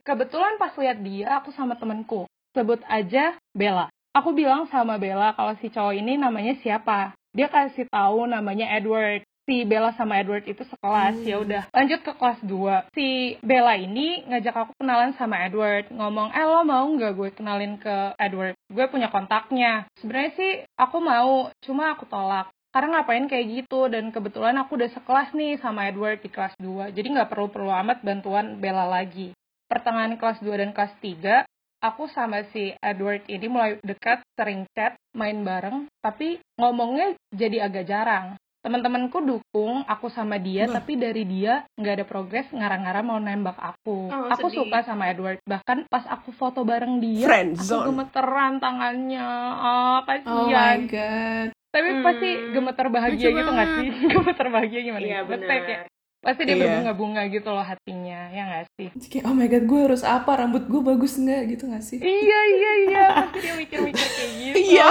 kebetulan 0.07 0.55
pas 0.57 0.73
lihat 0.79 1.03
dia, 1.03 1.43
aku 1.43 1.51
sama 1.51 1.75
temenku. 1.75 2.31
Sebut 2.55 2.81
aja 2.87 3.35
Bella. 3.53 3.91
Aku 4.17 4.33
bilang 4.33 4.65
sama 4.73 4.97
Bella 4.97 5.37
kalau 5.37 5.53
si 5.61 5.69
cowok 5.69 5.93
ini 5.93 6.17
namanya 6.17 6.57
siapa. 6.63 7.13
Dia 7.37 7.53
kasih 7.53 7.85
tahu 7.93 8.25
namanya 8.25 8.73
Edward. 8.73 9.27
Si 9.45 9.63
Bella 9.69 9.93
sama 9.93 10.17
Edward 10.17 10.49
itu 10.49 10.65
sekelas. 10.65 11.21
Ya 11.21 11.37
udah, 11.37 11.69
lanjut 11.69 12.01
ke 12.01 12.17
kelas 12.17 12.41
2. 12.41 12.97
Si 12.97 13.37
Bella 13.45 13.77
ini 13.77 14.25
ngajak 14.25 14.57
aku 14.57 14.73
kenalan 14.81 15.13
sama 15.21 15.45
Edward. 15.45 15.93
Ngomong, 15.93 16.33
"Eh, 16.33 16.47
lo 16.49 16.65
mau 16.65 16.89
nggak 16.89 17.13
gue 17.13 17.31
kenalin 17.37 17.77
ke 17.77 18.17
Edward? 18.17 18.57
Gue 18.73 18.89
punya 18.89 19.13
kontaknya." 19.13 19.85
Sebenarnya 20.01 20.33
sih 20.35 20.53
aku 20.81 20.97
mau, 20.99 21.53
cuma 21.61 21.93
aku 21.93 22.09
tolak 22.09 22.49
karena 22.77 23.01
ngapain 23.01 23.25
kayak 23.25 23.47
gitu 23.49 23.89
dan 23.89 24.13
kebetulan 24.13 24.53
aku 24.61 24.77
udah 24.77 24.93
sekelas 24.93 25.33
nih 25.33 25.57
sama 25.65 25.89
Edward 25.89 26.21
di 26.21 26.29
kelas 26.29 26.53
2 26.61 26.93
jadi 26.93 27.09
nggak 27.09 27.33
perlu-perlu 27.33 27.73
amat 27.73 28.05
bantuan 28.05 28.61
Bella 28.61 28.85
lagi 28.85 29.33
pertengahan 29.67 30.15
kelas 30.15 30.39
2 30.41 30.51
dan 30.57 30.71
kelas 30.71 30.95
3 30.99 31.45
aku 31.79 32.09
sama 32.09 32.43
si 32.51 32.73
Edward 32.81 33.27
ini 33.27 33.47
mulai 33.47 33.77
dekat 33.81 34.25
sering 34.33 34.65
chat 34.73 34.95
main 35.13 35.43
bareng 35.43 35.87
tapi 36.01 36.39
ngomongnya 36.57 37.15
jadi 37.29 37.67
agak 37.67 37.85
jarang 37.85 38.27
teman-temanku 38.59 39.21
dukung 39.21 39.87
aku 39.87 40.09
sama 40.09 40.39
dia 40.39 40.67
tapi 40.67 40.99
dari 40.99 41.23
dia 41.23 41.63
nggak 41.77 41.95
ada 41.95 42.05
progres 42.05 42.51
ngarang-ngarang 42.51 43.05
mau 43.05 43.21
nembak 43.21 43.55
aku 43.55 44.11
Oh, 44.11 44.27
aku 44.27 44.51
sedih. 44.51 44.67
suka 44.67 44.83
sama 44.83 45.07
Edward 45.07 45.39
bahkan 45.45 45.87
pas 45.87 46.03
aku 46.05 46.33
foto 46.33 46.63
bareng 46.63 46.99
dia 46.99 47.31
aku 47.47 47.63
gemeteran 47.87 48.59
tangannya 48.59 49.23
oh 49.55 49.71
Oh 49.97 49.99
kasihan 50.03 50.83
my 50.83 50.91
god. 50.91 51.49
tapi 51.71 51.89
Hmm. 51.93 52.03
pasti 52.03 52.29
gemeter 52.51 52.87
bahagia 52.89 53.29
Lucu 53.29 53.39
gitu 53.39 53.51
nggak 53.53 53.71
sih? 53.77 53.89
gemeter 54.17 54.47
bahagia 54.49 54.81
gimana? 54.81 55.05
Iya 55.05 55.15
ya? 55.15 55.29
Ngetek 55.29 55.63
ya? 55.63 55.79
Pasti 56.27 56.43
dia 56.43 56.53
Iya. 56.53 56.63
berbunga-bunga 56.67 57.23
gitu 57.31 57.49
loh 57.49 57.63
hatinya 57.63 58.21
ya 58.29 58.43
nggak 58.45 58.65
sih 58.75 58.89
Kayak, 59.07 59.25
oh 59.25 59.33
my 59.33 59.47
god, 59.47 59.65
gue 59.65 59.81
harus 59.81 60.03
apa? 60.03 60.31
Rambut 60.35 60.67
gue 60.67 60.83
bagus 60.83 61.15
nggak 61.15 61.43
gitu 61.49 61.65
nggak 61.65 61.85
sih? 61.85 61.99
iya 61.99 62.41
iya 62.51 62.73
iya 62.85 63.05
pasti 63.17 63.39
dia 63.39 63.55
mikir-mikir 63.55 64.03
kayak 64.09 64.33
gitu 64.35 64.57
Iya. 64.69 64.89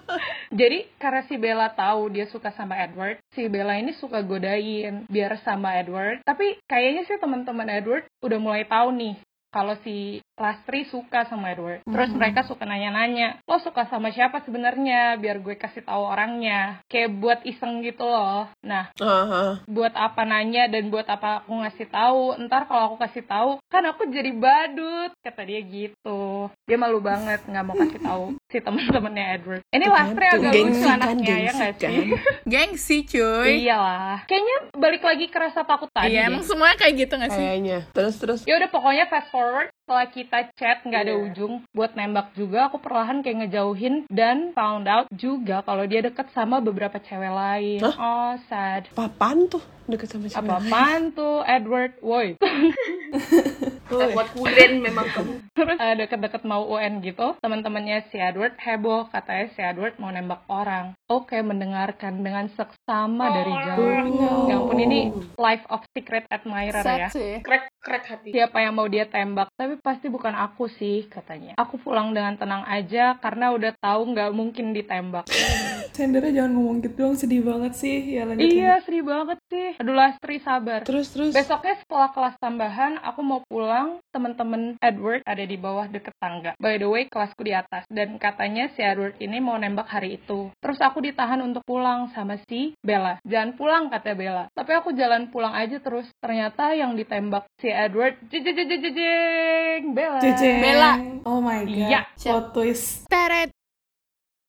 Jadi 0.60 0.78
karena 0.96 1.22
si 1.22 1.34
Bella 1.36 1.68
tahu 1.70 2.08
dia 2.08 2.26
suka 2.26 2.48
sama 2.50 2.76
Edward, 2.76 3.16
si 3.30 3.44
Bella 3.46 3.74
ini 3.74 3.92
suka 3.92 4.20
godain 4.20 5.04
biar 5.06 5.40
sama 5.40 5.74
Edward. 5.74 6.20
Tapi 6.22 6.60
kayaknya 6.64 7.02
sih 7.04 7.16
teman-teman 7.16 7.66
Edward 7.66 8.04
udah 8.20 8.38
mulai 8.38 8.64
tahu 8.64 8.92
nih 8.92 9.14
kalau 9.48 9.72
si 9.80 10.20
Lastri 10.36 10.84
suka 10.92 11.24
sama 11.24 11.56
Edward. 11.56 11.80
Terus 11.88 12.12
mereka 12.12 12.44
suka 12.44 12.68
nanya-nanya, 12.68 13.40
lo 13.48 13.56
suka 13.64 13.88
sama 13.88 14.12
siapa 14.12 14.44
sebenarnya? 14.44 15.16
Biar 15.16 15.40
gue 15.40 15.56
kasih 15.56 15.80
tahu 15.80 16.04
orangnya. 16.04 16.84
Kayak 16.92 17.10
buat 17.16 17.40
iseng 17.48 17.80
gitu 17.80 18.04
loh. 18.04 18.44
Nah, 18.60 18.92
Aha. 19.00 19.64
buat 19.64 19.96
apa 19.96 20.28
nanya 20.28 20.68
dan 20.68 20.92
buat 20.92 21.08
apa 21.08 21.40
aku 21.40 21.56
ngasih 21.64 21.88
tahu? 21.88 22.36
Ntar 22.44 22.68
kalau 22.68 22.92
aku 22.92 22.96
kasih 23.00 23.24
tahu, 23.24 23.50
kan 23.72 23.88
aku 23.88 24.12
jadi 24.12 24.28
badut. 24.36 25.16
Kata 25.24 25.40
dia 25.48 25.64
gitu. 25.64 26.52
Dia 26.68 26.76
malu 26.76 27.00
banget 27.00 27.40
nggak 27.48 27.64
mau 27.64 27.76
kasih 27.80 28.00
tahu 28.04 28.24
si 28.52 28.60
teman-temannya 28.60 29.24
Edward. 29.40 29.62
Ini 29.72 29.86
Lastri 29.88 30.24
Tuh, 30.28 30.36
agak 30.36 30.52
gengsi 30.52 30.68
lucu 30.76 30.84
kan, 30.84 30.98
anaknya 31.00 31.36
ya 31.40 31.52
nggak 31.56 31.74
kan. 31.80 31.90
sih? 31.90 32.06
Gengsi 32.52 32.96
cuy. 33.08 33.52
Iyalah. 33.64 34.28
Kayaknya 34.28 34.56
balik 34.76 35.02
lagi 35.02 35.26
ke 35.32 35.38
rasa 35.40 35.64
takut 35.64 35.88
tadi. 35.88 36.12
Iya, 36.12 36.28
emang 36.28 36.44
semuanya 36.44 36.76
kayak 36.76 36.94
gitu 37.08 37.14
gak 37.16 37.32
sih? 37.32 37.40
Kayaknya. 37.40 37.78
Terus 37.96 38.14
terus. 38.20 38.40
Ya 38.44 38.60
udah 38.60 38.68
pokoknya 38.68 39.08
fast 39.08 39.32
forward 39.32 39.72
setelah 39.86 40.10
kita 40.10 40.38
chat 40.52 40.82
nggak 40.82 40.98
ada 41.00 41.14
Iya. 41.14 41.22
ujung 41.30 41.54
buat 41.70 41.94
nembak 41.94 42.34
juga 42.34 42.66
aku 42.66 42.82
perlahan 42.82 43.22
kayak 43.22 43.46
ngejauhin 43.46 44.10
dan 44.10 44.50
found 44.50 44.82
out 44.84 45.06
juga 45.14 45.62
kalau 45.62 45.86
dia 45.86 46.02
deket 46.02 46.26
sama 46.30 46.58
beberapa 46.58 46.98
cewek 46.98 47.30
lain. 47.30 47.86
Oh 47.86 48.34
sad. 48.44 48.90
Papan 48.92 49.46
tuh 49.46 49.62
deket 49.86 50.10
sama 50.10 50.26
cewek 50.26 50.42
Apa 50.42 50.58
lain. 50.58 50.66
apaan 50.66 51.02
tuh 51.12 51.38
Edward? 51.40 51.94
Woi. 52.02 52.34
Buat 53.86 54.28
kulen 54.34 54.82
memang 54.82 55.06
kamu. 55.14 55.32
Terus 55.54 55.78
eh, 55.78 55.94
deket-deket 55.94 56.42
mau 56.42 56.66
UN 56.66 56.98
gitu, 57.00 57.38
teman-temannya 57.38 58.06
si 58.10 58.18
Edward 58.18 58.58
heboh 58.58 59.06
katanya 59.08 59.46
si 59.54 59.60
Edward 59.62 59.94
mau 60.02 60.10
nembak 60.10 60.42
orang. 60.50 60.98
Oke, 61.06 61.38
mendengarkan 61.38 62.18
dengan 62.20 62.50
seksama 62.50 63.30
dari 63.30 63.54
jauh. 63.54 64.50
Ya 64.50 64.56
ampun 64.58 64.78
ini 64.82 65.14
life 65.38 65.62
of 65.70 65.86
secret 65.94 66.26
admirer 66.28 66.82
ya. 66.82 67.08
Sad 67.08 67.14
sih. 67.14 67.32
Krek 67.46 67.70
krek 67.78 68.04
hati. 68.10 68.34
Siapa 68.34 68.58
yang 68.58 68.74
mau 68.74 68.90
dia 68.90 69.06
tembak, 69.06 69.54
tapi 69.54 69.78
pasti 69.78 70.10
bukan 70.10 70.34
aku 70.34 70.66
sih 70.66 71.06
katanya. 71.06 71.54
Aku 71.54 71.78
pulang 71.78 72.10
dengan 72.10 72.34
tenang 72.34 72.66
aja 72.66 73.14
karena 73.22 73.54
udah 73.54 73.72
tahu 73.78 74.10
nggak 74.10 74.34
mungkin 74.34 74.74
ditembak. 74.74 75.30
Chandra 75.96 76.28
jangan 76.28 76.52
ngomong 76.52 76.84
gitu 76.84 77.08
dong, 77.08 77.16
sedih 77.16 77.40
banget 77.40 77.72
sih. 77.72 78.20
Ya 78.20 78.28
lanjutin. 78.28 78.52
iya, 78.52 78.84
sedih 78.84 79.00
banget 79.00 79.40
sih. 79.48 79.80
Aduh 79.80 79.96
Lastri 79.96 80.36
sabar. 80.44 80.84
Terus 80.84 81.08
terus. 81.08 81.32
Besoknya 81.32 81.80
setelah 81.80 82.12
kelas 82.12 82.36
tambahan, 82.36 83.00
aku 83.00 83.24
mau 83.24 83.40
pulang, 83.48 83.96
temen-temen 84.12 84.76
Edward 84.84 85.24
ada 85.24 85.40
di 85.40 85.56
bawah 85.56 85.88
deket 85.88 86.12
tangga. 86.20 86.52
By 86.60 86.76
the 86.76 86.84
way, 86.84 87.08
kelasku 87.08 87.40
di 87.40 87.56
atas. 87.56 87.88
Dan 87.88 88.20
katanya 88.20 88.68
si 88.76 88.84
Edward 88.84 89.16
ini 89.24 89.40
mau 89.40 89.56
nembak 89.56 89.88
hari 89.88 90.20
itu. 90.20 90.52
Terus 90.60 90.76
aku 90.84 91.00
ditahan 91.00 91.40
untuk 91.40 91.64
pulang 91.64 92.12
sama 92.12 92.36
si 92.44 92.76
Bella. 92.84 93.16
Jangan 93.24 93.56
pulang, 93.56 93.88
kata 93.88 94.12
Bella. 94.12 94.52
Tapi 94.52 94.76
aku 94.76 94.92
jalan 94.92 95.32
pulang 95.32 95.56
aja 95.56 95.80
terus. 95.80 96.12
Ternyata 96.20 96.76
yang 96.76 96.92
ditembak 96.92 97.48
si 97.56 97.72
Edward, 97.72 98.20
jejejejejeng, 98.28 99.96
Bella. 99.96 100.20
Bella. 100.36 100.92
Oh 101.24 101.40
my 101.40 101.64
god. 101.64 101.72
Iya. 101.72 102.00
Plot 102.20 102.52
twist. 102.52 103.08
Teret. 103.08 103.55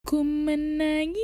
Ku 0.07 0.23
menangis. 0.23 1.19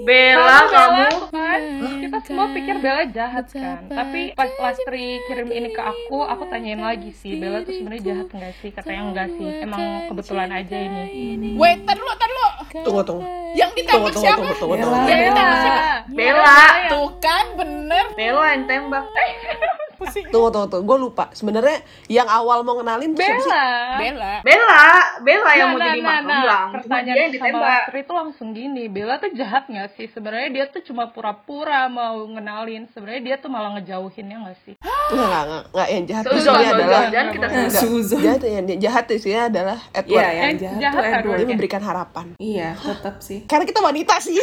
Bella 0.00 0.64
kamu. 0.66 1.28
kan 1.28 1.62
kita 2.00 2.18
semua 2.24 2.48
pikir 2.50 2.80
Bella 2.80 3.04
jahat 3.06 3.52
kan 3.52 3.84
tapi 3.84 4.32
pas 4.32 4.48
Lastri 4.56 5.20
kirim 5.28 5.52
ini 5.52 5.70
ke 5.70 5.82
aku 5.84 6.24
aku 6.24 6.48
tanyain 6.48 6.80
lagi 6.80 7.12
sih 7.12 7.36
Bella 7.36 7.60
tuh 7.60 7.76
sebenarnya 7.76 8.02
jahat 8.08 8.26
nggak 8.32 8.54
sih 8.58 8.70
katanya 8.72 9.02
enggak 9.12 9.28
sih 9.36 9.48
emang 9.60 10.08
kebetulan 10.08 10.48
aja 10.50 10.72
ini 11.12 11.52
Wait, 11.54 11.84
tar 11.84 12.00
dulu, 12.00 12.12
tar 12.16 12.30
dulu. 12.32 12.48
Tunggu 12.80 13.02
tunggu. 13.04 13.22
Yang 13.52 13.70
Tunggu 13.70 13.78
ditembak 13.84 14.10
tunggu 14.10 14.24
siapa? 14.24 14.38
tunggu 14.40 14.54
tunggu. 14.56 14.74
Bella. 14.74 14.88
tunggu. 14.88 15.10
Yang 15.10 15.20
ditembak 15.20 15.58
siapa? 15.60 15.80
Bella. 16.16 16.60
Tuh 16.88 17.08
kan, 17.20 17.44
bener. 17.60 18.04
Bella 18.16 18.44
yang 18.56 18.64
tembak. 18.64 19.04
Pusing. 20.00 20.24
Tunggu 20.32 20.48
tunggu 20.48 20.66
tunggu. 20.66 20.84
Gue 20.86 20.98
lupa. 20.98 21.24
Sebenarnya 21.30 21.84
yang 22.08 22.24
awal 22.24 22.64
mau 22.64 22.80
kenalin 22.80 23.12
tuh 23.12 23.20
siapa 23.20 23.36
sih? 23.36 23.50
Bella 23.50 23.66
Bella. 24.00 24.32
Bella, 24.40 24.84
Bella 25.20 25.50
yang 25.52 25.68
Nah, 25.70 25.76
mau 25.76 25.80
nah, 25.80 25.88
jadi 25.92 26.00
nah, 26.00 26.20
nah. 26.24 26.64
Pertanyaan 26.72 27.14
dia 27.14 27.22
yang 27.22 27.32
ditembak. 27.36 27.82
Itu 27.92 28.12
langsung 28.12 28.48
gini 28.50 28.82
Bella 28.88 29.14
tuh 29.20 29.30
jahat 29.30 29.68
nggak 29.68 29.88
sih 29.94 30.06
sebenarnya 30.08 30.48
dia 30.50 30.64
tuh 30.66 30.80
cuma 30.80 31.12
pura-pura 31.12 31.86
mau 31.86 32.24
ngenalin 32.24 32.88
sebenarnya 32.90 33.22
dia 33.22 33.36
tuh 33.36 33.52
malah 33.52 33.76
ngejauhin 33.76 34.26
ya 34.26 34.36
nggak 34.40 34.58
sih 34.64 34.74
Enggak, 35.10 35.26
enggak, 35.26 35.42
enggak, 35.44 35.62
enggak. 35.68 35.88
Yang 35.90 36.04
jahat 36.06 36.24
Suzon, 36.24 36.54
adalah 36.54 37.02
jangan 37.10 37.28
kita 37.34 37.46
sebut. 37.50 37.80
Suzon. 37.82 38.20
jahat 38.22 38.40
yang 38.46 38.66
jahat 38.80 39.04
sini 39.10 39.36
adalah 39.36 39.78
Iya, 39.90 39.98
Edward. 40.00 40.22
yang 40.22 40.34
Yang 40.40 40.56
jahat, 40.62 40.78
jahat 40.80 40.94
tuh 40.94 41.02
Edward. 41.02 41.18
Edward. 41.20 41.38
Dia 41.38 41.48
memberikan 41.50 41.82
harapan. 41.82 42.26
Iya, 42.38 42.68
tetap 42.78 43.14
sih. 43.20 43.38
Karena 43.44 43.64
kita 43.66 43.80
wanita 43.82 44.14
sih. 44.22 44.38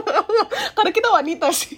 Karena 0.76 0.90
kita 0.94 1.08
wanita 1.10 1.46
sih. 1.50 1.74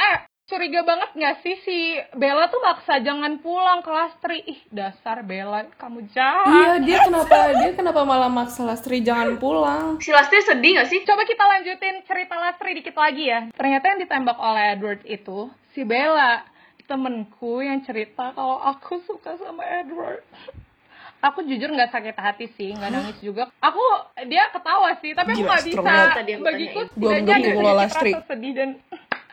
eh 0.00 0.16
curiga 0.50 0.82
banget 0.82 1.10
nggak 1.14 1.36
sih 1.46 1.56
si 1.62 1.78
Bella 2.18 2.50
tuh 2.50 2.58
maksa 2.58 2.98
jangan 2.98 3.38
pulang 3.38 3.86
ke 3.86 3.90
Lastri 3.94 4.42
ih 4.50 4.60
dasar 4.74 5.22
Bella 5.22 5.70
kamu 5.78 6.10
jahat 6.10 6.50
Iya, 6.50 6.72
dia 6.82 6.98
kenapa 7.06 7.36
dia 7.54 7.70
kenapa 7.78 8.02
malah 8.02 8.26
maksa 8.26 8.66
Lastri 8.66 8.98
jangan 9.06 9.38
pulang? 9.38 10.02
Si 10.02 10.10
Lastri 10.10 10.42
sedih 10.42 10.82
gak 10.82 10.90
sih? 10.90 11.06
Coba 11.06 11.22
kita 11.22 11.46
lanjutin 11.46 12.02
cerita 12.02 12.34
Lastri 12.34 12.74
dikit 12.74 12.98
lagi 12.98 13.30
ya. 13.30 13.46
Ternyata 13.54 13.84
yang 13.94 14.00
ditembak 14.02 14.38
oleh 14.42 14.74
Edward 14.74 15.00
itu 15.06 15.46
si 15.70 15.86
Bella, 15.86 16.42
temenku 16.90 17.62
yang 17.62 17.86
cerita 17.86 18.34
kalau 18.34 18.58
aku 18.58 18.98
suka 19.06 19.38
sama 19.38 19.62
Edward. 19.62 20.26
Aku 21.20 21.44
jujur 21.44 21.68
nggak 21.70 21.92
sakit 21.92 22.16
hati 22.16 22.48
sih, 22.56 22.72
nggak 22.72 22.90
nangis 22.90 23.18
juga. 23.20 23.52
Aku 23.60 23.82
dia 24.26 24.48
ketawa 24.50 24.96
sih, 25.04 25.12
tapi 25.12 25.36
aku 25.36 25.44
nggak 25.44 25.64
bisa. 25.68 25.82
banget 25.84 26.08
tadi 26.16 26.30
aku 26.32 26.42
Bagiku 26.48 26.80
setidaknya 26.88 27.34
ada 27.36 27.50
sedikit 27.52 27.76
rasa 27.76 28.20
sedih 28.24 28.52
dan 28.56 28.70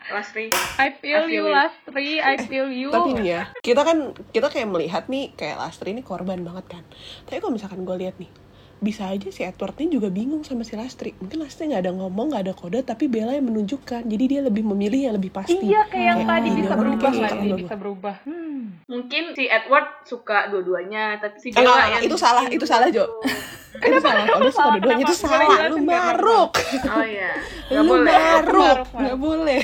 Lastri. 0.08 0.48
I 0.80 0.94
feel, 0.96 1.20
I 1.20 1.28
feel 1.28 1.28
you 1.28 1.44
you. 1.48 1.54
Lastri, 1.54 2.10
I 2.20 2.34
feel 2.40 2.68
you. 2.72 2.88
Tapi 2.88 3.10
nih 3.20 3.26
ya, 3.28 3.42
kita 3.60 3.82
kan 3.84 4.16
kita 4.32 4.48
kayak 4.48 4.68
melihat 4.68 5.04
nih 5.06 5.36
kayak 5.36 5.60
Lastri 5.60 5.92
ini 5.92 6.00
korban 6.00 6.40
banget 6.40 6.78
kan. 6.78 6.84
Tapi 7.28 7.38
kalau 7.44 7.52
misalkan 7.52 7.84
gue 7.84 7.96
lihat 8.00 8.16
nih, 8.16 8.30
bisa 8.78 9.10
aja 9.10 9.28
si 9.34 9.42
Edward 9.42 9.74
ini 9.82 9.98
juga 9.98 10.08
bingung 10.08 10.46
sama 10.46 10.62
si 10.62 10.78
Lastri. 10.78 11.10
Mungkin 11.18 11.42
Lastri 11.42 11.70
nggak 11.70 11.82
ada 11.82 11.92
ngomong, 11.94 12.30
nggak 12.30 12.42
ada 12.46 12.54
kode, 12.54 12.80
tapi 12.86 13.10
Bella 13.10 13.34
yang 13.34 13.50
menunjukkan. 13.50 14.06
Jadi 14.06 14.24
dia 14.30 14.40
lebih 14.46 14.62
memilih 14.62 15.10
yang 15.10 15.14
lebih 15.18 15.34
pasti. 15.34 15.58
Iya 15.58 15.86
kayak 15.90 16.06
yang 16.06 16.18
Kayak, 16.22 16.30
tadi 16.30 16.48
bisa 16.54 16.74
berubah 16.74 17.10
nggak 17.10 17.32
gitu. 17.34 17.56
Bisa 17.66 17.76
berubah. 17.76 18.16
Hmm. 18.22 18.60
Mungkin 18.88 19.22
si 19.34 19.44
Edward 19.50 19.88
suka 20.06 20.38
dua-duanya, 20.48 21.18
tapi 21.18 21.36
si 21.42 21.48
Bella 21.50 21.66
enggak, 21.66 21.86
yang 21.90 22.02
itu 22.06 22.16
salah, 22.16 22.44
itu 22.46 22.66
salah, 22.66 22.86
Jo. 22.88 23.04
itu 23.88 24.00
salah, 24.02 24.22
kalau 24.26 24.40
dia 24.42 24.52
suka 24.54 24.68
dua-duanya 24.74 25.04
itu 25.04 25.14
salah. 25.14 25.48
Lu 25.70 25.78
maruk. 25.82 26.50
Oh 26.88 27.04
iya. 27.04 27.30
Lu 27.74 27.94
maruk. 28.00 28.78
Nggak 28.94 29.16
boleh. 29.18 29.60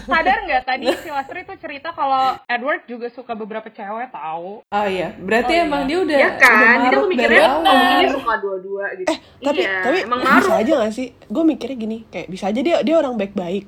Sadar 0.00 0.38
nggak 0.42 0.62
tadi 0.64 0.86
si 0.96 1.08
Lastri 1.08 1.42
tuh 1.42 1.56
cerita 1.56 1.90
kalau 1.90 2.38
Edward 2.44 2.82
juga 2.84 3.06
suka 3.06 3.32
beberapa 3.32 3.66
cewek 3.66 4.08
tahu. 4.08 4.62
Oh 4.62 4.86
iya, 4.86 5.12
berarti 5.14 5.52
Oh, 5.52 5.64
emang 5.64 5.82
iya. 5.82 5.88
dia 5.88 5.98
udah 5.98 6.16
Ya 6.16 6.28
udah 6.28 6.38
kan, 6.38 6.54
jadi 6.54 6.66
maruk 6.80 6.80
aku 6.80 6.86
dari 6.86 7.10
mikirnya 7.10 7.46
oh, 7.50 7.74
ini 7.74 8.06
suka 8.08 8.34
dua-dua 8.36 8.84
gitu. 8.94 9.08
Eh, 9.08 9.18
tapi 9.40 9.60
Iya, 9.60 9.74
tapi 9.82 9.98
emang 10.02 10.20
bisa 10.20 10.32
maruk. 10.32 10.52
aja 10.56 10.72
gak 10.80 10.92
sih? 10.92 11.06
Gue 11.26 11.42
mikirnya 11.44 11.76
gini, 11.76 11.98
kayak 12.06 12.28
bisa 12.28 12.44
aja 12.46 12.60
dia 12.60 12.76
dia 12.80 12.96
orang 12.96 13.14
baik-baik. 13.16 13.64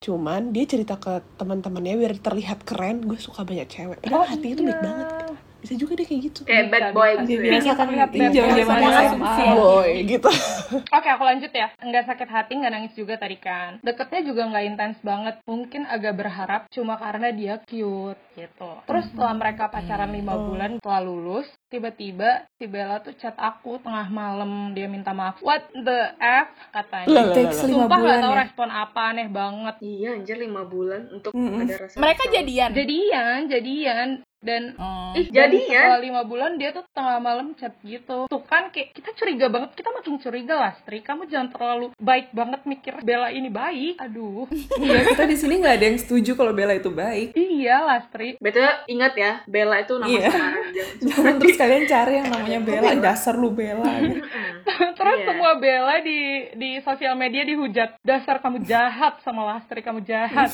Cuman 0.00 0.50
dia 0.50 0.64
cerita 0.64 0.96
ke 0.96 1.20
teman-temannya 1.36 1.94
biar 1.94 2.14
terlihat 2.16 2.64
keren, 2.64 3.04
gue 3.04 3.16
suka 3.16 3.44
banyak 3.44 3.68
cewek. 3.68 3.98
Padahal 4.00 4.26
hatinya 4.26 4.54
tuh 4.54 4.64
baik 4.64 4.80
banget. 4.80 5.06
Bisa 5.60 5.74
juga 5.76 5.92
dia 5.92 6.06
kayak 6.08 6.20
gitu. 6.32 6.40
Kayak 6.48 6.66
bad 6.72 6.80
Bisa, 6.80 6.96
boy 6.96 7.10
bisa. 7.12 7.22
gitu 7.28 7.28
Dia 7.30 7.36
ya. 7.36 7.52
biasa 7.52 7.70
kan 7.76 7.86
Terlihat 7.86 8.10
di 8.10 8.18
bad 8.20 9.12
boy. 9.20 9.48
Boy 9.60 9.90
gitu. 10.08 10.30
Oke, 10.96 11.08
aku 11.12 11.24
lanjut 11.24 11.52
ya. 11.52 11.68
Nggak 11.80 12.04
sakit 12.08 12.28
hati, 12.32 12.52
nggak 12.56 12.72
nangis 12.72 12.94
juga 12.96 13.14
tadi 13.20 13.36
kan. 13.36 13.70
Deketnya 13.84 14.20
juga 14.24 14.42
nggak 14.48 14.64
intens 14.64 14.98
banget. 15.04 15.36
Mungkin 15.44 15.82
agak 15.84 16.14
berharap 16.16 16.62
cuma 16.72 16.96
karena 16.96 17.28
dia 17.30 17.54
cute 17.68 18.20
gitu. 18.34 18.70
Terus 18.88 19.04
setelah 19.12 19.34
mereka 19.36 19.68
pacaran 19.68 20.10
lima 20.10 20.34
bulan 20.34 20.70
setelah 20.80 21.02
lulus, 21.04 21.46
tiba-tiba 21.68 22.48
si 22.56 22.64
Bella 22.64 23.04
tuh 23.04 23.12
chat 23.20 23.36
aku 23.36 23.76
tengah 23.84 24.08
malam. 24.08 24.72
Dia 24.72 24.88
minta 24.88 25.12
maaf. 25.12 25.42
What 25.44 25.68
the 25.76 26.16
F? 26.16 26.48
Katanya. 26.72 27.36
Sumpah 27.52 27.98
bulan 28.00 28.00
nggak 28.00 28.24
tahu 28.24 28.34
ya. 28.34 28.40
respon 28.48 28.68
apa, 28.72 29.00
aneh 29.12 29.28
banget. 29.28 29.76
Iya 29.84 30.08
anjir 30.16 30.36
lima 30.40 30.64
bulan 30.64 31.10
untuk 31.12 31.34
ada 31.36 31.74
rasa 31.76 31.96
Mereka 32.00 32.22
jadian. 32.32 32.70
Jadian, 32.72 33.38
jadian. 33.50 34.08
Dan 34.40 34.72
Oh. 34.74 35.12
Ih 35.12 35.26
Dan 35.26 35.52
jadinya 35.52 35.80
setelah 35.84 36.00
lima 36.00 36.22
bulan 36.22 36.54
dia 36.54 36.70
tuh 36.70 36.86
tengah 36.90 37.18
malam 37.18 37.52
chat 37.52 37.76
gitu 37.80 38.24
tuh 38.24 38.40
kan 38.42 38.70
kayak 38.70 38.92
kita 38.92 39.12
curiga 39.12 39.46
banget 39.46 39.74
kita 39.74 39.90
makin 39.90 40.16
curiga 40.16 40.54
lah 40.56 40.72
Stri 40.74 41.00
kamu 41.00 41.26
jangan 41.26 41.48
terlalu 41.50 41.86
baik 41.96 42.30
banget 42.30 42.64
mikir 42.64 42.94
Bella 43.00 43.28
ini 43.28 43.48
baik 43.48 43.98
aduh 43.98 44.48
Iya, 44.80 45.04
kita 45.06 45.24
di 45.24 45.36
sini 45.36 45.58
nggak 45.58 45.74
ada 45.74 45.86
yang 45.86 45.98
setuju 45.98 46.30
kalau 46.34 46.50
Bella 46.50 46.72
itu 46.72 46.88
baik. 46.88 47.34
iya 47.34 47.82
lah 47.82 48.00
Stri 48.02 48.38
Betul 48.38 48.64
ingat 48.86 49.12
ya 49.14 49.32
Bella 49.44 49.76
itu 49.78 49.94
nama 49.94 50.08
Iya. 50.08 50.30
samaran 50.30 50.64
jangan 51.10 51.34
terus 51.36 51.56
kalian 51.56 51.84
cari 51.86 52.12
yang 52.14 52.28
namanya 52.28 52.60
Bella, 52.60 52.90
dasar 52.96 53.34
lu 53.34 53.50
Bella. 53.50 53.90
Mm-mm. 53.90 54.48
Terus 54.96 55.16
Iya. 55.18 55.26
semua 55.26 55.52
Bella 55.56 55.98
di 55.98 56.18
di 56.54 56.70
sosial 56.78 57.12
media 57.14 57.42
dihujat. 57.42 57.98
Dasar 58.00 58.38
kamu 58.38 58.62
jahat 58.62 59.18
sama 59.18 59.42
Lastri, 59.44 59.80
kamu 59.80 60.00
jahat. 60.02 60.52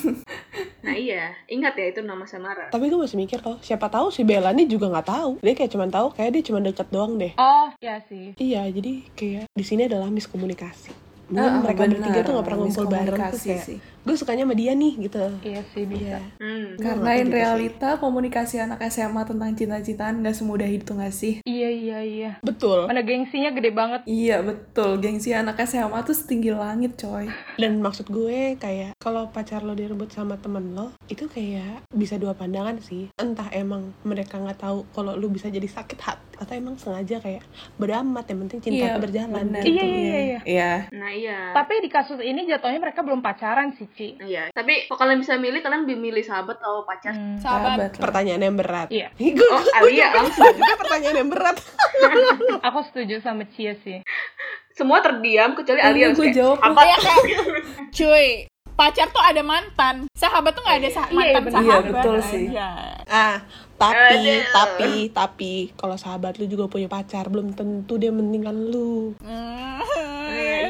Nah 0.81 0.97
iya, 0.97 1.35
ingat 1.47 1.75
ya 1.75 1.87
itu 1.89 2.01
nama 2.01 2.25
samaran. 2.25 2.71
Tapi 2.71 2.87
gue 2.87 2.97
masih 2.97 3.19
mikir 3.19 3.39
loh, 3.39 3.59
siapa 3.61 3.76
tahu 3.77 4.09
si 4.09 4.25
Bella 4.25 4.57
ini 4.57 4.65
juga 4.65 4.89
nggak 4.89 5.09
tahu. 5.09 5.31
Dia 5.45 5.53
kayak 5.53 5.71
cuma 5.77 5.87
tahu 5.93 6.07
kayak 6.17 6.31
dia 6.33 6.43
cuma 6.49 6.59
deket 6.65 6.89
doang 6.89 7.21
deh. 7.21 7.33
Oh, 7.37 7.69
ya 7.85 8.01
sih. 8.09 8.33
Iya, 8.41 8.65
jadi 8.73 8.93
kayak 9.13 9.45
di 9.53 9.65
sini 9.65 9.85
adalah 9.85 10.09
miskomunikasi. 10.09 11.06
Mungkin 11.27 11.43
Ah, 11.43 11.59
mereka 11.59 11.83
benar. 11.83 11.93
bertiga 11.99 12.21
tuh 12.23 12.33
gak 12.33 12.47
pernah 12.47 12.59
ngumpul 12.61 12.87
bareng 12.87 13.19
tuh 13.29 13.41
kayak 13.41 13.65
sih. 13.65 13.79
gue 14.07 14.15
sukanya 14.15 14.47
sama 14.47 14.55
dia 14.55 14.71
nih 14.73 14.93
gitu. 15.03 15.19
Iya 15.43 15.61
sih 15.75 15.83
bisa. 15.83 15.99
Iya. 15.99 16.19
Hmm. 16.39 16.67
Karena 16.79 17.11
in 17.11 17.19
gitu 17.19 17.27
sih. 17.27 17.35
realita 17.35 17.89
komunikasi 17.99 18.55
anak 18.59 18.79
SMA 18.87 19.23
tentang 19.25 19.51
cinta-cintaan 19.53 20.23
gak 20.23 20.31
semudah 20.33 20.69
itu 20.69 20.91
gak 20.93 21.11
sih? 21.11 21.35
Iya 21.43 21.69
iya 21.69 21.99
iya. 22.01 22.31
Betul. 22.41 22.87
Mana 22.87 23.03
gengsinya 23.03 23.51
gede 23.51 23.71
banget. 23.71 24.07
Iya 24.07 24.39
betul, 24.41 25.03
gengsi 25.03 25.35
anak 25.35 25.59
SMA 25.61 25.99
tuh 26.01 26.15
setinggi 26.15 26.55
langit 26.55 26.95
coy. 26.97 27.27
Dan 27.57 27.83
maksud 27.83 28.07
gue 28.07 28.55
kayak 28.57 28.95
kalau 28.97 29.27
pacar 29.27 29.61
lo 29.61 29.75
direbut 29.75 30.09
sama 30.09 30.39
temen 30.39 30.71
lo 30.73 30.95
itu 31.07 31.27
kayak 31.27 31.83
bisa 31.91 32.15
dua 32.15 32.39
pandangan 32.39 32.79
sih. 32.79 33.11
Entah 33.17 33.51
emang 33.51 33.91
mereka 34.03 34.39
nggak 34.39 34.63
tahu 34.63 34.87
kalau 34.93 35.13
lu 35.13 35.27
bisa 35.27 35.49
jadi 35.49 35.67
sakit 35.67 35.99
hati 35.99 36.26
atau 36.37 36.53
emang 36.53 36.77
sengaja 36.77 37.17
kayak 37.17 37.41
beramat 37.75 38.25
yang 38.25 38.39
penting 38.43 38.61
cinta 38.61 38.85
itu 38.87 39.01
berjalan. 39.01 39.33
benar 39.43 39.63
gitu. 39.63 39.73
Iya, 39.73 39.81
tuh. 39.81 39.89
iya, 39.89 40.19
iya. 40.21 40.39
Iya. 40.45 40.73
Nah 40.93 41.11
iya. 41.11 41.39
Tapi 41.51 41.75
di 41.79 41.89
kasus 41.89 42.19
ini 42.19 42.45
jatuhnya 42.45 42.77
mereka 42.79 43.01
belum 43.01 43.21
pacaran 43.21 43.73
sih, 43.73 43.89
Ci. 43.91 44.09
Iya. 44.19 44.49
Tapi 44.51 44.85
kalau 44.87 44.99
kalian 45.03 45.19
bisa 45.19 45.35
milih, 45.35 45.59
kalian 45.59 45.83
lebih 45.83 45.97
milih 45.99 46.21
sahabat 46.21 46.57
atau 46.57 46.83
pacar? 46.83 47.11
Hmm. 47.11 47.37
Sahabat. 47.37 47.69
Sahabat. 47.89 47.91
Pertanyaan 47.99 48.43
yang 48.43 48.55
berat. 48.55 48.89
Iya. 48.89 49.09
gue 49.37 49.49
Oh, 49.49 49.63
Alia 49.75 50.13
langsung. 50.13 50.45
juga 50.51 50.75
pertanyaan 50.83 51.17
yang 51.19 51.31
berat. 51.31 51.57
Aku 52.67 52.79
setuju 52.85 53.19
sama 53.19 53.49
Cia 53.49 53.73
sih. 53.79 54.05
Semua 54.71 55.01
terdiam 55.01 55.53
kecuali 55.53 55.79
Ini 55.79 55.89
Alia 55.89 56.07
gue 56.11 56.21
kayak, 56.23 56.37
jawab 56.37 56.59
apa? 56.61 56.81
Iya 56.83 56.97
kayak, 56.99 57.25
cuy, 57.91 58.29
pacar 58.71 59.09
tuh 59.09 59.23
ada 59.23 59.41
mantan. 59.41 60.05
Sahabat 60.13 60.53
tuh 60.53 60.61
nggak 60.61 60.79
ada 60.79 60.91
sa- 60.91 61.09
Iya, 61.09 61.17
mantan 61.17 61.41
bener. 61.43 61.57
Iya, 61.57 61.65
sahabat. 61.73 61.89
betul 61.91 62.17
sih. 62.23 62.45
Ah, 63.07 63.37
tapi, 63.77 64.17
Aduh. 64.25 64.53
tapi, 64.53 64.91
tapi 65.13 65.53
kalau 65.77 65.97
sahabat 66.01 66.41
lu 66.41 66.49
juga 66.49 66.69
punya 66.69 66.89
pacar, 66.89 67.29
belum 67.29 67.53
tentu 67.53 68.01
dia 68.01 68.09
meninggalkan 68.09 68.73
lu. 68.73 69.13
Hmm. 69.21 69.85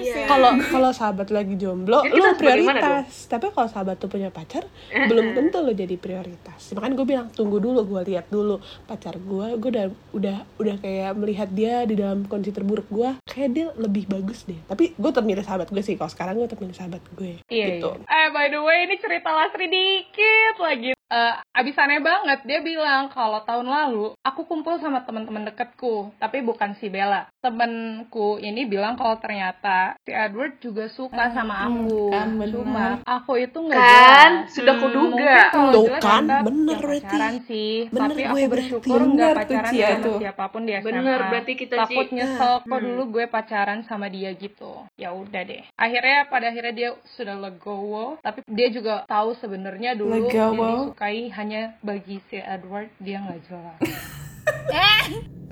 Sih. 0.03 0.25
Kalau 0.27 0.51
kalau 0.59 0.91
sahabat 0.93 1.29
lagi 1.31 1.55
jomblo, 1.57 2.03
Jadi 2.05 2.19
lu 2.19 2.31
prioritas. 2.37 3.31
Tapi 3.31 3.53
kalau 3.53 3.69
sahabat 3.69 3.97
tuh 3.97 4.11
punya 4.11 4.29
pacar, 4.29 4.67
belum 4.91 5.37
tentu 5.37 5.63
lu 5.63 5.73
jadi 5.73 5.97
prioritas. 5.97 6.73
Makanya 6.75 6.95
gue 6.97 7.07
bilang 7.07 7.27
tunggu 7.33 7.63
dulu, 7.63 7.87
gue 7.87 8.01
lihat 8.13 8.27
dulu 8.29 8.59
pacar 8.85 9.17
gue. 9.17 9.47
Gue 9.57 9.71
udah 9.73 9.87
udah 10.13 10.37
udah 10.59 10.77
kayak 10.83 11.13
melihat 11.17 11.49
dia 11.53 11.85
di 11.85 11.95
dalam 11.97 12.27
kondisi 12.27 12.53
terburuk 12.53 12.89
gue, 12.91 13.21
kayak 13.29 13.51
dia 13.53 13.67
lebih 13.79 14.09
bagus 14.11 14.45
deh. 14.45 14.59
Tapi 14.67 14.97
gue 14.97 15.11
tetap 15.11 15.25
milih 15.25 15.45
sahabat 15.45 15.69
gue 15.71 15.83
sih. 15.85 15.95
Kalau 15.95 16.11
sekarang 16.11 16.41
gue 16.41 16.49
tetap 16.49 16.61
milih 16.61 16.77
sahabat 16.77 17.03
gue. 17.15 17.41
Iya, 17.49 17.67
gitu. 17.79 17.91
iya. 18.01 18.27
Eh, 18.27 18.29
by 18.33 18.47
the 18.51 18.61
way, 18.61 18.89
ini 18.89 18.97
cerita 18.99 19.31
Lastri 19.31 19.71
dikit 19.71 20.57
lagi. 20.59 20.97
Eh, 21.07 21.35
abis 21.55 21.79
aneh 21.79 22.03
banget, 22.03 22.43
dia 22.51 22.59
bilang 22.67 23.07
kalau 23.15 23.39
tahun 23.47 23.71
lalu 23.71 24.19
aku 24.27 24.43
kumpul 24.43 24.75
sama 24.83 25.07
teman-teman 25.07 25.47
deketku, 25.47 26.11
tapi 26.19 26.43
bukan 26.43 26.75
si 26.83 26.91
Bella. 26.91 27.31
Temenku 27.39 28.43
ini 28.43 28.67
bilang 28.67 28.99
kalau 28.99 29.15
ternyata 29.23 29.86
si 29.99 30.11
Edward 30.11 30.55
juga 30.59 30.85
suka 30.89 31.31
sama 31.31 31.55
aku. 31.65 32.09
kan, 32.09 32.29
benar. 32.35 32.51
Cuma 32.53 32.85
aku 33.03 33.33
itu 33.37 33.59
nggak 33.59 33.77
Kan, 33.77 34.31
jelas. 34.41 34.51
sudah 34.51 34.75
Hmm, 34.75 34.83
kuduga. 34.83 35.37
kalau 35.49 35.73
Tuh 35.73 35.87
kan, 35.99 36.23
bener 36.43 36.47
ya 36.73 36.81
berarti. 36.81 37.05
pacaran 37.07 37.35
sih. 37.43 37.73
Bener 37.87 38.09
tapi 38.09 38.15
gue 38.17 38.25
aku 38.25 38.35
berarti. 38.35 38.53
bersyukur 38.53 38.99
Bener 38.99 39.11
nggak 39.13 39.29
tuh, 39.29 39.39
pacaran 39.39 39.71
Cia, 39.71 39.87
sama 39.87 40.03
tuh. 40.03 40.17
siapa 40.19 40.45
pun 40.47 40.63
di 40.63 40.73
SMA. 40.73 40.87
Bener, 40.89 41.21
berarti 41.27 41.53
kita. 41.55 41.75
Takut 41.79 42.07
nyesel 42.11 42.55
kok 42.59 42.71
Hmm. 42.73 42.83
dulu 42.83 43.03
gue 43.13 43.25
pacaran 43.27 43.81
sama 43.83 44.07
dia 44.09 44.31
gitu. 44.33 44.73
Ya 44.95 45.11
udah 45.13 45.43
deh. 45.43 45.63
Akhirnya 45.75 46.19
pada 46.27 46.47
akhirnya 46.47 46.73
dia 46.73 46.91
sudah 47.13 47.37
legowo, 47.37 48.17
tapi 48.21 48.41
dia 48.47 48.69
juga 48.69 49.05
tahu 49.05 49.35
sebenarnya 49.35 49.93
dulu 49.93 50.27
dia 50.27 50.47
Legowo. 50.49 50.67
disukai 50.89 51.29
hanya 51.31 51.63
bagi 51.81 52.19
si 52.25 52.37
Edward 52.37 52.89
dia 52.97 53.19
nggak 53.19 53.41
jelas. 53.45 53.79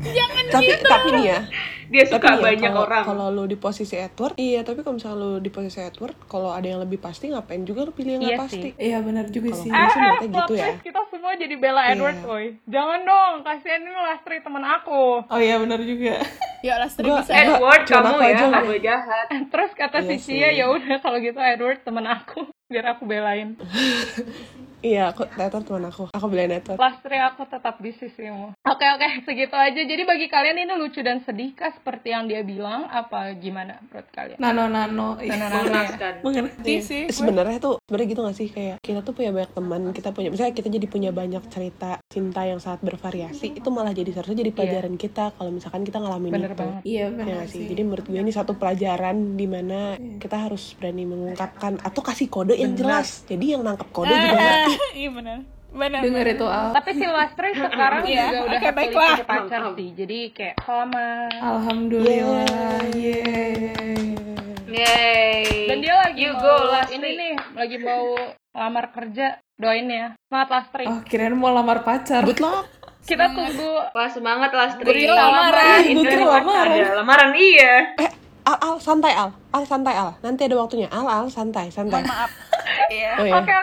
Jangan 0.00 0.44
Tapi 0.50 0.72
gitu. 0.72 0.86
tapi 0.86 1.08
nih 1.12 1.24
ya, 1.26 1.40
Dia 1.86 2.04
tapi 2.04 2.12
suka 2.12 2.28
nih 2.28 2.34
ya, 2.34 2.44
banyak 2.44 2.70
kalau- 2.70 2.84
orang. 2.84 3.02
Kalau 3.04 3.26
lu 3.28 3.44
di 3.44 3.56
posisi 3.56 3.94
Edward, 3.94 4.34
iya. 4.36 4.60
Tapi 4.60 4.80
kalau 4.80 4.94
misalnya 4.96 5.18
lu 5.18 5.30
di 5.36 5.48
posisi 5.48 5.78
Edward, 5.78 6.16
kalau 6.24 6.50
ada 6.50 6.64
yang 6.64 6.78
lebih 6.78 6.96
pasti, 6.96 7.28
ngapain 7.28 7.62
juga 7.62 7.82
lu 7.82 7.92
pilih 7.92 8.12
yang 8.12 8.22
Iya 8.22 8.28
nggak 8.28 8.40
pasti? 8.40 8.58
sih. 8.60 8.72
Iya 8.76 8.98
benar 9.00 9.24
juga 9.26 9.48
Kalau 9.48 9.60
sih. 9.60 9.70
Eh, 9.70 9.90
eh, 10.16 10.28
gitu 10.30 10.52
ya. 10.56 10.68
kita 10.80 11.00
semua 11.06 11.32
jadi 11.34 11.54
bela 11.54 11.82
Iya. 11.82 11.92
Edward, 11.92 12.18
boy. 12.20 12.44
Jangan 12.64 13.00
dong, 13.02 13.34
kasihan 13.42 13.80
ini 13.80 13.92
Lastri 13.92 14.36
teman 14.38 14.64
aku. 14.64 15.02
Oh 15.22 15.40
iya 15.40 15.56
benar 15.56 15.80
juga. 15.82 16.14
Ya 16.60 16.74
Lastri 16.76 17.04
Gua- 17.04 17.20
bisa. 17.20 17.32
Edward, 17.32 17.82
Cuma 17.84 18.00
kamu 18.10 18.20
ya, 18.22 18.48
boleh 18.60 18.82
jahat. 18.82 19.26
Terus 19.46 19.70
kata 19.72 19.98
Iya 19.98 20.08
si. 20.10 20.16
Cia, 20.34 20.50
ya 20.50 20.66
udah 20.66 20.96
kalau 20.98 21.18
gitu 21.18 21.38
Edward 21.38 21.80
teman 21.80 22.04
aku, 22.04 22.40
biar 22.66 22.86
aku 22.90 23.04
belain. 23.04 23.56
Iya, 24.80 25.12
aku 25.12 25.28
Edward 25.36 25.64
teman 25.66 25.84
aku. 25.92 26.04
Aku 26.14 26.26
bilang 26.32 26.54
Edward. 26.54 26.78
Lastri 26.80 27.18
aku 27.20 27.42
tetap 27.44 27.76
di 27.82 27.92
sisimu. 27.92 28.56
Oke 28.64 28.86
oke, 28.86 29.08
segitu 29.28 29.52
aja. 29.52 29.76
Jadi 29.76 30.02
bagi 30.08 30.26
kalian 30.30 30.56
ini 30.56 30.72
lucu 30.78 31.04
dan 31.04 31.20
sedih 31.20 31.52
kah 31.52 31.68
seperti 31.74 32.16
yang 32.16 32.24
dia 32.30 32.40
bilang? 32.40 32.86
Apa 32.88 33.34
gimana 33.36 33.76
menurut 33.84 34.08
kalian? 34.14 34.38
Nano 34.40 34.70
nano. 34.70 35.20
Ih, 35.20 35.28
Nano-nano 35.28 35.68
ya? 35.68 35.68
Mengenaskan. 35.68 36.12
Mengerti. 36.24 36.74
Sih. 36.80 37.04
sebenarnya 37.10 37.58
tuh 37.60 37.76
sebenarnya 37.84 38.08
gitu 38.14 38.20
gak 38.24 38.36
sih 38.38 38.48
kayak 38.48 38.76
kita 38.80 39.00
tuh 39.02 39.12
punya 39.12 39.30
banyak 39.34 39.52
teman 39.52 39.80
kita 39.90 40.08
punya 40.14 40.28
misalnya 40.32 40.54
kita 40.54 40.68
jadi 40.70 40.86
punya 40.86 41.10
banyak 41.10 41.42
cerita 41.50 41.98
cinta 42.06 42.46
yang 42.46 42.62
sangat 42.62 42.80
bervariasi 42.86 43.58
itu 43.58 43.68
malah 43.68 43.92
jadi 43.92 44.10
seharusnya 44.14 44.46
jadi 44.46 44.52
pelajaran 44.54 44.94
kita 44.96 45.34
kalau 45.34 45.50
misalkan 45.50 45.82
kita 45.82 45.98
ngalamin 45.98 46.30
Bener 46.32 46.50
itu 46.50 46.58
banget. 46.58 46.82
Iya 46.86 47.00
Ya 47.00 47.06
benar 47.08 47.26
nggak 47.32 47.48
sih. 47.48 47.64
Jadi 47.64 47.80
menurut 47.80 48.04
gue 48.04 48.20
ini 48.20 48.32
satu 48.32 48.52
pelajaran 48.60 49.16
di 49.40 49.46
mana 49.48 49.80
kita 50.20 50.36
harus 50.36 50.76
berani 50.76 51.04
mengungkapkan 51.08 51.80
atau 51.80 52.00
kasih 52.04 52.28
kode 52.28 52.54
yang 52.60 52.76
jelas. 52.76 53.24
Jadi 53.24 53.56
yang 53.56 53.64
nangkep 53.64 53.88
kode 53.88 54.12
juga 54.12 54.36
ngerti. 54.36 54.69
Iya 55.00 55.10
benar. 55.10 55.38
Benar. 55.70 56.00
Dengar 56.02 56.26
itu 56.26 56.46
Al. 56.46 56.74
Tapi 56.74 56.90
si 56.92 57.06
Lastri 57.06 57.48
sekarang 57.54 58.02
Iya, 58.02 58.24
juga 58.26 58.38
udah 58.42 58.58
oke, 58.58 58.66
happily 58.66 58.86
baiklah. 58.90 59.16
pacar 59.22 59.62
sih. 59.72 59.88
Jadi 59.94 60.18
kayak 60.34 60.54
selamat. 60.60 61.30
Alhamdulillah. 61.38 62.82
Yeay. 62.92 64.18
Yeay. 64.66 65.44
Dan 65.66 65.78
dia 65.78 65.94
lagi 65.96 66.20
You 66.20 66.32
mau 66.32 66.42
go, 66.42 66.54
Lastri. 66.68 66.94
ini 66.96 67.08
nih, 67.14 67.32
lagi 67.54 67.76
mau 67.78 68.04
lamar 68.50 68.84
kerja. 68.90 69.26
Doain 69.54 69.86
ya. 69.86 70.06
Semangat 70.18 70.48
Lastri. 70.50 70.84
Oh 70.88 71.00
kirain 71.04 71.36
mau 71.36 71.52
lamar 71.52 71.84
pacar. 71.84 72.24
Good 72.24 72.40
luck. 72.40 72.66
Kita 73.00 73.28
tunggu 73.28 73.70
Wah 73.90 74.08
semangat 74.08 74.50
Lastri. 74.50 75.04
Lamaran. 75.04 75.80
Nih, 75.84 76.18
lamaran. 76.18 76.76
Ada 76.80 76.94
lamaran 76.98 77.30
iya. 77.36 77.94
Eh, 77.94 78.10
Al, 78.42 78.56
Al, 78.58 78.76
santai 78.80 79.12
Al. 79.12 79.30
Al, 79.52 79.62
santai 79.62 79.94
Al. 79.94 80.16
Nanti 80.18 80.48
ada 80.48 80.56
waktunya. 80.56 80.88
Al, 80.88 81.04
Al, 81.04 81.26
santai, 81.28 81.70
santai. 81.70 82.02
Maaf. 82.02 82.30
Iya. 82.90 83.22
Oh 83.22 83.26
ya, 83.26 83.38
Oke 83.38 83.54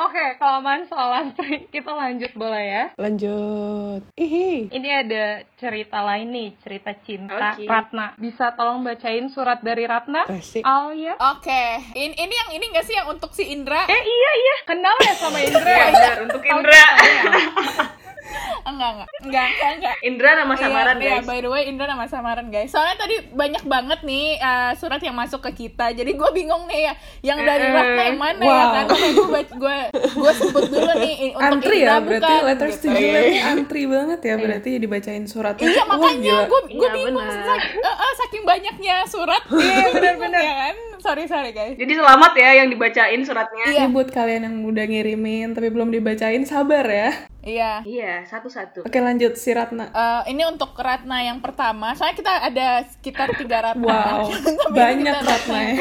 oke 0.00 0.16
oke 0.16 0.26
kelamaan 0.40 0.82
soal 0.88 1.08
Lastri 1.12 1.68
kita 1.68 1.92
lanjut 1.92 2.32
boleh 2.32 2.64
ya. 2.64 2.84
lanjut. 2.96 4.00
Ihi. 4.16 4.72
Ini 4.72 4.88
ada 5.04 5.24
cerita 5.60 6.00
lain 6.00 6.28
nih 6.32 6.48
cerita 6.64 6.90
cinta 7.04 7.52
Oke. 7.54 7.68
Ratna. 7.68 8.16
Bisa 8.16 8.56
tolong 8.56 8.80
bacain 8.80 9.28
surat 9.28 9.60
dari 9.60 9.84
Ratna? 9.84 10.24
Resik. 10.24 10.64
Al 10.64 10.96
ya. 10.96 11.14
Oke. 11.36 11.64
Ini 11.92 12.16
ini 12.16 12.34
yang 12.34 12.50
ini 12.56 12.64
gak 12.72 12.86
sih 12.88 12.96
yang 12.96 13.12
untuk 13.12 13.36
si 13.36 13.44
Indra? 13.52 13.84
Eh 13.84 14.02
iya 14.02 14.30
iya 14.40 14.56
kenal 14.64 14.96
ya 15.04 15.14
sama 15.20 15.38
Indra. 15.38 15.68
Iya 15.80 15.86
benar 15.92 16.18
untuk 16.24 16.42
Indra. 16.42 16.84
Enggak, 18.62 18.90
enggak. 18.92 19.08
Enggak, 19.20 19.46
enggak, 19.46 19.70
enggak. 19.74 19.96
Indra 20.02 20.30
nama 20.34 20.54
samaran 20.54 20.96
iya, 20.96 21.02
guys. 21.02 21.16
Iya, 21.16 21.26
by 21.26 21.38
the 21.38 21.48
way 21.48 21.62
Indra 21.64 21.86
nama 21.86 22.04
samaran 22.06 22.46
guys. 22.48 22.70
Soalnya 22.70 22.96
tadi 22.96 23.14
banyak 23.30 23.64
banget 23.64 24.00
nih 24.02 24.24
uh, 24.36 24.72
surat 24.74 25.00
yang 25.00 25.14
masuk 25.14 25.40
ke 25.42 25.66
kita. 25.66 25.90
Jadi 25.90 26.10
gue 26.12 26.30
bingung 26.30 26.64
nih 26.66 26.80
ya, 26.82 26.92
yang 27.24 27.38
dari 27.40 27.62
Eh, 27.62 27.72
Ratna 27.72 28.02
yang 28.04 28.18
mana 28.18 28.40
ya 28.40 28.50
wow. 28.50 28.70
kan? 28.72 28.84
Oke, 28.88 29.08
gue 29.10 29.26
gue 29.52 29.76
gue 29.92 30.32
sebut 30.34 30.64
dulu 30.66 30.92
nih 30.98 31.14
untuk 31.30 31.42
Antri 31.42 31.76
Indra 31.76 31.88
ya 31.88 31.96
berarti 32.00 32.32
bukan, 32.32 32.46
letters 32.46 32.74
gitu. 32.74 32.82
to 32.82 32.88
Juliet 32.90 33.22
ini 33.22 33.38
antri 33.40 33.82
banget 33.84 34.20
ya 34.20 34.34
berarti 34.36 34.70
dibacain 34.76 35.24
suratnya. 35.24 35.66
Iya 35.66 35.82
Wah, 35.82 35.86
makanya 35.90 36.36
gue 36.44 36.60
gue 36.68 36.78
Iya, 36.80 36.90
bingung 36.90 37.28
sak- 37.28 37.70
eh, 37.72 37.86
eh, 37.86 38.12
saking 38.18 38.44
banyaknya 38.44 38.96
surat. 39.04 39.42
Iya 39.52 39.86
benar-benar 39.90 40.40
ya 40.40 40.54
kan. 40.58 40.76
Sorry 41.00 41.24
sorry 41.24 41.50
guys. 41.50 41.74
Jadi 41.74 41.92
selamat 41.94 42.32
ya 42.34 42.50
yang 42.56 42.68
dibacain 42.68 43.20
suratnya. 43.20 43.64
Iya. 43.66 43.82
Ini 43.82 43.92
buat 43.92 44.08
kalian 44.08 44.42
yang 44.42 44.56
udah 44.64 44.84
ngirimin 44.84 45.48
tapi 45.52 45.68
belum 45.68 45.88
dibacain 45.88 46.42
sabar 46.42 46.84
ya. 46.84 47.10
Iya. 47.40 47.80
Iya, 47.88 48.28
satu-satu. 48.28 48.84
Oke 48.84 48.98
lanjut 49.00 49.32
si 49.36 49.50
Ratna. 49.56 49.88
Eh, 49.88 50.36
ini 50.36 50.44
untuk 50.44 50.76
Ratna 50.76 51.24
yang 51.24 51.40
pertama. 51.40 51.96
Soalnya 51.96 52.16
kita 52.16 52.32
ada 52.52 52.68
sekitar 52.84 53.32
tiga 53.36 53.72
Ratna. 53.72 53.84
Wow, 54.20 54.28
Tapi 54.60 54.76
banyak 54.76 55.16
Ratna 55.24 55.58
ya. 55.64 55.74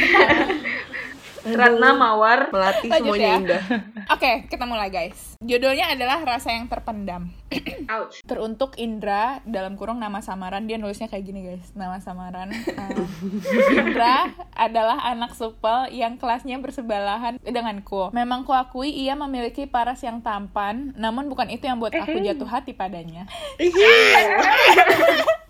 Ratna 1.46 1.90
Mawar. 1.96 2.52
Melati 2.52 2.88
Lanjut 2.90 3.16
semuanya 3.16 3.28
ya. 3.28 3.40
indah. 3.40 3.64
Oke, 4.16 4.32
kita 4.50 4.64
mulai 4.66 4.90
guys. 4.90 5.36
Judulnya 5.40 5.94
adalah 5.94 6.20
Rasa 6.24 6.52
yang 6.52 6.68
Terpendam. 6.68 7.32
Ouch. 7.96 8.22
Teruntuk 8.26 8.78
Indra 8.78 9.42
dalam 9.48 9.74
kurung 9.74 9.98
nama 9.98 10.22
samaran 10.22 10.70
dia 10.70 10.78
nulisnya 10.78 11.10
kayak 11.10 11.26
gini 11.26 11.42
guys 11.42 11.74
nama 11.74 11.98
samaran 11.98 12.54
Eh, 12.70 13.76
Indra 13.76 14.30
adalah 14.54 15.02
anak 15.10 15.34
supel 15.34 15.90
yang 15.92 16.16
kelasnya 16.22 16.62
bersebelahan 16.62 17.42
denganku 17.42 18.14
memang 18.14 18.46
kuakui 18.46 18.94
ia 18.94 19.18
memiliki 19.18 19.66
paras 19.66 20.06
yang 20.06 20.22
tampan 20.22 20.94
namun 20.96 21.28
bukan 21.28 21.50
itu 21.50 21.66
yang 21.66 21.82
buat 21.82 21.92
aku 21.92 22.22
jatuh 22.22 22.48
hati 22.48 22.78
padanya 22.78 23.26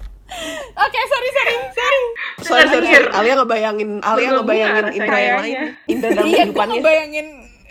Oke 0.79 0.99
sorry 1.03 1.29
sorry 1.33 1.55
sorry, 1.73 2.01
sorry, 2.39 2.65
denger. 2.69 3.03
sorry. 3.03 3.17
Alia 3.17 3.33
ngebayangin 3.35 3.89
Alia 3.99 4.29
ngebayangin. 4.37 4.85
Indra 4.93 5.17
yang 5.19 5.37
lain 5.41 5.57
Indra 5.85 6.07
dalam 6.09 6.23
Iya, 6.23 6.29
gue 6.29 6.37
kehidupannya 6.37 6.75
ngebayangin 6.79 7.27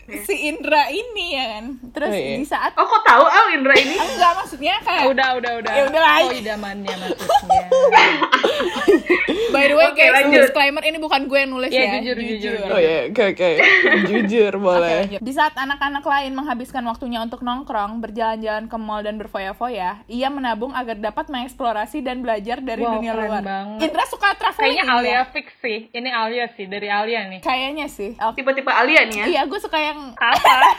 si 0.08 0.34
Indra 0.46 0.88
ini 0.88 1.26
ya 1.30 1.44
kan. 1.50 1.64
Terus 1.90 2.08
Oh, 2.08 2.16
iya. 2.16 2.34
di 2.34 2.44
saat 2.44 2.72
Oh 2.74 2.84
kok 2.84 3.02
tahu 3.02 3.24
Al 3.24 3.46
Indra 3.52 3.74
ini? 3.74 3.94
enggak 4.08 4.32
maksudnya 4.34 4.74
kayak 4.80 5.04
Udah, 5.06 5.28
udah, 5.34 5.52
udah. 5.58 5.72
Ya 5.72 5.82
udah 5.84 6.00
lah. 6.00 6.16
Oh, 6.22 6.32
idamannya 6.32 6.94
maksudnya. 6.98 7.62
by 9.48 9.64
the 9.64 9.74
way 9.74 9.88
Oke, 9.88 9.96
guys, 9.98 10.12
lanjut. 10.22 10.40
disclaimer 10.44 10.82
ini 10.82 10.98
bukan 10.98 11.24
gue 11.24 11.38
yang 11.38 11.50
nulis 11.50 11.70
Iya, 11.70 11.80
ya. 11.80 11.92
jujur, 11.98 12.16
jujur. 12.18 12.56
Oh 12.66 12.76
ya, 12.78 13.08
oke 13.08 13.22
oke. 13.28 13.50
Jujur 14.10 14.52
boleh. 14.58 14.98
Oke, 15.06 15.16
Di 15.18 15.32
saat 15.32 15.54
anak-anak 15.54 16.02
lain 16.02 16.32
menghabiskan 16.34 16.84
waktunya 16.84 17.20
untuk 17.20 17.40
nongkrong, 17.40 18.00
berjalan-jalan 18.00 18.66
ke 18.66 18.76
mall 18.76 19.00
dan 19.00 19.16
berfoya-foya, 19.16 20.04
ia 20.06 20.28
menabung 20.28 20.72
agar 20.72 20.96
dapat 20.96 21.28
mengeksplorasi 21.28 22.00
dan 22.00 22.20
belajar 22.20 22.60
dari 22.60 22.80
Wow, 22.80 22.98
dunia 22.98 23.12
luar. 23.14 23.40
banget. 23.40 23.88
Indra 23.88 24.04
suka 24.06 24.32
traveling 24.34 24.56
Kayaknya 24.58 24.84
ini 24.84 24.92
Alia 24.94 25.10
ya? 25.10 25.20
fix 25.26 25.48
sih. 25.58 25.78
Ini 25.90 26.10
Alia 26.10 26.46
sih, 26.50 26.66
dari 26.66 26.88
Alia 26.88 27.20
nih. 27.26 27.40
Kayaknya 27.40 27.86
sih. 27.88 28.10
Tipe-tipe 28.14 28.70
Alia 28.70 29.02
nih 29.04 29.16
ya. 29.18 29.24
Iya, 29.28 29.42
gue 29.44 29.58
suka 29.58 29.78
yang 29.78 29.97
Apa? 30.18 30.54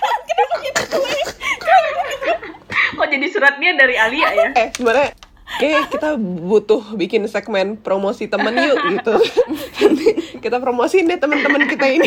Kok 3.00 3.08
jadi 3.08 3.28
suratnya 3.32 3.80
dari 3.80 3.96
Alia 3.96 4.30
ya? 4.36 4.50
Eh, 4.56 4.70
sebenarnya 4.76 5.16
Kayak 5.50 5.90
kita 5.90 6.14
butuh 6.22 6.94
bikin 6.94 7.26
segmen 7.26 7.82
promosi 7.82 8.30
temen 8.30 8.54
yuk 8.54 8.78
gitu. 8.96 9.18
Nanti 9.82 10.38
kita 10.38 10.62
promosiin 10.62 11.10
deh 11.10 11.18
teman-teman 11.18 11.66
kita 11.66 11.90
ini. 11.90 12.06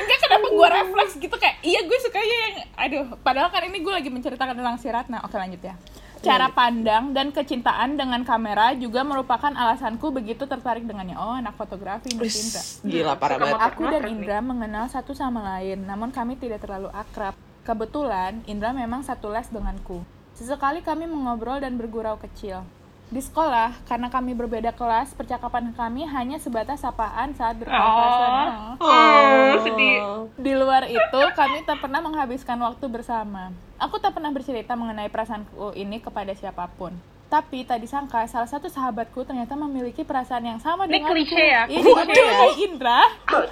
enggak 0.00 0.18
kenapa 0.26 0.46
gue 0.50 0.68
refleks 0.80 1.14
gitu 1.20 1.36
kayak 1.36 1.56
iya 1.62 1.80
gue 1.84 1.98
sukanya 2.00 2.36
yang 2.48 2.54
aduh 2.76 3.06
padahal 3.20 3.52
kan 3.52 3.68
ini 3.68 3.84
gue 3.84 3.92
lagi 3.92 4.08
menceritakan 4.08 4.56
tentang 4.56 4.76
si 4.80 4.88
Ratna 4.88 5.20
oke 5.22 5.36
lanjut 5.36 5.60
ya 5.60 5.74
cara 6.20 6.52
pandang 6.52 7.16
dan 7.16 7.32
kecintaan 7.32 7.96
dengan 7.96 8.20
kamera 8.24 8.76
juga 8.76 9.00
merupakan 9.00 9.50
alasanku 9.50 10.12
begitu 10.12 10.44
tertarik 10.44 10.84
dengannya 10.84 11.16
oh 11.16 11.36
anak 11.36 11.56
fotografi 11.56 12.12
Mas 12.12 12.36
Indra 12.36 12.62
Gila 12.84 13.14
parah 13.16 13.36
banget. 13.40 13.60
Aku 13.72 13.82
dan. 13.88 14.02
Indra 14.08 14.38
mengenal 14.42 14.84
satu 14.90 15.12
sama 15.12 15.40
lain, 15.56 15.84
namun 15.84 16.10
kami 16.10 16.36
tidak 16.40 16.64
terlalu 16.64 16.88
akrab. 16.90 17.36
Kebetulan, 17.62 18.42
Indra 18.48 18.72
memang 18.72 19.04
satu 19.04 19.30
les 19.30 19.46
denganku. 19.52 20.02
Sesekali 20.32 20.80
kami 20.80 21.04
mengobrol 21.04 21.60
dan 21.60 21.76
bergurau 21.76 22.16
kecil. 22.16 22.64
Di 23.10 23.18
sekolah, 23.18 23.74
karena 23.84 24.06
kami 24.06 24.38
berbeda 24.38 24.70
kelas, 24.70 25.10
percakapan 25.12 25.74
kami 25.74 26.06
hanya 26.06 26.38
sebatas 26.38 26.78
sapaan 26.78 27.34
saat 27.34 27.58
berpapasan. 27.58 28.78
Oh, 28.78 29.50
sedih. 29.60 29.98
Di 30.36 30.52
luar 30.54 30.86
itu, 30.86 31.20
kami 31.34 31.66
tak 31.66 31.82
pernah 31.82 31.98
menghabiskan 31.98 32.54
waktu 32.56 32.86
bersama. 32.86 33.50
Aku 33.76 33.98
tak 33.98 34.14
pernah 34.14 34.30
bercerita 34.30 34.72
mengenai 34.72 35.10
perasaanku 35.10 35.74
ini 35.74 35.98
kepada 35.98 36.30
siapa 36.32 36.70
pun. 36.70 36.94
Tapi 37.26 37.62
tak 37.62 37.78
disangka 37.78 38.26
salah 38.26 38.46
satu 38.46 38.66
sahabatku 38.66 39.22
ternyata 39.22 39.54
memiliki 39.54 40.02
perasaan 40.02 40.46
yang 40.46 40.58
sama 40.58 40.82
Ini 40.84 40.98
denganku. 40.98 41.10
klise 41.12 41.38
ya, 41.40 41.62
Iya, 41.66 41.78
klise 41.80 41.94
betul, 41.96 42.14
ya. 42.20 42.34
kayak 42.36 42.56
Indra 42.60 43.00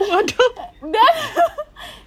Waduh. 0.04 0.50
dan 0.84 1.12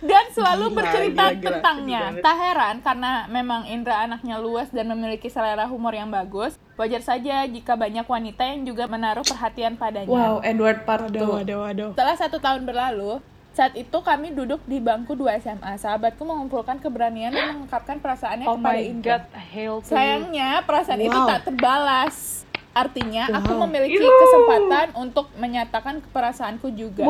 dan 0.02 0.26
selalu 0.30 0.66
Gila, 0.68 0.78
bercerita 0.78 1.24
gila, 1.24 1.34
gila. 1.34 1.46
tentangnya. 1.48 2.02
Banget. 2.08 2.22
Tak 2.22 2.36
heran 2.38 2.76
karena 2.82 3.12
memang 3.28 3.62
Indra 3.66 3.96
anaknya 4.02 4.36
luas 4.38 4.68
dan 4.70 4.86
memiliki 4.88 5.28
selera 5.28 5.66
humor 5.66 5.94
yang 5.94 6.10
bagus. 6.10 6.58
Wajar 6.74 7.00
saja 7.00 7.46
jika 7.46 7.74
banyak 7.74 8.04
wanita 8.04 8.42
yang 8.44 8.66
juga 8.66 8.86
menaruh 8.86 9.22
perhatian 9.22 9.76
padanya. 9.76 10.10
Wow, 10.10 10.42
Edward 10.42 10.82
Part 10.82 11.08
Waduh, 11.08 11.22
2. 11.24 11.38
waduh, 11.38 11.58
waduh. 11.62 11.90
Setelah 11.94 12.16
satu 12.16 12.38
tahun 12.38 12.66
berlalu, 12.66 13.22
saat 13.52 13.76
itu 13.76 13.94
kami 13.94 14.32
duduk 14.32 14.64
di 14.66 14.80
bangku 14.80 15.14
2 15.14 15.38
SMA. 15.38 15.78
Sahabatku 15.78 16.24
mengumpulkan 16.24 16.80
keberanian 16.80 17.30
dan 17.30 17.54
mengungkapkan 17.54 18.00
perasaannya 18.00 18.46
Oh 18.46 18.58
kepada 18.58 18.82
Indra. 18.82 19.18
god. 19.22 19.24
Sayangnya 19.84 20.64
perasaan 20.64 21.00
itu 21.00 21.14
Wow. 21.14 21.28
tak 21.28 21.40
terbalas. 21.46 22.42
Artinya 22.72 23.28
aku 23.30 23.52
memiliki 23.62 24.00
kesempatan 24.00 24.96
untuk 24.96 25.28
menyatakan 25.36 26.00
perasaanku 26.08 26.72
juga. 26.72 27.04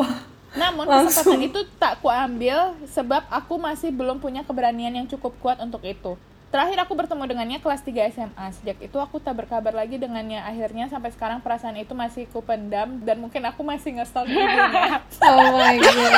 Namun 0.51 0.83
langsung. 0.83 1.07
kesempatan 1.31 1.47
itu 1.47 1.59
tak 1.79 2.03
kuambil 2.03 2.75
sebab 2.91 3.23
aku 3.31 3.55
masih 3.55 3.89
belum 3.93 4.19
punya 4.19 4.43
keberanian 4.43 4.91
yang 4.91 5.07
cukup 5.07 5.31
kuat 5.39 5.57
untuk 5.63 5.79
itu. 5.87 6.19
Terakhir 6.51 6.83
aku 6.83 6.99
bertemu 6.99 7.23
dengannya 7.31 7.59
kelas 7.63 7.79
3 7.79 8.11
SMA. 8.11 8.45
Sejak 8.59 8.75
itu 8.83 8.97
aku 8.99 9.23
tak 9.23 9.39
berkabar 9.39 9.71
lagi 9.71 9.95
dengannya. 9.95 10.43
Akhirnya 10.43 10.91
sampai 10.91 11.15
sekarang 11.15 11.39
perasaan 11.39 11.79
itu 11.79 11.95
masih 11.95 12.27
kupendam 12.27 12.99
dan 13.07 13.23
mungkin 13.23 13.47
aku 13.47 13.63
masih 13.63 13.95
ngestalk 13.95 14.27
dirinya. 14.27 14.99
Oh 15.23 15.55
my 15.55 15.79
god. 15.79 16.11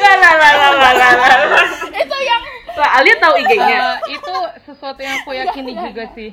Lah 0.00 0.14
lah 0.24 0.32
lah 0.40 0.72
lah 0.80 0.92
lah. 0.96 1.36
itu 1.92 2.16
yang 2.24 2.42
Lah, 2.74 2.90
Alia 2.98 3.14
tahu 3.20 3.38
IG-nya. 3.38 3.78
Eh, 4.02 4.18
itu 4.18 4.34
sesuatu 4.66 4.98
yang 4.98 5.20
aku 5.22 5.30
yakini 5.30 5.76
juga 5.78 6.10
sih. 6.16 6.32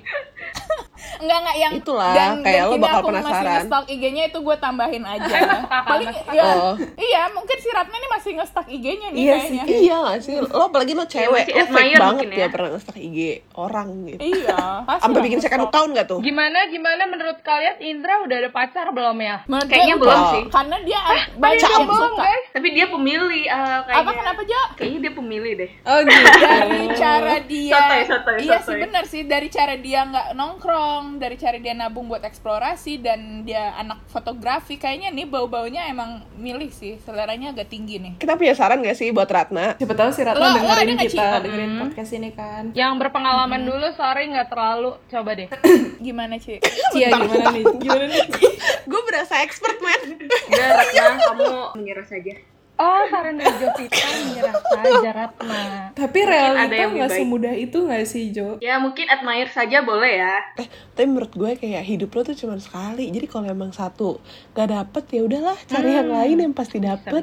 Enggak 1.21 1.37
enggak 1.37 1.57
yang 1.57 1.73
Itulah, 1.77 2.13
dan, 2.13 2.31
kayak 2.41 2.61
dan 2.61 2.71
lo 2.71 2.75
bakal 2.77 2.97
aku 2.97 3.09
masih 3.09 3.21
penasaran. 3.21 3.53
nge-stalk 3.53 3.85
IG-nya 3.87 4.23
itu 4.25 4.39
gue 4.41 4.55
tambahin 4.57 5.03
aja. 5.05 5.35
Paling 5.89 6.09
ya, 6.33 6.43
Oh. 6.51 6.73
iya 6.97 7.21
mungkin 7.29 7.57
si 7.57 7.69
Ratna 7.69 7.93
ini 7.93 8.09
masih 8.09 8.31
nge-stalk 8.37 8.67
IG-nya 8.67 9.07
nih 9.11 9.19
Iya 9.19 9.35
kayaknya. 9.37 9.63
Iya 9.67 9.95
gak 10.01 10.19
sih? 10.19 10.33
Lo 10.39 10.63
apalagi 10.65 10.93
lo 10.93 11.05
cewek, 11.05 11.45
masih 11.45 11.53
lo 11.53 11.65
fake 11.67 11.93
banget 11.93 12.01
mungkin 12.01 12.29
ya 12.31 12.39
ya. 12.39 12.47
pernah 12.49 12.69
nge-stalk 12.71 12.97
IG 12.97 13.17
orang 13.53 13.87
gitu. 14.07 14.21
Iya, 14.23 14.59
Sampai 15.03 15.19
bikin 15.21 15.39
second 15.39 15.63
account 15.67 15.89
gak 15.93 16.07
tuh? 16.07 16.19
Gimana 16.21 16.59
gimana 16.67 17.03
menurut 17.05 17.37
kalian 17.41 17.75
Indra 17.79 18.13
udah 18.21 18.37
ada 18.37 18.49
pacar 18.49 18.85
belum 18.89 19.17
ya? 19.19 19.37
Menurut 19.45 19.67
Kayaknya 19.69 19.95
belum 19.97 20.19
sih. 20.31 20.43
Karena 20.49 20.77
dia 20.81 20.99
banyak 21.35 21.61
Cakep 21.61 21.73
yang 21.75 21.85
belum, 21.85 22.11
suka. 22.17 22.25
Tapi 22.51 22.67
dia 22.71 22.85
pemilih 22.87 23.43
ah, 23.47 23.79
kayaknya. 23.85 24.01
Apa 24.01 24.11
kenapa 24.15 24.41
Jo? 24.41 24.61
Kayaknya 24.73 24.99
dia 24.99 25.13
pemilih 25.13 25.51
deh. 25.55 25.69
Oh 25.83 25.97
gitu. 26.01 26.21
Dari 26.41 26.81
cara 26.97 27.35
dia 27.43 27.73
Sotoy, 27.73 28.01
sotoy, 28.05 28.35
Iya 28.41 28.57
sih 28.59 28.75
benar 28.75 29.03
sih 29.05 29.21
Dari 29.23 29.47
cara 29.47 29.73
dia 29.75 29.99
nggak 30.03 30.27
nongkrong 30.41 31.21
Dari 31.21 31.37
cara 31.37 31.55
dia 31.55 31.71
nabung 31.71 32.09
buat 32.09 32.21
eksplorasi 32.21 32.97
Dan 32.97 33.45
dia 33.45 33.77
anak 33.77 34.01
fotografi 34.09 34.75
Kayaknya 34.75 35.13
nih 35.13 35.25
bau-baunya 35.25 35.85
emang 35.85 36.25
milih 36.35 36.73
sih 36.73 36.97
Seleranya 36.99 37.53
agak 37.53 37.69
tinggi 37.69 38.01
nih 38.01 38.17
Kita 38.17 38.33
punya 38.33 38.57
saran 38.57 38.81
gak 38.81 38.97
sih 38.97 39.13
buat 39.13 39.29
Ratna? 39.29 39.77
Siapa 39.77 39.93
tahu 39.93 40.09
si 40.09 40.21
Lo- 40.21 40.33
Ratna 40.33 40.41
lo 40.41 40.57
dengerin 40.57 40.95
nggak, 40.97 41.11
kita, 41.13 41.25
Ci? 41.29 41.43
dengerin 41.45 41.71
podcast 41.77 42.11
ini 42.11 42.29
kan. 42.31 42.63
Yang 42.71 42.93
berpengalaman 42.97 43.61
dulu, 43.61 43.87
sorry 43.93 44.23
nggak 44.27 44.49
terlalu. 44.49 44.91
Coba 45.05 45.29
deh. 45.35 45.47
Gimana 46.05 46.35
Ci? 46.37 46.57
Cia 46.91 47.09
gimana 47.11 47.51
nih? 47.53 47.63
Gimana 47.77 48.05
nih? 48.07 48.25
Gue 48.89 49.01
berasa 49.05 49.43
expert, 49.43 49.77
man. 49.77 50.01
Udah, 50.49 50.67
Ratna, 50.73 51.05
kamu 51.21 51.45
menyerah 51.77 52.07
saja. 52.07 52.33
Oh, 52.81 53.05
saran 53.13 53.37
dari 53.37 53.53
Jovita 53.61 54.07
menyerah 54.09 54.57
saja 54.57 55.09
Ratna. 55.21 55.61
Tapi 55.93 56.17
ada 56.25 56.29
realita 56.33 56.83
nggak 56.89 57.09
baik. 57.13 57.19
semudah 57.21 57.53
itu 57.53 57.77
nggak 57.77 58.03
sih 58.09 58.23
Jo? 58.33 58.57
Ya 58.57 58.81
mungkin 58.81 59.05
admire 59.05 59.53
saja 59.53 59.85
boleh 59.85 60.17
ya. 60.17 60.41
Eh, 60.57 60.65
tapi 60.97 61.05
menurut 61.05 61.29
gue 61.29 61.61
kayak 61.61 61.85
hidup 61.85 62.09
lo 62.09 62.25
tuh 62.25 62.33
cuma 62.33 62.57
sekali. 62.57 63.13
Jadi 63.13 63.29
kalau 63.29 63.45
emang 63.45 63.69
satu 63.69 64.17
gak 64.57 64.73
dapet 64.73 65.03
ya 65.13 65.21
udahlah 65.21 65.57
cari 65.69 65.93
yang 65.93 66.09
lain 66.09 66.37
yang 66.49 66.53
pasti 66.57 66.81
dapet. 66.81 67.21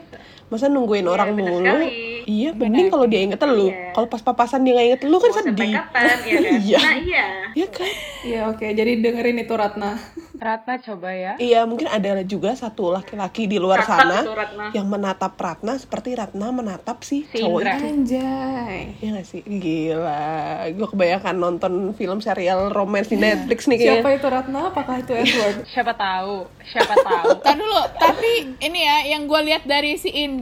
Masa 0.49 0.67
nungguin 0.67 1.03
Iya, 1.03 1.11
orang 1.11 1.29
bener 1.33 1.45
mulu? 1.51 1.61
sekali. 1.63 1.89
Iya, 2.25 2.51
mending 2.53 2.89
kalau 2.89 3.05
dia 3.05 3.21
inget 3.23 3.41
lu. 3.43 3.69
Iya. 3.69 3.93
Kalau 3.93 4.07
pas 4.07 4.21
papasan 4.21 4.61
dia 4.61 4.73
gak 4.75 4.87
inget 4.87 5.03
lu 5.03 5.17
kan 5.17 5.31
Mau 5.31 5.39
sedih. 5.43 5.73
kapan, 5.75 6.05
ya 6.29 6.37
kan? 6.37 6.53
Iya. 6.59 6.79
Nah 6.79 6.97
iya. 6.99 7.25
Iya 7.51 7.67
kan? 7.69 7.91
Iya 8.21 8.41
oke, 8.49 8.67
jadi 8.69 8.93
dengerin 8.99 9.39
itu 9.39 9.55
Ratna. 9.55 9.97
Ratna 10.35 10.79
coba 10.79 11.11
ya. 11.11 11.33
Iya, 11.37 11.65
mungkin 11.65 11.87
ada 11.87 12.23
juga 12.23 12.55
satu 12.55 12.93
laki-laki 12.93 13.45
di 13.45 13.57
luar 13.57 13.81
Catat 13.81 13.99
sana 13.99 14.19
itu, 14.21 14.33
Ratna. 14.33 14.65
yang 14.73 14.87
menatap 14.87 15.35
Ratna 15.35 15.75
seperti 15.75 16.15
Ratna 16.15 16.49
menatap 16.49 17.01
si, 17.01 17.27
Si 17.27 17.41
cowok 17.41 17.59
Indra. 17.59 17.75
itu. 17.75 17.85
Anjay. 17.89 18.79
Iya 18.99 19.09
gak 19.11 19.27
sih? 19.27 19.41
Gila. 19.43 20.23
Gue 20.71 20.87
kebayangkan 20.87 21.35
nonton 21.35 21.73
film 21.93 22.19
serial 22.19 22.71
romance 22.71 23.09
di 23.09 23.17
Netflix 23.17 23.67
nih 23.67 23.77
kayaknya. 23.77 23.95
Siapa 23.99 24.11
itu 24.13 24.27
Ratna? 24.29 24.61
Apakah 24.69 24.97
itu 24.99 25.13
Edward? 25.13 25.57
Siapa 25.67 25.93
tahu? 25.93 26.35
Siapa 26.63 26.95
tahu? 26.95 27.29
Dulu, 27.59 27.81
tapi 27.97 28.31
ini 28.61 28.81
ya 28.81 28.97
yang 29.09 29.25
gue 29.25 29.41
lihat 29.43 29.65
dari 29.65 29.97
si 29.97 30.13
Indra, 30.13 30.38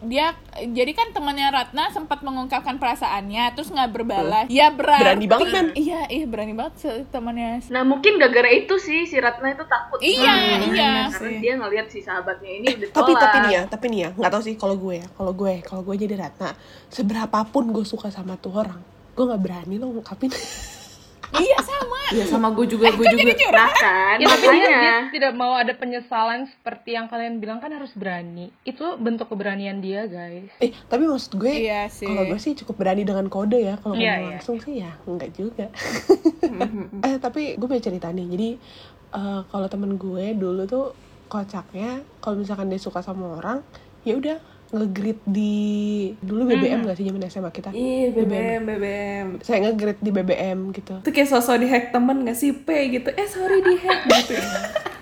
dia 0.00 0.36
jadi 0.66 0.92
kan 0.92 1.10
temannya 1.10 1.48
Ratna 1.48 1.88
sempat 1.88 2.20
mengungkapkan 2.20 2.76
perasaannya, 2.76 3.52
terus 3.52 3.68
nggak 3.68 3.90
berbalas. 3.90 4.46
Ya 4.48 4.68
berarti. 4.68 5.00
Berani 5.02 5.26
banget, 5.26 5.46
men. 5.50 5.66
Iya, 5.74 6.00
iya 6.06 6.24
berani 6.24 6.52
banget 6.52 6.74
se- 6.76 7.04
temannya. 7.08 7.64
Nah 7.66 7.82
mungkin 7.82 8.16
gara-gara 8.16 8.48
itu 8.48 8.76
sih 8.76 9.02
si 9.02 9.16
Ratna 9.16 9.50
itu 9.50 9.64
takut. 9.64 9.96
Iya, 9.98 10.32
Hmm, 10.34 10.70
iya. 10.70 10.92
Karena 11.08 11.30
dia 11.38 11.52
ngelihat 11.56 11.86
si 11.88 11.98
sahabatnya 11.98 12.50
ini 12.54 12.66
udah 12.70 12.88
tapi 12.90 13.10
tolak. 13.10 13.22
tapi 13.22 13.36
nih 13.38 13.50
ya 13.50 13.62
tapi 13.64 13.84
nih 13.86 13.98
ya 13.98 14.10
nggak 14.12 14.30
tahu 14.30 14.42
sih 14.42 14.54
kalau 14.54 14.76
gue 14.76 14.94
ya 14.96 15.06
kalau 15.10 15.32
gue 15.32 15.52
kalau 15.62 15.82
gue 15.82 15.94
jadi 15.96 16.14
Ratna 16.18 16.50
seberapapun 16.88 17.70
gue 17.70 17.82
suka 17.82 18.08
sama 18.08 18.36
tuh 18.36 18.52
orang 18.54 18.80
gue 19.10 19.24
nggak 19.24 19.40
berani 19.40 19.74
lo 19.76 19.88
ngungkapin 19.90 20.28
iya 21.34 21.58
sama. 21.60 21.93
Iya 22.14 22.24
sama 22.30 22.54
gue 22.54 22.66
juga, 22.70 22.94
gue 22.94 23.06
juga. 23.10 23.34
Nah 23.50 23.70
kan, 23.74 24.16
Ya, 24.16 24.30
tapi 24.30 24.46
dia, 24.46 24.54
dia 24.54 24.62
makanya. 24.62 24.94
tidak 25.10 25.32
mau 25.34 25.58
ada 25.58 25.74
penyesalan 25.74 26.46
seperti 26.46 26.94
yang 26.94 27.10
kalian 27.10 27.42
bilang 27.42 27.58
kan 27.58 27.74
harus 27.74 27.90
berani. 27.92 28.54
Itu 28.62 28.94
bentuk 28.96 29.26
keberanian 29.26 29.82
dia, 29.82 30.06
guys. 30.06 30.46
eh 30.62 30.70
tapi 30.86 31.04
maksud 31.04 31.34
gue 31.34 31.50
Iya 31.66 31.90
kalau 31.90 32.22
gue 32.24 32.38
sih 32.38 32.54
cukup 32.54 32.74
berani 32.78 33.02
dengan 33.02 33.26
kode 33.26 33.58
ya 33.58 33.74
kalau 33.76 33.98
ngomong 33.98 34.06
iya. 34.06 34.38
langsung 34.38 34.62
sih 34.62 34.78
ya 34.78 34.94
nggak 35.02 35.30
juga 35.34 35.66
eh 37.02 37.16
tapi 37.18 37.56
gue 37.56 37.66
punya 37.66 37.82
cerita 37.82 38.08
nih 38.10 38.26
jadi 38.30 38.48
eh, 39.14 39.40
kalau 39.48 39.66
temen 39.66 39.96
gue 39.96 40.34
dulu 40.36 40.62
tuh 40.64 40.86
kocaknya 41.26 42.04
kalau 42.20 42.38
misalkan 42.38 42.68
dia 42.68 42.78
suka 42.78 43.00
sama 43.00 43.40
orang 43.40 43.58
ya 44.04 44.14
udah 44.14 44.38
ngegrid 44.70 45.20
di 45.24 45.54
dulu 46.18 46.46
BBM 46.46 46.82
nggak 46.82 46.96
sih 46.96 47.04
zaman 47.04 47.22
SMA 47.26 47.50
kita 47.50 47.68
Ih, 47.70 48.10
BBM, 48.10 48.60
BBM. 48.64 49.26
saya 49.40 49.58
ngegrid 49.62 49.98
di 49.98 50.10
BBM 50.10 50.58
gitu 50.70 50.94
Itu 50.98 51.10
kayak 51.10 51.28
sosok 51.28 51.58
di 51.58 51.66
hack 51.66 51.90
temen 51.90 52.24
gak 52.24 52.34
sih? 52.34 52.54
P 52.54 52.68
gitu. 52.90 53.08
Eh 53.10 53.26
sorry 53.26 53.60
di 53.60 53.74
hack 53.76 54.00
gitu. 54.08 54.34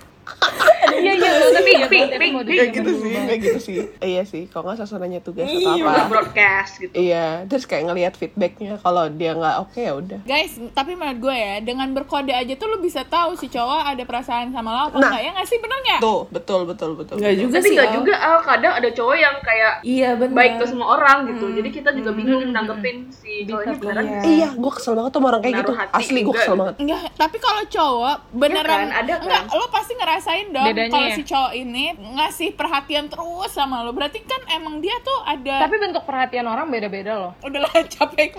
Iya 0.84 1.12
iya 1.14 1.30
tapi 1.52 1.70
tapi 1.78 1.96
tapi 2.08 2.26
mau 2.30 2.42
kayak 2.42 2.58
di- 2.64 2.74
gitu 2.74 2.90
sih 2.96 3.10
kayak 3.12 3.40
gitu 3.40 3.58
sih. 3.60 3.74
Iya 3.98 4.22
sih 4.24 4.42
kalau 4.46 4.66
nggak 4.66 4.78
suasananya 4.80 5.20
tugas 5.20 5.46
atau 5.46 5.62
Udah 5.72 5.94
apa. 5.94 6.08
broadcast 6.08 6.72
gitu. 6.78 6.94
Iya 6.94 7.46
terus 7.46 7.64
kayak 7.64 7.84
ngelihat 7.86 8.12
feedbacknya 8.14 8.78
kalau 8.78 9.06
dia 9.08 9.32
nggak 9.32 9.56
oke 9.60 9.78
ya 9.78 9.92
udah. 9.92 10.20
Guys, 10.24 10.52
tapi 10.70 10.92
menurut 10.92 11.18
gue 11.20 11.34
ya, 11.34 11.54
dengan 11.60 11.88
berkode 11.92 12.30
aja 12.30 12.52
tuh 12.52 12.66
lu 12.68 12.78
bisa 12.78 13.02
tahu 13.04 13.34
si 13.34 13.46
cowok 13.46 13.82
ada 13.88 14.02
perasaan 14.02 14.50
sama 14.50 14.70
lo 14.70 14.80
apa 14.84 14.96
Nah. 14.96 15.08
enggak 15.08 15.22
ya 15.22 15.30
nggak 15.32 15.46
sih? 15.46 15.58
Bener 15.58 15.78
nggak? 15.80 16.00
tuh 16.00 16.20
betul 16.28 16.60
betul 16.64 16.90
betul. 16.94 17.14
Nggak 17.16 17.34
juga 17.36 17.54
tapi 17.54 17.64
sih 17.64 17.74
nggak 17.74 17.90
juga 17.92 18.14
Al. 18.16 18.38
Kadang 18.42 18.72
ada 18.74 18.88
cowok 18.90 19.16
yang 19.16 19.36
kayak 19.40 19.72
Iya 19.82 20.10
benar. 20.14 20.34
baik 20.34 20.52
ke 20.56 20.64
semua 20.64 20.86
orang 20.92 21.18
gitu. 21.28 21.46
Jadi 21.52 21.68
kita 21.70 21.90
juga 21.92 22.10
bingung 22.12 22.42
nanggepin 22.48 22.96
si 23.10 23.44
cowok 23.44 23.62
ini 23.64 23.74
beneran 23.76 24.04
Iya. 24.04 24.20
iya 24.24 24.48
gue 24.52 24.72
kesel 24.72 24.92
banget 24.92 25.12
sama 25.12 25.26
orang 25.28 25.40
kayak 25.40 25.54
gitu. 25.60 25.72
asli 25.92 26.20
gue 26.20 26.34
kesel 26.34 26.46
gitu. 26.48 26.58
banget. 26.58 26.74
Enggak, 26.78 27.00
tapi 27.14 27.36
kalau 27.38 27.62
cowok 27.64 28.16
beneran 28.32 28.66
kan, 28.84 28.88
ada 28.96 29.12
kan? 29.12 29.22
enggak, 29.22 29.42
lo 29.52 29.66
pasti 29.68 29.92
ngerasain 29.94 30.46
dong 30.48 30.66
Bedanya 30.74 30.90
kalau 30.90 31.06
ya? 31.06 31.14
si 31.14 31.22
cowok 31.22 31.52
ini 31.54 31.84
ngasih 31.94 32.48
perhatian 32.52 33.06
terus 33.06 33.50
sama 33.50 33.80
lo. 33.80 33.90
Berarti 33.90 34.20
kan 34.22 34.40
emang 34.48 34.78
dia 34.78 34.96
tuh 34.98 35.18
ada 35.22 35.62
Tapi 35.62 35.76
bentuk 35.78 36.02
perhatian 36.02 36.44
orang 36.44 36.66
beda-beda 36.66 37.12
loh. 37.14 37.32
udahlah 37.40 37.68
capek. 37.90 38.32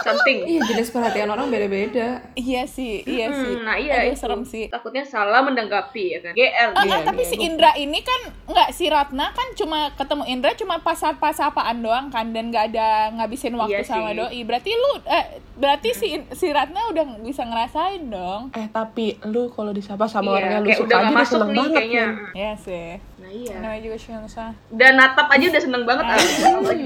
something 0.00 0.38
Iya 0.44 0.60
jenis 0.66 0.88
perhatian 0.88 1.28
orang 1.28 1.48
beda-beda. 1.48 2.22
iya 2.34 2.64
sih, 2.64 3.02
iya 3.02 3.26
Hmm, 3.26 3.36
sih. 3.36 3.54
nah 3.60 3.74
iya 3.74 3.92
Aduh, 3.98 4.08
itu. 4.08 4.18
serem 4.18 4.42
sih. 4.42 4.64
takutnya 4.68 5.02
salah 5.02 5.40
menanggapi 5.40 6.04
ya 6.08 6.18
kan 6.20 6.32
GR 6.32 6.68
Ah, 6.70 6.82
gitu. 6.82 6.94
ah, 6.94 7.00
tapi 7.02 7.22
si 7.22 7.36
Indra 7.38 7.72
ini 7.74 8.00
kan 8.00 8.20
nggak 8.46 8.68
si 8.70 8.86
Ratna 8.86 9.30
kan 9.30 9.48
cuma 9.54 9.78
ketemu 9.92 10.24
Indra 10.26 10.52
cuma 10.54 10.78
pas 10.78 10.96
pas 11.14 11.36
apaan 11.38 11.78
doang 11.78 12.06
kan 12.08 12.28
dan 12.28 12.48
nggak 12.48 12.64
ada 12.68 12.88
ngabisin 13.12 13.54
waktu 13.54 13.74
Iya 13.74 13.84
sama 13.84 14.10
sih. 14.10 14.18
doi. 14.18 14.40
Berarti 14.42 14.70
lu 14.72 14.90
eh, 15.04 15.24
berarti 15.54 15.88
si 15.90 16.08
si 16.30 16.46
Ratna 16.48 16.88
udah 16.88 17.04
bisa 17.18 17.42
ngerasain 17.42 18.02
dong. 18.04 18.50
eh 18.52 18.68
tapi 18.68 19.06
lu 19.24 19.48
kalau 19.48 19.70
disapa 19.70 20.06
sama 20.06 20.30
Iya, 20.30 20.36
orang 20.38 20.50
yang 20.52 20.62
lu 20.62 20.70
suka 20.72 20.84
udah 20.84 20.98
aja 20.98 21.04
udah 21.04 21.14
masuk 21.14 21.32
seneng 21.34 21.48
nih 21.48 21.58
banget 21.60 21.77
kayaknya 21.80 22.04
men. 22.06 22.34
Iya 22.34 22.52
sih. 22.58 22.88
nah 23.18 23.30
iya 23.30 23.54
Namanya 23.56 23.82
juga 23.82 23.98
Shansa. 23.98 24.46
dan 24.70 24.92
natap 24.94 25.26
aja 25.28 25.44
udah 25.46 25.62
seneng 25.62 25.84
banget. 25.84 26.04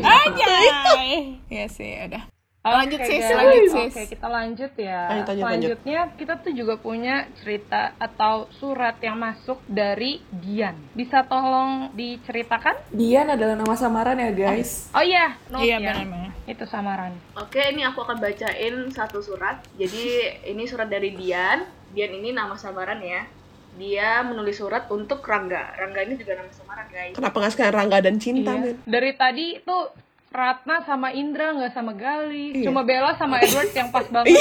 Aja. 0.01 0.53
Iya 1.49 1.67
sih, 1.69 1.93
udah. 2.03 2.23
Lanjut 2.63 3.03
sis, 3.03 3.19
guys. 3.19 3.35
lanjut 3.35 3.63
sis. 3.75 3.91
Oke, 3.91 4.03
kita 4.07 4.27
lanjut 4.31 4.73
ya. 4.79 5.01
Lanjut, 5.11 5.27
lanjut, 5.27 5.43
Selanjutnya 5.43 6.01
kita 6.15 6.35
tuh 6.39 6.53
juga 6.55 6.75
punya 6.79 7.27
cerita 7.35 7.91
atau 7.99 8.47
surat 8.55 9.03
yang 9.03 9.19
masuk 9.19 9.59
dari 9.67 10.23
Dian. 10.31 10.79
Bisa 10.95 11.27
tolong 11.27 11.91
diceritakan? 11.91 12.95
Dian 12.95 13.27
adalah 13.27 13.59
nama 13.59 13.75
samaran 13.75 14.15
ya 14.15 14.31
guys. 14.31 14.95
Oh 14.95 15.03
iya, 15.03 15.35
note 15.51 15.67
Iya 15.67 15.83
ya. 15.83 15.91
benar-benar. 15.91 16.31
Itu 16.47 16.65
samaran. 16.71 17.13
Oke, 17.35 17.67
ini 17.67 17.83
aku 17.83 17.99
akan 17.99 18.23
bacain 18.23 18.75
satu 18.95 19.19
surat. 19.19 19.59
Jadi 19.75 20.05
ini 20.47 20.63
surat 20.63 20.87
dari 20.87 21.19
Dian. 21.19 21.67
Dian 21.91 22.15
ini 22.15 22.31
nama 22.31 22.55
samaran 22.55 23.03
ya. 23.03 23.27
Dia 23.73 24.21
menulis 24.21 24.55
surat 24.55 24.85
untuk 24.89 25.21
Rangga. 25.21 25.73
Rangga 25.75 26.01
ini 26.03 26.15
juga 26.15 26.37
nama 26.37 26.51
samaran, 26.51 26.87
guys. 26.87 27.13
kenapa 27.13 27.37
nggak 27.37 27.53
sekarang 27.53 27.75
Rangga 27.75 27.99
dan 28.01 28.17
Cinta 28.17 28.53
Iya. 28.53 28.61
men 28.63 28.77
Dari 28.85 29.11
tadi 29.15 29.47
tuh 29.59 29.89
Ratna 30.29 30.81
sama 30.81 31.09
Indra 31.11 31.53
nggak 31.53 31.73
sama 31.73 31.93
Gali, 31.93 32.53
Iya. 32.55 32.65
cuma 32.65 32.83
Bella 32.83 33.13
sama 33.13 33.37
Edward 33.39 33.69
yang 33.71 33.89
pas 33.89 34.05
banget. 34.15 34.41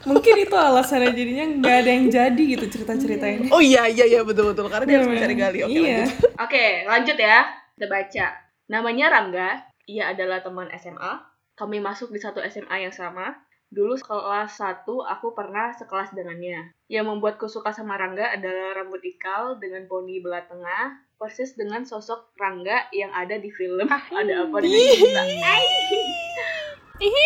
Mungkin 0.00 0.34
itu 0.38 0.54
alasannya 0.54 1.10
jadinya 1.10 1.44
nggak 1.54 1.76
ada 1.76 1.90
yang 1.90 2.06
jadi 2.08 2.42
gitu 2.48 2.64
cerita-cerita 2.68 3.26
ini. 3.28 3.46
oh 3.50 3.60
iya 3.60 3.84
iya 3.84 4.06
iya 4.08 4.20
betul 4.22 4.50
betul 4.50 4.66
karena 4.66 4.86
dia 4.86 4.96
harus 4.96 5.06
Iya, 5.06 5.14
mencari 5.14 5.34
gali 5.36 5.58
oke 5.60 5.70
iya. 5.70 5.98
lanjut 6.00 6.18
Oke, 6.46 6.66
lanjut 6.84 7.16
ya. 7.18 7.38
Kita 7.74 7.86
baca. 7.86 8.26
Namanya 8.68 9.06
Rangga. 9.08 9.50
Ia 9.84 10.12
adalah 10.12 10.38
teman 10.38 10.70
SMA. 10.72 11.12
Kami 11.54 11.78
masuk 11.78 12.08
di 12.08 12.18
satu 12.18 12.38
SMA 12.40 12.78
yang 12.80 12.94
sama. 12.94 13.34
Dulu 13.68 13.98
kelas 13.98 14.54
1 14.56 14.86
aku 14.86 15.26
pernah 15.32 15.70
sekelas 15.72 16.10
dengannya. 16.12 16.72
Yang 16.88 17.04
membuatku 17.04 17.52
suka 17.52 17.68
sama 17.76 18.00
Rangga 18.00 18.32
adalah 18.32 18.80
rambut 18.80 19.04
ikal 19.04 19.60
dengan 19.60 19.84
poni 19.84 20.24
belah 20.24 20.48
tengah, 20.48 21.04
persis 21.20 21.52
dengan 21.52 21.84
sosok 21.84 22.32
Rangga 22.40 22.88
yang 22.96 23.12
ada 23.12 23.36
di 23.36 23.52
film 23.52 23.84
Ada 23.92 24.48
Apa 24.48 24.56
Dengan 24.64 25.28
ihi. 26.96 27.20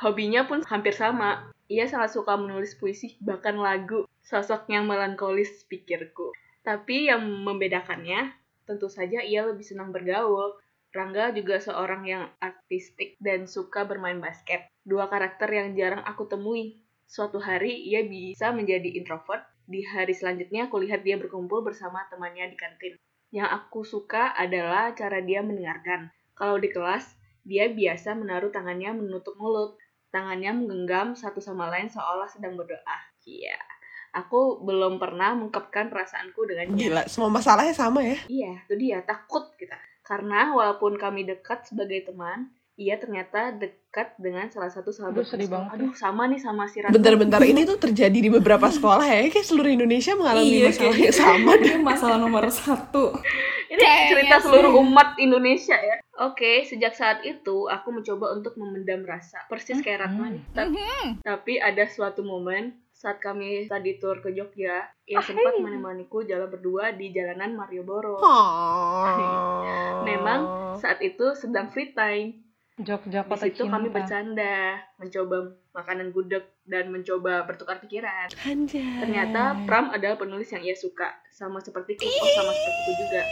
Hobinya 0.00 0.48
pun 0.48 0.64
hampir 0.64 0.96
sama. 0.96 1.52
Ia 1.68 1.84
sangat 1.92 2.16
suka 2.16 2.40
menulis 2.40 2.72
puisi, 2.80 3.20
bahkan 3.20 3.60
lagu. 3.60 4.08
Sosok 4.24 4.64
yang 4.72 4.88
melankolis 4.88 5.68
pikirku. 5.68 6.32
Tapi 6.64 7.12
yang 7.12 7.20
membedakannya, 7.20 8.32
tentu 8.64 8.88
saja 8.88 9.20
ia 9.20 9.44
lebih 9.44 9.64
senang 9.64 9.92
bergaul. 9.92 10.56
Rangga 10.96 11.36
juga 11.36 11.60
seorang 11.60 12.08
yang 12.08 12.24
artistik 12.40 13.20
dan 13.20 13.44
suka 13.44 13.84
bermain 13.84 14.16
basket. 14.24 14.72
Dua 14.88 15.12
karakter 15.12 15.52
yang 15.52 15.76
jarang 15.76 16.00
aku 16.08 16.24
temui. 16.24 16.83
Suatu 17.04 17.38
hari 17.38 17.84
ia 17.88 18.02
bisa 18.04 18.50
menjadi 18.50 18.96
introvert. 18.96 19.44
Di 19.64 19.80
hari 19.84 20.12
selanjutnya 20.12 20.68
aku 20.68 20.82
lihat 20.84 21.04
dia 21.04 21.16
berkumpul 21.16 21.64
bersama 21.64 22.04
temannya 22.12 22.52
di 22.52 22.56
kantin. 22.56 22.94
Yang 23.32 23.48
aku 23.50 23.80
suka 23.82 24.36
adalah 24.36 24.92
cara 24.92 25.24
dia 25.24 25.40
mendengarkan. 25.40 26.12
Kalau 26.36 26.58
di 26.60 26.68
kelas, 26.68 27.16
dia 27.44 27.68
biasa 27.70 28.16
menaruh 28.16 28.50
tangannya 28.50 28.94
menutup 28.96 29.36
mulut. 29.36 29.76
Tangannya 30.14 30.54
menggenggam 30.54 31.18
satu 31.18 31.42
sama 31.42 31.66
lain 31.70 31.90
seolah 31.90 32.30
sedang 32.30 32.54
berdoa. 32.54 32.98
Iya. 33.26 33.58
Aku 34.14 34.62
belum 34.62 35.02
pernah 35.02 35.34
mengungkapkan 35.34 35.90
perasaanku 35.90 36.46
dengannya. 36.46 36.78
gila 36.78 37.02
semua 37.10 37.34
masalahnya 37.34 37.74
sama 37.74 37.98
ya 37.98 38.18
Iya, 38.30 38.52
itu 38.62 38.74
dia, 38.78 39.02
takut 39.02 39.50
kita. 39.58 39.74
Karena 40.06 40.54
walaupun 40.54 40.94
kami 40.94 41.26
dekat 41.26 41.66
sebagai 41.66 42.06
teman, 42.06 42.54
ia 42.76 42.98
ternyata 42.98 43.54
dekat 43.54 44.18
dengan 44.18 44.46
salah 44.48 44.66
satu 44.66 44.90
sahabat 44.90 45.22
Aduh, 45.22 45.30
sedih 45.30 45.46
banget. 45.46 45.70
Aduh, 45.72 45.92
sama 45.94 46.26
nih 46.26 46.36
sama 46.36 46.66
si 46.66 46.78
Ratna. 46.78 46.90
bentar-bentar 46.90 47.38
ini 47.40 47.62
tuh 47.62 47.78
terjadi 47.78 48.14
di 48.16 48.26
beberapa 48.28 48.66
sekolah 48.66 49.04
ya 49.04 49.26
kayak 49.28 49.44
seluruh 49.44 49.70
Indonesia 49.70 50.12
mengalami 50.12 50.50
Iya, 50.52 50.66
masalah 50.68 50.96
yang 50.98 51.14
sama 51.14 51.50
Ini 51.60 51.78
masalah 51.80 52.16
nomor 52.18 52.44
satu. 52.48 53.14
Ini 53.64 53.78
Kayaknya 53.78 54.10
cerita 54.10 54.34
sih. 54.34 54.42
seluruh 54.44 54.72
umat 54.80 55.08
Indonesia 55.16 55.76
ya. 55.76 55.96
Oke, 56.20 56.62
sejak 56.64 56.92
saat 56.92 57.22
itu 57.22 57.66
aku 57.66 57.88
mencoba 57.90 58.30
untuk 58.32 58.54
memendam 58.54 59.02
rasa. 59.04 59.38
Persis 59.46 59.78
kayak 59.78 60.04
Ratna 60.04 60.26
nih. 60.28 60.42
Ta- 60.50 60.66
Mhm. 60.66 61.22
Tapi 61.22 61.58
ada 61.58 61.86
suatu 61.86 62.22
momen 62.22 62.74
saat 62.92 63.18
kami 63.18 63.66
tadi 63.66 63.98
tour 63.98 64.18
ke 64.18 64.30
Jogja, 64.30 64.80
ia 65.04 65.20
sempat 65.20 65.54
menemaniku 65.56 66.22
jalan 66.22 66.48
berdua 66.48 66.90
di 66.90 67.10
jalanan 67.10 67.52
Malioboro. 67.52 68.16
Oh. 68.16 69.06
Memang 70.04 70.40
saat 70.76 70.98
itu 71.00 71.34
sedang 71.34 71.68
free 71.68 71.92
time. 71.92 72.42
Jogja 72.74 73.22
Di 73.22 73.30
kota 73.30 73.46
situ 73.46 73.70
cinta. 73.70 73.78
kami 73.78 73.86
bercanda, 73.86 74.82
mencoba 74.98 75.54
makanan 75.70 76.10
gudeg 76.10 76.42
dan 76.66 76.90
mencoba 76.90 77.46
bertukar 77.46 77.78
pikiran. 77.78 78.26
Anjay. 78.42 78.98
Ternyata 78.98 79.62
Pram 79.62 79.94
adalah 79.94 80.18
penulis 80.18 80.50
yang 80.50 80.66
ia 80.66 80.74
suka, 80.74 81.06
sama 81.30 81.62
seperti 81.62 81.94
oh 82.02 82.30
sama 82.34 82.50
sepertiku 82.50 82.92
juga. 82.98 83.22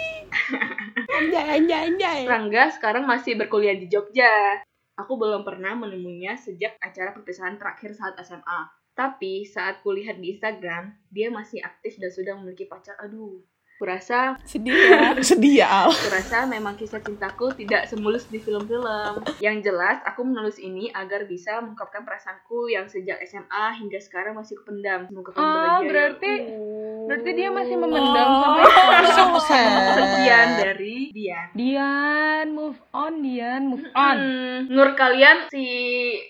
anjay 1.19 1.47
anjay 1.59 1.81
anjay 1.91 2.21
Rangga 2.23 2.71
sekarang 2.71 3.03
masih 3.03 3.35
berkuliah 3.35 3.75
di 3.75 3.91
Jogja. 3.91 4.63
Aku 4.95 5.19
belum 5.19 5.43
pernah 5.43 5.75
menemuinya 5.75 6.39
sejak 6.39 6.79
acara 6.79 7.11
perpisahan 7.11 7.59
terakhir 7.59 7.99
saat 7.99 8.15
SMA. 8.23 8.61
Tapi 8.95 9.43
saat 9.43 9.83
kulihat 9.83 10.23
di 10.23 10.39
Instagram, 10.39 10.95
dia 11.11 11.35
masih 11.35 11.59
aktif 11.67 11.99
dan 11.99 12.15
sudah 12.15 12.39
memiliki 12.39 12.71
pacar. 12.71 12.95
Aduh, 13.03 13.43
kurasa 13.83 14.39
Sedih 14.43 14.71
ya. 14.71 15.19
sedih 15.29 15.55
ya 15.59 15.67
Al 15.67 15.91
Kurasa 15.91 16.47
memang 16.47 16.75
kisah 16.75 16.99
cintaku 16.99 17.51
tidak 17.53 17.85
semulus 17.85 18.25
di 18.25 18.39
film-film. 18.39 19.19
Yang 19.39 19.67
jelas, 19.67 19.99
aku 20.03 20.23
menulis 20.23 20.55
ini 20.57 20.87
agar 20.89 21.27
bisa 21.27 21.59
mengungkapkan 21.59 22.03
perasaanku 22.03 22.69
yang 22.69 22.87
sejak 22.87 23.19
SMA 23.23 23.51
hingga 23.75 23.99
sekarang 23.99 24.35
masih 24.35 24.55
kependam. 24.57 25.05
Semoga 25.05 25.31
kamu 25.33 25.43
Oh, 25.43 25.51
bahagia. 25.51 25.67
ya. 25.75 25.89
berarti- 25.89 26.43
Uh. 26.45 26.81
Berarti 27.03 27.31
dia 27.33 27.49
masih 27.51 27.77
memendam 27.77 28.29
Oh. 28.29 28.63
sampai 29.11 29.43
sekarang. 29.43 29.75
Sekian 29.99 30.49
dari 30.57 30.97
Dian. 31.11 31.49
Dian, 31.53 32.47
move 32.49 32.79
on 32.93 33.19
Dian, 33.19 33.63
move 33.67 33.87
on. 33.93 34.17
Hmm, 34.17 34.59
menurut 34.69 34.95
kalian 34.95 35.51
si 35.51 35.65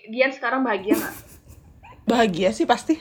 Dian 0.09 0.31
sekarang 0.31 0.61
bahagia 0.61 0.97
nggak? 0.97 1.15
bahagia 2.03 2.51
sih 2.51 2.67
pasti 2.67 2.99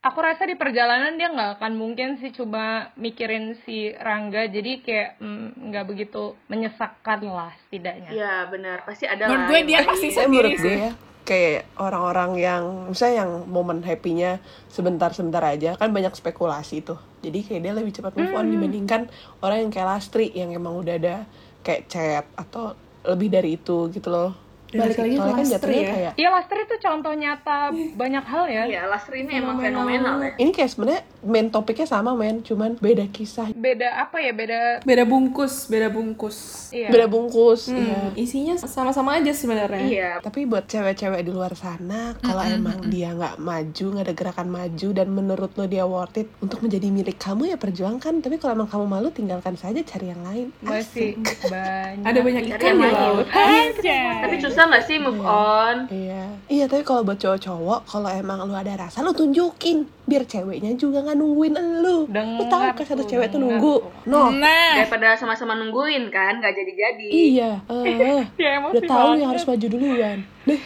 Aku 0.00 0.16
rasa 0.24 0.48
di 0.48 0.56
perjalanan 0.56 1.20
dia 1.20 1.28
nggak 1.28 1.60
akan 1.60 1.76
mungkin 1.76 2.16
sih 2.16 2.32
coba 2.32 2.88
mikirin 2.96 3.52
si 3.68 3.92
Rangga, 3.92 4.48
jadi 4.48 4.80
kayak 4.80 5.20
mm, 5.20 5.68
nggak 5.68 5.84
begitu 5.84 6.40
menyesakkan 6.48 7.20
lah 7.20 7.52
setidaknya. 7.68 8.08
Iya 8.08 8.48
benar, 8.48 8.80
pasti 8.88 9.04
ada 9.04 9.28
Menurut 9.28 9.44
lah 9.44 9.48
gue 9.52 9.58
yang 9.60 9.68
dia 9.68 9.80
pasti 9.84 10.08
sendiri 10.08 10.56
gue 10.56 10.64
sih. 10.64 10.76
ya 10.88 10.92
kayak 11.28 11.68
orang-orang 11.76 12.30
yang 12.40 12.62
misalnya 12.90 13.22
yang 13.22 13.32
momen 13.46 13.84
happy-nya 13.84 14.40
sebentar-sebentar 14.72 15.44
aja 15.44 15.76
kan 15.76 15.92
banyak 15.92 16.16
spekulasi 16.16 16.80
tuh. 16.80 16.96
Jadi 17.20 17.44
kayak 17.44 17.60
dia 17.60 17.72
lebih 17.76 17.92
cepat 17.92 18.16
move 18.16 18.32
on 18.32 18.48
dibandingkan 18.48 19.06
orang 19.44 19.68
yang 19.68 19.70
kayak 19.70 20.00
Lastri 20.00 20.32
yang 20.32 20.50
emang 20.56 20.80
udah 20.80 20.96
ada 20.96 21.16
kayak 21.60 21.92
chat 21.92 22.24
atau 22.40 22.72
lebih 23.04 23.28
dari 23.28 23.60
itu 23.60 23.92
gitu 23.92 24.08
loh. 24.08 24.32
Ya 24.32 24.49
Balik 24.72 24.96
lagi 24.96 25.12
ke 25.12 25.20
kan 25.20 25.34
Lastri 25.36 25.50
jatuhnya 25.50 25.80
ya. 25.80 25.90
kayak 25.90 26.12
Iya, 26.14 26.28
Lastri 26.30 26.60
itu 26.60 26.76
contoh 26.78 27.12
nyata 27.12 27.58
banyak 27.94 28.24
hal 28.24 28.44
ya. 28.46 28.62
Iya, 28.64 28.82
Lastri 28.86 29.16
ini 29.20 29.32
emang 29.36 29.56
Fenomenal. 29.58 30.16
ya. 30.20 30.30
ini 30.36 30.50
kayak 30.50 30.70
sebenarnya 30.70 31.02
main 31.20 31.48
topiknya 31.48 31.84
sama 31.84 32.12
men 32.12 32.40
cuman 32.40 32.76
beda 32.76 33.04
kisah 33.08 33.52
Beda 33.52 34.00
apa 34.00 34.18
ya? 34.18 34.30
Beda 34.30 34.60
Beda 34.80 35.04
bungkus, 35.04 35.66
beda 35.66 35.88
bungkus. 35.88 36.70
iya. 36.70 36.88
beda 36.88 37.06
bungkus 37.06 37.66
Hmm, 37.66 37.76
iya. 37.76 37.98
isinya 38.16 38.54
sama-sama 38.56 39.14
aja 39.14 39.30
sebenarnya. 39.30 39.82
Iya. 39.82 40.10
tapi 40.20 40.44
buat 40.44 40.64
cewek-cewek 40.64 41.20
di 41.20 41.30
luar 41.30 41.52
sana 41.52 42.14
kalau 42.16 42.40
emang 42.40 42.80
dia 42.86 43.10
nggak 43.10 43.36
maju 43.36 43.84
nggak 43.90 44.04
ada 44.04 44.14
gerakan 44.14 44.48
maju 44.48 44.88
dan 44.92 45.08
menurut 45.08 45.50
lo 45.52 45.64
dia 45.66 45.82
worth 45.82 46.16
it 46.16 46.28
untuk 46.38 46.60
menjadi 46.60 46.88
milik 46.88 47.16
kamu 47.16 47.48
ya 47.48 47.56
perjuangkan 47.56 48.14
tapi 48.18 48.36
kalau 48.36 48.54
emang 48.54 48.68
kamu 48.68 48.86
malu 48.86 49.08
tinggalkan 49.10 49.54
saja 49.54 49.80
cari 49.82 50.08
yang 50.08 50.22
lain 50.22 50.46
Masih 50.60 51.18
banyak. 51.44 52.02
Ada 52.02 52.18
banyak 52.20 52.42
ikan 52.50 52.72
di 52.72 52.88
laut. 52.88 53.26
Aja. 53.28 54.00
Tapi 54.22 54.36
susah 54.60 54.76
nggak 54.76 54.84
sih 54.84 54.96
move 55.00 55.24
on? 55.24 55.88
Iya, 55.88 56.22
iya 56.52 56.64
tapi 56.68 56.84
kalau 56.84 57.00
buat 57.00 57.16
cowok-cowok, 57.16 57.88
kalau 57.88 58.12
emang 58.12 58.44
lu 58.44 58.52
ada 58.52 58.76
rasa, 58.76 59.00
lu 59.00 59.16
tunjukin 59.16 59.88
biar 60.04 60.28
ceweknya 60.28 60.76
juga 60.76 61.00
nggak 61.00 61.16
nungguin 61.16 61.56
lu. 61.80 62.04
lu 62.04 62.12
Dengar 62.12 62.44
tahu 62.44 62.62
kan 62.76 62.84
satu 62.84 63.00
tuh, 63.00 63.08
cewek 63.08 63.32
tuh 63.32 63.40
nunggu. 63.40 63.80
tuh. 63.80 63.88
No, 64.04 64.28
Nah, 64.28 64.76
Daripada 64.76 65.16
sama-sama 65.16 65.56
nungguin 65.56 66.12
kan, 66.12 66.44
nggak 66.44 66.52
jadi-jadi. 66.52 67.08
iya, 67.08 67.56
eh, 67.88 68.20
Ya, 68.36 68.60
udah 68.60 68.82
tahu 68.84 69.16
yang 69.16 69.32
harus 69.32 69.48
maju 69.48 69.64
duluan. 69.64 70.28
Deh, 70.40 70.56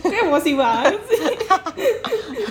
Kayak 0.00 0.22
emosi 0.24 0.50
banget 0.54 1.00
sih. 1.04 1.20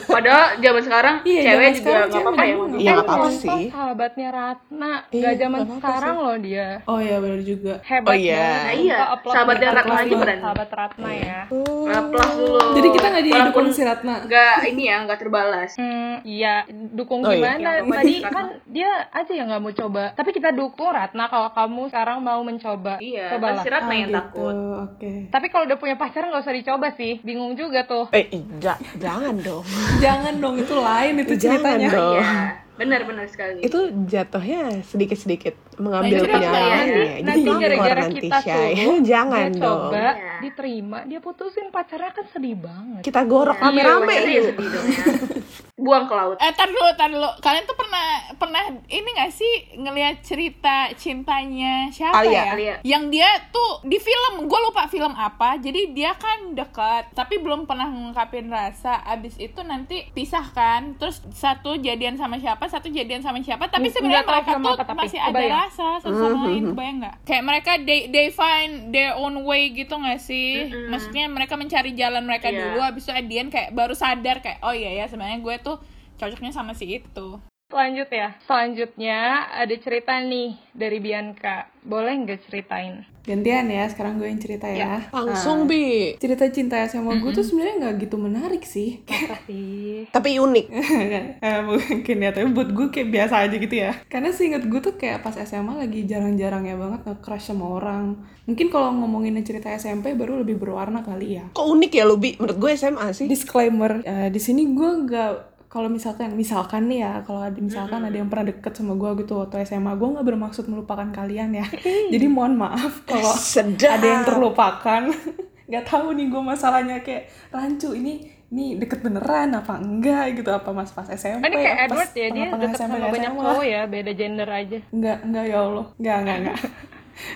Padahal 0.05 0.59
zaman 0.59 0.81
sekarang 0.81 1.15
Iya, 1.23 1.41
cewek 1.41 1.47
zaman 1.47 1.71
juga 1.71 1.79
sekarang 1.79 2.05
nggak 2.05 2.21
apa-apa 2.21 2.43
ya. 2.43 2.53
Iya, 2.53 2.91
nggak 2.91 2.97
apa-apa 2.99 3.23
Contoh 3.23 3.39
sih. 3.57 3.65
sahabatnya 3.67 4.27
Ratna. 4.29 4.93
Iya, 5.07 5.23
Gak 5.23 5.35
zaman 5.37 5.57
nggak 5.57 5.63
apa-apa 5.63 5.79
sekarang 5.81 6.13
sih. 6.13 6.23
loh 6.23 6.37
dia. 6.37 6.67
Oh 6.85 6.99
iya 6.99 7.15
benar 7.17 7.41
juga. 7.41 7.73
Hebat 7.81 8.09
Oh, 8.09 8.15
iya. 8.15 8.43
Nah, 8.43 8.73
iya. 8.75 8.97
Sahabatnya 9.23 9.69
Ratna 9.71 9.93
aja 9.95 10.15
berani. 10.15 10.41
Sahabat 10.41 10.69
Ratna 10.71 11.09
ya. 11.09 11.39
Plus 11.85 12.31
dulu. 12.33 12.59
Jadi 12.73 12.87
kita 12.89 13.05
nggak 13.05 13.25
didukung 13.25 13.67
si 13.69 13.81
Ratna. 13.81 14.15
nggak 14.21 14.55
ini 14.65 14.83
ya, 14.85 14.97
nggak 15.01 15.19
terbalas. 15.19 15.71
Hmm, 15.75 16.23
iya, 16.23 16.63
dukung 16.89 17.21
Oh, 17.21 17.29
iya. 17.29 17.57
gimana? 17.57 17.69
Yang 17.75 17.89
Tadi 17.89 18.15
Ratna. 18.17 18.31
kan 18.31 18.45
dia 18.65 18.89
aja 19.09 19.31
yang 19.31 19.47
nggak 19.47 19.61
mau 19.61 19.73
coba. 19.73 20.03
Tapi 20.11 20.29
kita 20.31 20.49
dukung 20.49 20.89
Ratna 20.89 21.25
kalau 21.25 21.49
kamu 21.49 21.81
sekarang 21.87 22.17
mau 22.19 22.39
mencoba. 22.39 22.97
Iya, 22.97 23.27
kan 23.29 23.33
Cobalah. 23.35 23.59
si 23.59 23.69
Ratna 23.69 23.87
Ah, 23.87 23.97
yang 23.97 24.09
gitu. 24.09 24.17
takut. 24.17 24.55
Oke. 24.83 25.11
Tapi 25.29 25.45
kalau 25.47 25.63
udah 25.65 25.77
punya 25.77 25.95
pacar 25.95 26.21
nggak 26.23 26.41
usah 26.41 26.53
dicoba 26.53 26.87
sih. 26.91 27.19
Bingung 27.19 27.53
juga 27.53 27.83
tuh. 27.83 28.07
eh, 28.11 28.27
ja- 28.63 28.79
jangan 28.95 29.35
dong. 29.37 29.63
Jangan 29.99 30.33
dong 30.37 30.55
itu 30.57 30.75
lain 30.75 31.13
itu 31.17 31.33
Jangan 31.35 31.59
ceritanya. 31.59 31.89
dong. 31.89 32.15
Iya, 32.15 32.33
benar-benar 32.73 33.25
sekali. 33.27 33.61
Itu 33.61 33.79
jatuhnya 34.03 34.81
sedikit-sedikit 34.83 35.53
mengambil 35.77 36.25
Nah, 36.25 36.37
apa 36.39 36.57
ya? 36.57 36.79
ya. 36.83 37.13
Nanti 37.21 37.41
Jadi 37.43 37.51
gara-gara 37.59 38.01
nanti 38.01 38.17
kita 38.19 38.37
shy. 38.39 38.73
suruh, 38.75 38.97
jangan 39.03 39.39
dia 39.43 39.53
dong. 39.53 39.61
coba, 39.61 40.05
Iya. 40.11 40.33
diterima, 40.41 40.97
dia 41.03 41.19
putusin 41.19 41.67
pacarnya 41.69 42.11
kan 42.11 42.25
sedih 42.27 42.55
banget. 42.55 43.01
Kita 43.01 43.21
gorok 43.23 43.55
Iya, 43.55 43.63
rame-rame 43.63 44.05
pacarnya 44.07 44.31
ya 44.31 44.41
sedih 44.43 44.67
dong 44.67 44.85
ya. 44.87 45.03
Buang 45.73 46.05
ke 46.05 46.13
laut. 46.13 46.37
eh 46.37 46.53
tar 46.53 46.69
dulu, 46.69 46.85
tar 46.93 47.09
dulu. 47.09 47.25
Kalian 47.41 47.65
tuh 47.65 47.73
pernah 47.73 48.05
pernah 48.37 48.61
ini 48.85 49.09
gak 49.11 49.33
sih 49.33 49.53
ngelihat 49.75 50.21
cerita 50.21 50.93
cintanya 50.93 51.89
siapa 51.89 52.21
Alia. 52.21 52.29
ya? 52.29 52.43
Alia. 52.53 52.75
Yang 52.85 53.03
dia 53.09 53.29
tuh 53.49 53.81
di 53.81 53.97
film, 53.97 54.45
gue 54.45 54.59
lupa 54.61 54.85
film 54.85 55.09
apa. 55.11 55.57
Jadi 55.57 55.89
dia 55.91 56.13
kan 56.13 56.53
dekat, 56.53 57.09
tapi 57.11 57.41
belum 57.41 57.65
pernah 57.65 57.89
ngungkapin 57.89 58.47
rasa. 58.47 59.01
Abis 59.01 59.33
itu 59.37 59.65
nanti 59.65 60.05
pisah 60.13 60.45
kan. 60.47 60.93
Terus 60.95 61.25
satu 61.33 61.73
jadian 61.75 62.15
sama 62.15 62.37
siapa, 62.37 62.69
satu 62.69 62.87
jadian 62.87 63.25
sama 63.25 63.41
siapa. 63.41 63.65
Tapi 63.65 63.89
sebenarnya 63.89 64.29
mereka 64.29 64.51
tuh 64.53 64.77
apa, 64.77 64.85
tapi 64.85 64.99
masih 64.99 65.19
ada 65.19 65.33
kebayang. 65.33 65.57
rasa 65.57 65.87
satu 65.99 66.13
sama 66.13 66.39
lain. 66.47 66.63
Kebayang 66.69 66.97
nggak? 67.01 67.15
Kayak 67.25 67.43
mereka 67.43 67.71
they 67.81 67.99
they 68.07 68.27
find 68.29 68.93
their 68.93 69.17
own 69.17 69.41
way 69.41 69.73
gitu 69.73 69.97
gak 69.97 70.21
sih? 70.21 70.69
Mm-mm. 70.69 70.93
Maksudnya 70.93 71.25
mereka 71.25 71.57
mencari 71.57 71.97
jalan 71.97 72.21
mereka 72.21 72.53
Iya. 72.53 72.61
dulu. 72.61 72.79
Abis 72.85 73.03
itu 73.03 73.11
Adian 73.11 73.49
kayak 73.49 73.73
baru 73.73 73.97
sadar 73.97 74.37
kayak 74.39 74.61
oh 74.61 74.69
iya 74.69 74.93
ya 74.93 75.09
sebenarnya 75.09 75.41
gue 75.41 75.55
tuh 75.63 75.79
cocoknya 76.19 76.51
sama 76.51 76.75
si 76.75 76.99
itu. 76.99 77.39
Lanjut 77.73 78.05
ya. 78.13 78.37
Selanjutnya 78.45 79.49
ada 79.49 79.75
cerita 79.81 80.21
nih 80.21 80.53
dari 80.77 81.01
Bianca. 81.01 81.65
Boleh 81.81 82.13
nggak 82.21 82.45
ceritain? 82.45 83.01
Gantian 83.23 83.71
ya, 83.71 83.87
sekarang 83.87 84.19
gue 84.19 84.27
yang 84.27 84.37
cerita 84.37 84.67
ya. 84.67 84.99
Langsung, 85.09 85.63
Nah, 85.63 85.71
Bi. 85.71 86.19
cerita 86.19 86.43
cinta 86.51 86.83
sama 86.91 87.15
gue 87.15 87.31
tuh 87.31 87.39
sebenarnya 87.39 87.75
nggak 87.79 87.95
gitu 88.03 88.19
menarik 88.19 88.67
sih. 88.67 88.99
Sih? 89.47 90.03
Tapi 90.11 90.43
unik. 90.43 90.65
eh, 91.47 91.61
mungkin 91.63 92.17
ya, 92.19 92.35
tapi 92.35 92.51
buat 92.51 92.75
gue 92.75 92.91
kayak 92.91 93.09
biasa 93.15 93.47
aja 93.47 93.55
gitu 93.55 93.75
ya. 93.79 93.95
Karena 94.11 94.35
seinget 94.35 94.67
gue 94.67 94.79
tuh 94.83 94.99
kayak 94.99 95.23
pas 95.23 95.39
SMA 95.39 95.71
lagi 95.71 96.03
jarang-jarangnya 96.03 96.75
banget 96.75 96.99
nge-crush 97.07 97.47
sama 97.55 97.71
orang. 97.71 98.19
Mungkin 98.43 98.67
kalau 98.67 98.91
ngomongin 98.91 99.39
cerita 99.39 99.71
SMP 99.71 100.19
baru 100.19 100.43
lebih 100.43 100.59
berwarna 100.59 100.99
kali 100.99 101.39
ya. 101.39 101.47
Kok 101.55 101.63
unik 101.63 101.91
ya 101.95 102.03
lu, 102.03 102.19
Bi? 102.19 102.35
Menurut 102.35 102.59
gue 102.59 102.71
SMA 102.75 103.07
sih. 103.15 103.31
Disclaimer, 103.31 104.03
eh, 104.03 104.27
di 104.35 104.39
sini 104.43 104.67
gue 104.75 104.89
nggak 105.07 105.52
kalau 105.73 105.89
misalkan 105.89 106.37
misalkan 106.37 106.85
nih 106.85 107.01
ya 107.01 107.13
kalau 107.25 107.41
ada 107.41 107.57
misalkan 107.57 108.05
ada 108.05 108.13
yang 108.13 108.29
pernah 108.29 108.53
deket 108.53 108.77
sama 108.77 108.93
gue 108.93 109.25
gitu 109.25 109.41
waktu 109.41 109.65
SMA 109.65 109.97
gue 109.97 110.05
nggak 110.13 110.27
bermaksud 110.29 110.69
melupakan 110.69 111.09
kalian 111.09 111.49
ya 111.57 111.65
jadi 112.13 112.29
mohon 112.29 112.53
maaf 112.53 113.01
kalau 113.09 113.33
ada 113.33 114.05
yang 114.05 114.21
terlupakan 114.21 115.09
nggak 115.73 115.85
tahu 115.89 116.13
nih 116.13 116.29
gue 116.29 116.41
masalahnya 116.45 117.01
kayak 117.01 117.33
rancu 117.49 117.97
ini 117.97 118.29
ini 118.53 118.77
deket 118.77 119.01
beneran 119.01 119.49
apa 119.57 119.81
enggak 119.81 120.37
gitu 120.37 120.53
apa 120.53 120.69
mas 120.69 120.93
pas 120.93 121.09
SMP 121.09 121.41
Ini 121.41 121.57
kayak 121.57 121.77
Edward 121.89 122.11
ya, 122.13 122.27
dia 122.29 122.45
deket 122.53 122.69
SMP, 122.77 122.93
sama 122.93 123.09
banyak 123.09 123.33
cowok 123.33 123.65
ya, 123.65 123.81
beda 123.89 124.11
gender 124.13 124.45
aja. 124.45 124.77
Enggak, 124.93 125.17
enggak 125.25 125.45
ya 125.49 125.57
Allah. 125.57 125.85
Enggak, 125.97 126.17
enggak, 126.21 126.37
enggak. 126.37 126.57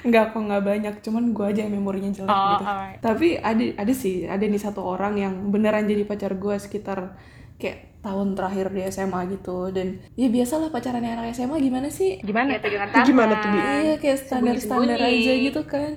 enggak 0.05 0.23
kok 0.29 0.41
enggak 0.45 0.63
banyak, 0.69 0.93
cuman 1.01 1.23
gue 1.33 1.45
aja 1.49 1.59
yang 1.65 1.73
memorinya 1.73 2.11
jelek 2.13 2.29
Oh, 2.29 2.37
gitu. 2.53 2.65
alright. 2.69 2.97
Tapi 3.01 3.27
ada 3.41 3.65
ada 3.81 3.93
sih, 3.97 4.15
ada 4.29 4.45
nih 4.45 4.61
satu 4.61 4.85
orang 4.85 5.17
yang 5.17 5.33
beneran 5.49 5.89
jadi 5.89 6.05
pacar 6.05 6.37
gue 6.37 6.55
sekitar 6.61 7.17
kayak 7.57 7.86
tahun 8.05 8.27
terakhir 8.37 8.65
di 8.71 8.81
SMA 8.87 9.21
gitu 9.33 9.69
dan 9.69 9.87
ya 10.15 10.27
biasalah 10.29 10.69
pacaran 10.69 11.03
anak 11.03 11.33
SMA 11.33 11.57
gimana 11.59 11.87
sih? 11.89 12.21
Gimana? 12.21 12.57
Pegangan 12.63 12.89
Itu 12.89 12.93
tangan. 12.93 13.07
gimana 13.09 13.33
tuh, 13.37 13.49
Bi? 13.53 13.59
Iya 13.59 13.93
kayak 13.99 14.17
standar-standar 14.23 14.99
Sembunyi-sembunyi. 14.99 15.01
aja 15.01 15.31
gitu 15.37 15.61
kan 15.65 15.91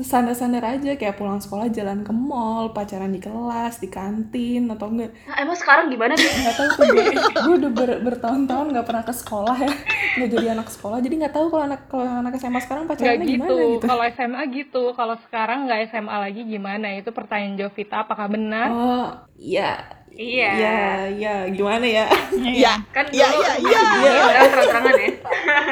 Standar-standar 0.00 0.64
aja 0.64 0.90
kayak 0.96 1.14
pulang 1.14 1.38
sekolah 1.38 1.68
jalan 1.68 2.02
ke 2.02 2.12
mall, 2.12 2.72
pacaran 2.72 3.10
di 3.10 3.20
kelas, 3.20 3.78
di 3.78 3.88
kantin 3.88 4.66
atau 4.68 4.88
enggak 4.90 5.10
Nah, 5.24 5.36
emang 5.38 5.56
sekarang 5.56 5.86
gimana 5.88 6.14
sih? 6.16 6.28
nggak 6.28 6.54
tahu 6.54 6.68
tuh 6.74 6.86
gue, 6.90 7.04
gue 7.14 7.54
udah 7.60 7.70
ber- 7.72 8.00
bertahun-tahun 8.02 8.66
nggak 8.72 8.86
pernah 8.86 9.04
ke 9.04 9.14
sekolah 9.14 9.56
ya 9.56 9.70
nggak 10.14 10.30
jadi 10.30 10.46
anak 10.54 10.68
sekolah 10.70 10.98
jadi 10.98 11.14
nggak 11.20 11.34
tahu 11.34 11.46
kalau 11.48 11.64
anak 11.64 11.80
kalau 11.86 12.04
anak 12.06 12.32
SMA 12.36 12.60
sekarang 12.60 12.84
pacarannya 12.86 13.26
gitu. 13.26 13.34
gimana 13.36 13.62
gitu 13.66 13.86
Kalau 13.86 14.02
SMA 14.10 14.42
gitu. 14.50 14.82
Kalau 14.92 15.16
sekarang 15.24 15.58
nggak 15.66 15.80
SMA 15.90 16.16
lagi 16.20 16.40
gimana? 16.44 16.86
Itu 16.96 17.10
pertanyaan 17.10 17.54
Jovita. 17.58 18.04
Apakah 18.04 18.26
benar? 18.30 18.68
oh 18.70 19.06
iya 19.36 19.78
Iya. 20.14 20.50
iya 20.54 20.76
iya 21.10 21.34
gimana 21.48 21.82
ya 21.82 22.06
Iya. 22.32 22.72
Kan 22.90 23.04
Iya, 23.08 23.26
dulu 23.28 23.40
iya, 23.40 23.52
iya. 23.56 23.80
Iya, 23.98 24.10
sekarang 24.14 24.48
terang-terangan 24.48 24.94
ya. 24.96 25.10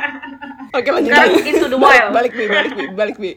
Oke, 0.73 0.89
lanjut 0.89 1.11
Sekarang 1.11 1.33
into 1.45 1.67
the 1.69 1.77
wild. 1.77 2.11
Balik, 2.17 2.33
Bi, 2.33 2.45
balik, 2.49 2.73
Bi, 2.73 2.85
balik, 2.91 3.17
Bi. 3.17 3.31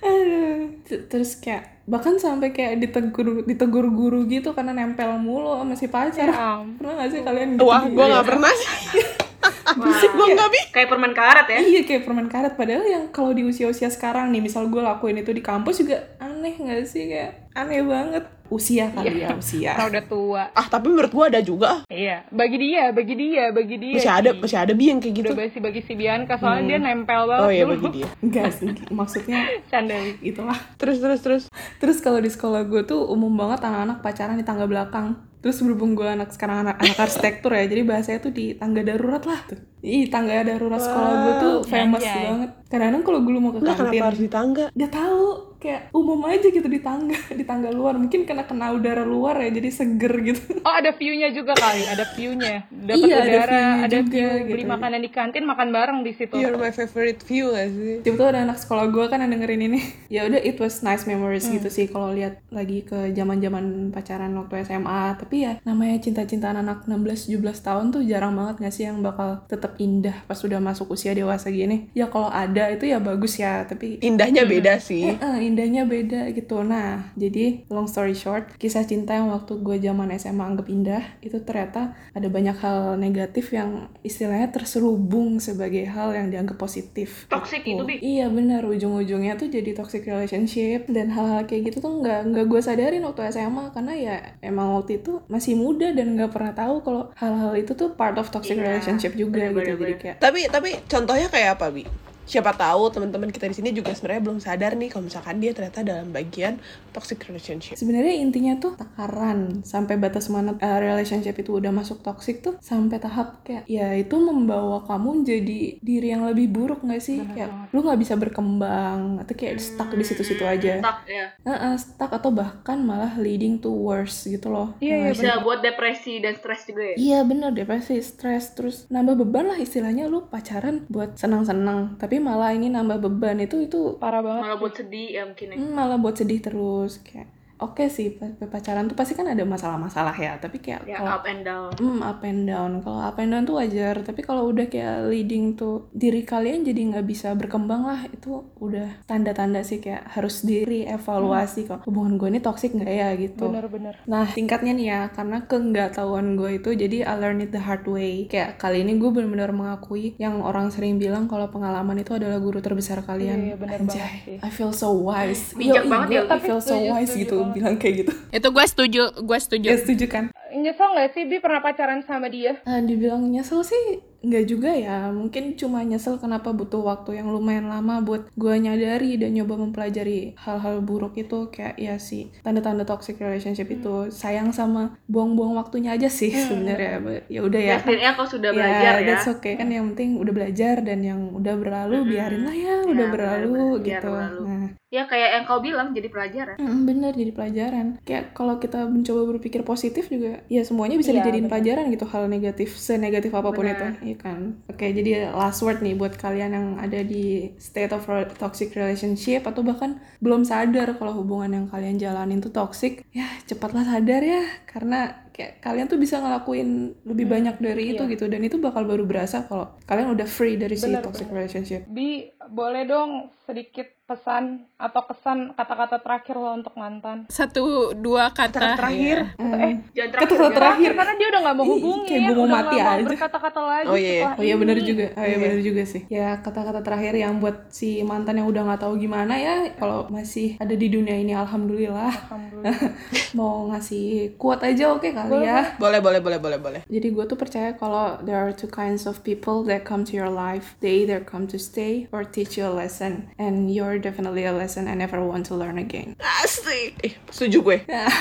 Aduh. 0.00 0.78
Terus 0.86 1.30
kayak 1.36 1.82
bahkan 1.82 2.14
sampai 2.16 2.50
kayak 2.50 2.78
ditegur 2.78 3.42
ditegur 3.42 3.86
guru 3.88 4.22
gitu 4.24 4.50
karena 4.52 4.70
nempel 4.70 5.18
mulu 5.18 5.54
sama 5.56 5.74
si 5.74 5.86
pacar 5.86 6.26
Ya 6.26 6.58
pernah 6.74 6.98
gak 6.98 7.10
sih 7.10 7.20
kalian 7.22 7.54
Wah, 7.56 7.82
gitu 7.82 7.94
gue 7.94 8.02
juga? 8.02 8.14
gak 8.16 8.26
pernah 8.26 8.50
sih. 8.52 8.68
Wah, 9.78 9.86
Gue 9.92 10.26
gak, 10.32 10.48
Bi. 10.48 10.60
kayak 10.72 10.88
permen 10.88 11.10
karet 11.10 11.46
ya. 11.46 11.58
Iya 11.60 11.80
kayak 11.82 12.02
permen 12.02 12.26
karet 12.26 12.54
padahal 12.54 12.82
yang 12.82 13.04
kalau 13.10 13.30
di 13.30 13.42
usia-usia 13.42 13.86
sekarang 13.86 14.30
nih 14.30 14.38
misal 14.40 14.66
gue 14.66 14.78
lakuin 14.78 15.18
itu 15.18 15.30
di 15.30 15.42
kampus 15.42 15.78
juga 15.80 16.06
aneh 16.18 16.54
gak 16.54 16.86
sih 16.86 17.06
kayak 17.06 17.50
aneh 17.52 17.82
banget 17.82 18.24
usia 18.48 18.88
kali 18.90 19.20
ya 19.20 19.34
usia 19.34 19.72
Karena 19.74 19.90
udah 19.98 20.04
tua. 20.06 20.42
Ah, 20.52 20.66
tapi 20.66 20.86
menurut 20.88 21.10
gue 21.10 21.24
ada 21.26 21.40
juga. 21.40 21.82
Iya. 21.86 22.24
Bagi 22.30 22.56
dia, 22.56 22.90
bagi 22.90 23.14
dia, 23.14 23.44
bagi 23.50 23.76
dia. 23.76 23.96
Masih 23.98 24.12
ada, 24.12 24.30
masih 24.32 24.58
ada 24.58 24.72
Bi 24.72 24.84
yang 24.88 25.00
kayak 25.00 25.14
gitu. 25.16 25.30
Udah 25.32 25.38
bagi 25.38 25.58
bagi 25.58 25.80
si 25.82 25.92
Bianca 25.94 26.34
soalnya 26.36 26.64
dia 26.66 26.78
nempel 26.78 27.22
banget 27.24 27.42
Oh 27.42 27.50
iya, 27.50 27.64
dulu. 27.64 27.72
bagi 27.74 27.88
dia. 28.00 28.08
enggak 28.24 28.48
sih 28.52 28.68
maksudnya 28.90 29.38
Canda 29.66 29.96
itulah 30.20 30.58
Terus, 30.76 30.98
terus, 30.98 31.20
terus. 31.20 31.44
Terus 31.76 31.98
kalau 32.00 32.18
di 32.18 32.28
sekolah 32.28 32.64
gue 32.64 32.82
tuh 32.82 33.02
umum 33.06 33.32
banget 33.32 33.64
anak-anak 33.64 33.98
pacaran 34.00 34.36
di 34.36 34.44
tangga 34.44 34.64
belakang. 34.64 35.16
Terus 35.36 35.62
berhubung 35.62 35.94
gue 35.94 36.02
anak 36.02 36.34
sekarang 36.34 36.66
anak, 36.66 36.82
anak 36.82 36.98
arsitektur 36.98 37.54
ya, 37.54 37.70
jadi 37.70 37.86
bahasanya 37.86 38.18
tuh 38.18 38.34
di 38.34 38.58
tangga 38.58 38.82
darurat 38.82 39.22
lah. 39.22 39.38
Tuh. 39.46 39.60
Ih, 39.78 40.10
tangga 40.10 40.42
darurat 40.42 40.82
sekolah 40.82 41.12
gue 41.14 41.34
tuh 41.38 41.54
famous 41.70 42.02
anjay. 42.02 42.24
banget. 42.26 42.50
Kadang-kadang 42.66 43.02
kalau 43.06 43.18
gue 43.22 43.32
mau 43.38 43.52
ke 43.54 43.60
kantin, 43.62 43.78
kenapa 43.78 44.06
harus 44.10 44.20
di 44.20 44.30
tangga? 44.32 44.64
gak 44.74 44.90
tahu 44.90 45.26
kayak 45.66 45.82
umum 45.90 46.22
aja 46.24 46.46
gitu 46.46 46.68
di 46.70 46.78
tangga, 46.78 47.18
di 47.38 47.42
tangga 47.42 47.74
luar. 47.74 47.98
Mungkin 47.98 48.22
karena 48.22 48.46
kena 48.46 48.70
udara 48.70 49.02
luar 49.02 49.42
ya, 49.42 49.50
jadi 49.50 49.68
seger 49.74 50.14
gitu. 50.22 50.62
Oh 50.62 50.70
ada 50.70 50.94
view-nya 50.94 51.34
juga 51.34 51.58
kali, 51.58 51.82
ada 51.90 52.06
view-nya. 52.14 52.70
Dapat 52.70 53.02
Iya, 53.02 53.16
ada 53.16 53.26
udara, 53.26 53.50
view-nya 53.50 53.74
ada 53.82 53.96
juga, 53.98 54.10
view, 54.14 54.28
gitu. 54.30 54.50
beli 54.54 54.64
makanan 54.64 55.00
di 55.02 55.10
kantin, 55.10 55.44
makan 55.44 55.68
bareng 55.74 55.98
di 56.06 56.12
situ. 56.14 56.34
You're 56.38 56.54
my 56.54 56.70
favorite 56.70 57.20
view 57.26 57.50
gak 57.50 57.68
sih? 57.74 57.94
Tiba-tiba 58.06 58.24
ada 58.30 58.40
anak 58.46 58.58
sekolah 58.62 58.86
gue 58.88 59.04
kan 59.10 59.18
yang 59.20 59.32
dengerin 59.34 59.62
ini. 59.66 59.80
Ya 60.06 60.22
udah, 60.22 60.38
it 60.38 60.56
was 60.62 60.86
nice 60.86 61.02
memories 61.04 61.50
gitu 61.50 61.66
sih 61.66 61.90
kalau 61.90 62.14
lihat 62.14 62.38
lagi 62.48 62.86
ke 62.86 63.10
zaman-zaman 63.10 63.90
pacaran 63.90 64.30
waktu 64.38 64.62
SMA. 64.62 65.18
Tapi 65.18 65.36
ya 65.42 65.52
namanya 65.66 65.98
cinta-cintaan 65.98 66.62
anak 66.62 66.86
16-17 66.86 67.42
tahun 67.60 67.84
tuh 67.90 68.06
jarang 68.06 68.38
banget 68.38 68.62
gak 68.62 68.74
sih 68.74 68.84
yang 68.86 69.02
bakal 69.02 69.42
tetap 69.50 69.74
indah 69.76 70.14
pas 70.24 70.38
udah 70.38 70.62
masuk 70.62 70.94
usia 70.94 71.10
dewasa 71.10 71.50
gini. 71.50 71.90
Ya 71.92 72.06
kalau 72.06 72.30
ada 72.30 72.70
itu 72.70 72.86
ya 72.86 73.02
bagus 73.02 73.36
ya, 73.36 73.66
tapi 73.66 73.98
Indahnya 73.98 74.46
beda 74.46 74.78
sih. 74.78 75.10
Eh, 75.10 75.18
eh, 75.18 75.36
indahnya 75.56 75.82
beda 75.82 76.28
gitu 76.30 76.60
nah 76.60 77.08
jadi 77.16 77.64
long 77.66 77.88
story 77.88 78.12
short 78.12 78.52
kisah 78.56 78.84
cinta 78.84 79.16
yang 79.16 79.32
waktu 79.32 79.56
gue 79.56 79.80
zaman 79.80 80.12
SMA 80.14 80.44
anggap 80.44 80.68
indah 80.68 81.00
itu 81.18 81.40
ternyata 81.40 81.96
ada 82.12 82.28
banyak 82.28 82.52
hal 82.54 82.78
negatif 82.94 83.50
yang 83.50 83.88
istilahnya 84.02 84.52
terselubung 84.52 85.40
sebagai 85.40 85.86
hal 85.86 86.12
yang 86.12 86.28
dianggap 86.28 86.54
positif 86.56 87.24
Toxic 87.26 87.64
gitu. 87.64 87.80
itu, 87.80 87.84
Bi. 87.86 87.96
iya 87.98 88.28
benar 88.28 88.62
ujung-ujungnya 88.62 89.34
tuh 89.34 89.48
jadi 89.48 89.72
toxic 89.72 90.04
relationship 90.04 90.84
dan 90.86 91.08
hal-hal 91.08 91.42
kayak 91.42 91.72
gitu 91.72 91.80
tuh 91.80 91.96
nggak 91.96 92.28
nggak 92.28 92.44
gue 92.44 92.60
sadarin 92.60 93.00
waktu 93.00 93.32
SMA 93.32 93.72
karena 93.72 93.92
ya 93.94 94.16
emang 94.40 94.76
waktu 94.76 95.00
itu 95.00 95.24
masih 95.26 95.56
muda 95.56 95.88
dan 95.90 96.12
nggak 96.12 96.28
pernah 96.28 96.52
tahu 96.52 96.82
kalau 96.82 97.08
hal-hal 97.16 97.56
itu 97.56 97.72
tuh 97.72 97.94
part 97.94 98.16
of 98.16 98.28
toxic 98.28 98.52
Iya, 98.52 98.76
relationship 98.76 99.14
juga 99.14 99.46
gitu 99.46 99.56
bener-bener. 99.56 99.78
jadi 99.78 99.94
kayak 99.96 100.16
Tapi 100.18 100.40
tapi 100.48 100.70
contohnya 100.84 101.28
kayak 101.28 101.56
apa, 101.56 101.66
Bi? 101.70 101.84
Siapa 102.26 102.52
tahu 102.58 102.90
teman-teman 102.90 103.30
kita 103.30 103.46
di 103.46 103.54
sini 103.54 103.70
juga 103.70 103.94
sebenarnya 103.94 104.22
belum 104.26 104.38
sadar 104.42 104.74
nih 104.74 104.90
kalau 104.90 105.06
misalkan 105.06 105.38
dia 105.38 105.54
ternyata 105.54 105.86
dalam 105.86 106.10
bagian 106.10 106.58
toxic 106.90 107.22
relationship. 107.30 107.78
Sebenarnya 107.78 108.18
intinya 108.18 108.58
tuh 108.58 108.74
takaran 108.74 109.62
sampai 109.62 109.94
batas 109.94 110.26
mana 110.26 110.58
uh, 110.58 110.78
relationship 110.82 111.38
itu 111.38 111.54
udah 111.54 111.70
masuk 111.70 112.02
toxic 112.02 112.42
tuh 112.42 112.58
sampai 112.58 112.98
tahap 112.98 113.46
kayak 113.46 113.62
ya 113.70 113.94
itu 113.94 114.18
membawa 114.18 114.82
kamu 114.84 115.22
jadi 115.22 115.78
diri 115.78 116.08
yang 116.10 116.26
lebih 116.26 116.50
buruk 116.50 116.82
nggak 116.82 117.02
sih? 117.02 117.22
Kayak 117.22 117.70
lu 117.70 117.86
nggak 117.86 118.00
bisa 118.02 118.18
berkembang 118.18 119.22
atau 119.22 119.34
kayak 119.38 119.62
stuck 119.62 119.94
di 119.94 120.02
situ-situ 120.02 120.42
aja. 120.42 120.82
stuck 120.82 121.06
ya. 121.06 121.26
Heeh, 121.46 121.74
stuck 121.78 122.10
atau 122.10 122.34
bahkan 122.34 122.82
malah 122.82 123.14
leading 123.16 123.62
to 123.62 123.70
worse 123.70 124.26
gitu 124.26 124.50
loh. 124.50 124.74
Iya, 124.82 124.96
iya, 124.98 125.10
bisa 125.14 125.32
buat 125.46 125.62
depresi 125.62 126.18
dan 126.18 126.34
stres 126.34 126.66
juga 126.66 126.82
ya? 126.82 126.96
Iya 126.96 127.18
bener 127.22 127.50
depresi, 127.54 128.02
stres, 128.02 128.52
terus 128.56 128.90
nambah 128.90 129.22
beban 129.22 129.52
lah 129.52 129.58
istilahnya 129.58 130.10
lu 130.10 130.26
pacaran 130.26 130.84
buat 130.90 131.14
senang-senang. 131.14 132.00
Tapi 132.00 132.15
malah 132.18 132.50
ini 132.50 132.66
nambah 132.66 132.98
beban 132.98 133.38
itu 133.38 133.62
itu 133.62 133.96
Parah 133.96 134.20
banget. 134.20 134.42
malah 134.42 134.58
buat 134.58 134.74
sedih 134.74 135.08
ya 135.10 135.22
mungkin 135.24 135.46
ya 135.48 135.56
Hmm, 135.56 135.72
malah 135.72 135.96
buat 135.96 136.14
sedih 136.14 136.40
terus 136.40 136.98
kayak 137.00 137.28
oke 137.56 137.88
sih 137.88 138.12
pa- 138.12 138.36
pacaran 138.46 138.84
tuh 138.84 138.92
pasti 138.92 139.12
kan 139.12 139.24
ada 139.26 139.42
masalah-masalah 139.42 140.12
ya 140.12 140.36
tapi 140.36 140.60
kayak 140.60 140.84
ya 140.84 141.00
kalau 141.00 141.16
up 141.16 141.24
and 141.24 141.42
down 141.42 141.68
Hmm, 141.76 142.00
up 142.00 142.20
and 142.22 142.44
down. 142.44 142.70
Kalau 142.80 143.00
up 143.00 143.16
and 143.16 143.30
down 143.30 143.44
tuh 143.44 143.56
wajar, 143.56 144.00
tapi 144.00 144.20
kalau 144.20 144.48
udah 144.48 144.66
kayak 144.66 145.08
leading 145.08 145.52
tuh 145.54 145.88
diri 145.92 146.22
kalian 146.22 146.64
jadi 146.64 146.80
nggak 146.88 147.04
bisa 147.04 147.32
berkembang 147.32 147.84
lah, 147.84 148.00
itu 148.08 148.48
udah 148.56 149.04
tanda-tanda 149.04 149.60
sih 149.60 149.76
kayak 149.78 150.08
harus 150.08 150.40
diri 150.40 150.88
evaluasi 150.88 151.68
kok 151.68 151.84
hubungan 151.84 152.16
gue 152.16 152.28
ini 152.28 152.40
toxic 152.40 152.72
nggak 152.72 152.88
ya 152.90 153.08
gitu. 153.16 153.52
Bener-bener. 153.52 153.94
Nah, 154.04 154.24
tingkatnya 154.26 154.72
nih 154.72 154.86
ya, 154.88 155.00
karena 155.12 155.44
keenggak-tahuan 155.44 156.36
gue 156.36 156.50
itu, 156.56 156.70
jadi 156.72 157.04
I 157.04 157.14
learn 157.18 157.44
it 157.44 157.52
the 157.52 157.60
hard 157.60 157.84
way. 157.84 158.24
Kayak 158.26 158.56
kali 158.56 158.80
ini 158.80 158.96
gue 158.96 159.10
benar-benar 159.10 159.52
mengakui 159.52 160.16
yang 160.16 160.40
orang 160.40 160.72
sering 160.72 160.96
bilang 160.96 161.28
kalau 161.28 161.52
pengalaman 161.52 162.00
itu 162.00 162.16
adalah 162.16 162.40
guru 162.40 162.64
terbesar 162.64 163.04
kalian. 163.04 163.52
Iya, 163.52 163.56
bener 163.56 163.78
Anjay, 163.84 164.00
banget 164.00 164.24
sih. 164.24 164.36
I 164.40 164.50
feel 164.50 164.72
so 164.72 164.96
wise. 164.96 165.52
Bijak 165.52 165.84
banget 165.86 166.08
ya, 166.08 166.22
I 166.24 166.38
feel 166.40 166.60
so 166.60 166.76
wise 166.80 167.12
gitu 167.12 167.45
banget. 167.48 167.56
bilang 167.58 167.76
kayak 167.78 167.94
gitu. 168.02 168.12
Itu 168.34 168.48
gue 168.50 168.64
setuju, 168.66 169.02
gue 169.22 169.38
setuju. 169.38 169.68
Ya 169.70 169.76
setuju 169.78 170.06
kan? 170.10 170.24
Nyesel 170.50 170.88
nggak 170.94 171.10
sih 171.14 171.22
Bi 171.28 171.36
pernah 171.38 171.60
pacaran 171.62 172.00
sama 172.02 172.26
dia? 172.32 172.58
Nah, 172.64 172.80
dibilang 172.82 173.22
nyesel 173.28 173.62
sih 173.62 174.02
nggak 174.26 174.44
juga 174.46 174.70
ya. 174.74 175.08
Mungkin 175.10 175.54
cuma 175.54 175.80
nyesel 175.80 176.18
kenapa 176.18 176.50
butuh 176.50 176.82
waktu 176.82 177.18
yang 177.18 177.28
lumayan 177.30 177.66
lama 177.66 178.02
buat 178.02 178.26
gue 178.34 178.54
nyadari 178.58 179.16
dan 179.16 179.30
nyoba 179.32 179.54
mempelajari 179.56 180.34
hal-hal 180.36 180.82
buruk 180.82 181.14
itu 181.16 181.46
kayak 181.48 181.76
ya 181.78 181.94
sih 181.98 182.28
tanda-tanda 182.42 182.82
toxic 182.82 183.16
relationship 183.16 183.68
itu 183.68 184.10
sayang 184.10 184.50
sama 184.50 184.98
buang-buang 185.06 185.54
waktunya 185.54 185.94
aja 185.94 186.10
sih 186.10 186.30
sebenarnya. 186.30 186.98
But 186.98 187.22
Ya 187.28 187.40
udah 187.42 187.60
ya. 187.60 187.68
ya 187.72 187.76
setidaknya 187.78 188.12
kau 188.14 188.26
sudah 188.26 188.50
belajar 188.50 188.94
ya 188.98 189.06
that's 189.06 189.26
okay 189.28 189.54
kan 189.54 189.68
yang 189.68 189.94
penting 189.94 190.18
udah 190.18 190.32
belajar 190.32 190.74
dan 190.82 190.98
yang 191.00 191.20
udah 191.32 191.54
berlalu 191.54 191.96
biarin 192.06 192.42
lah 192.42 192.56
ya 192.56 192.74
udah 192.84 193.06
Ya, 193.06 193.12
berlalu 193.12 193.52
benar-benar. 193.52 193.84
Biar 193.86 194.02
gitu. 194.02 194.10
berlalu. 194.10 194.42
Nah, 194.46 194.66
ya 194.86 195.02
kayak 195.04 195.28
yang 195.34 195.44
kau 195.44 195.60
bilang 195.60 195.88
jadi 195.92 196.08
pelajaran 196.08 196.56
Mm, 196.56 196.80
bener 196.88 197.12
jadi 197.12 197.32
pelajaran 197.34 197.86
kayak 198.02 198.24
kalau 198.32 198.56
kita 198.56 198.86
mencoba 198.86 199.22
berpikir 199.28 199.60
positif 199.62 200.08
juga 200.08 200.40
ya 200.48 200.62
semuanya 200.62 200.96
bisa 200.96 201.10
Iya, 201.10 201.20
dijadiin 201.20 201.46
bener. 201.46 201.52
pelajaran 201.52 201.84
gitu 201.90 202.06
hal 202.06 202.24
negatif 202.26 202.68
senegatif 202.78 203.32
apa 203.34 203.50
pun 203.52 203.66
Bener. 203.66 203.76
itu 203.76 203.86
iya 204.06 204.15
kan. 204.18 204.60
Oke 204.66 204.90
jadi 204.90 205.30
last 205.32 205.62
word 205.62 205.80
nih 205.80 205.94
buat 205.96 206.16
kalian 206.16 206.50
yang 206.52 206.68
ada 206.80 207.00
di 207.04 207.54
state 207.56 207.92
of 207.92 208.04
toxic 208.36 208.72
relationship 208.74 209.44
atau 209.46 209.62
bahkan 209.62 210.00
belum 210.20 210.42
sadar 210.42 210.96
kalau 210.96 211.22
hubungan 211.22 211.62
yang 211.62 211.66
kalian 211.68 211.96
jalanin 211.96 212.42
tuh 212.42 212.52
toxic 212.52 213.04
ya 213.14 213.28
cepatlah 213.46 213.84
sadar 213.84 214.20
ya. 214.20 214.42
Karena 214.68 215.26
kayak 215.32 215.60
kalian 215.60 215.86
tuh 215.88 216.00
bisa 216.00 216.20
ngelakuin 216.20 216.96
lebih 217.04 217.26
banyak 217.28 217.56
dari 217.60 217.96
itu 217.96 218.04
iya. 218.04 218.12
gitu. 218.16 218.24
Dan 218.28 218.40
itu 218.44 218.56
bakal 218.56 218.88
baru 218.88 219.04
berasa 219.04 219.44
kalau 219.44 219.76
kalian 219.84 220.12
udah 220.16 220.24
free 220.24 220.56
dari 220.56 220.76
si 220.76 220.88
Bener, 220.88 221.04
toxic 221.04 221.28
bener. 221.28 221.36
relationship. 221.44 221.80
Bi, 221.88 222.32
boleh 222.48 222.84
dong 222.88 223.32
sedikit 223.44 223.95
pesan 224.06 224.44
atau 224.78 225.02
kesan 225.04 225.50
kata-kata 225.52 225.98
terakhir 225.98 226.38
lo 226.38 226.54
untuk 226.54 226.74
mantan? 226.74 227.26
Satu 227.26 227.90
dua 227.92 228.30
kata. 228.30 228.54
Kata 228.54 228.78
terakhir. 228.78 229.34
Hmm. 229.34 229.82
jangan 229.90 230.10
Kata-kata 230.14 230.30
terakhir 230.30 230.46
ya. 230.46 230.56
terakhir 230.56 230.90
Karena 230.94 231.12
dia 231.18 231.26
udah 231.26 231.40
nggak 231.42 231.56
mau 231.58 231.66
hubungi, 231.66 232.06
kayak 232.08 232.22
gua 232.22 232.32
mau 232.32 232.46
udah 232.46 232.54
mati 232.56 232.76
aja. 232.78 233.04
berkata-kata 233.04 233.60
lagi. 233.60 233.86
Oh, 233.90 233.98
iya, 233.98 234.12
iya. 234.12 234.26
Oh 234.32 234.42
iya 234.42 234.54
bener 234.54 234.76
ini. 234.78 234.86
juga, 234.86 235.04
oh 235.10 235.20
iya 235.20 235.26
Iya. 235.26 235.38
bener 235.42 235.60
juga 235.60 235.82
sih. 235.84 236.02
Ya 236.06 236.28
kata-kata 236.38 236.80
terakhir 236.80 237.14
yang 237.14 237.34
buat 237.36 237.56
si 237.68 238.00
mantan 238.00 238.38
yang 238.38 238.46
udah 238.46 238.62
nggak 238.64 238.80
tahu 238.80 238.94
gimana 238.96 239.34
ya, 239.34 239.54
kalau 239.74 240.06
masih 240.06 240.54
ada 240.56 240.72
di 240.72 240.86
dunia 240.86 241.18
ini 241.18 241.34
alhamdulillah. 241.34 242.14
Alhamdulillah. 242.30 242.76
Mau 243.38 243.68
ngasih 243.68 244.38
kuat 244.38 244.62
aja 244.62 244.94
oke 244.94 245.10
kali 245.10 245.42
ya. 245.42 245.74
Boleh, 245.76 245.98
boleh, 245.98 246.22
boleh, 246.22 246.38
boleh, 246.38 246.58
boleh. 246.58 246.80
Jadi 246.86 247.08
gue 247.10 247.24
tuh 247.26 247.34
percaya 247.34 247.74
kalau 247.74 248.22
there 248.22 248.38
are 248.38 248.54
two 248.54 248.70
kinds 248.70 249.04
of 249.04 249.20
people 249.20 249.66
that 249.66 249.82
come 249.82 250.06
to 250.06 250.14
your 250.14 250.30
life. 250.30 250.78
They 250.78 251.02
either 251.02 251.18
come 251.20 251.50
to 251.50 251.58
stay 251.58 252.06
or 252.14 252.22
teach 252.22 252.54
you 252.54 252.64
a 252.64 252.72
lesson. 252.72 253.28
And 253.36 253.66
you're 253.96 254.04
definitely 254.04 254.44
a 254.44 254.52
lesson 254.52 254.84
I 254.84 254.92
never 254.92 255.16
want 255.18 255.48
to 255.48 255.56
learn 255.56 255.80
again. 255.80 256.12
Asik. 256.20 257.00
Eh, 257.00 257.16
setuju 257.26 257.64
gue. 257.64 257.78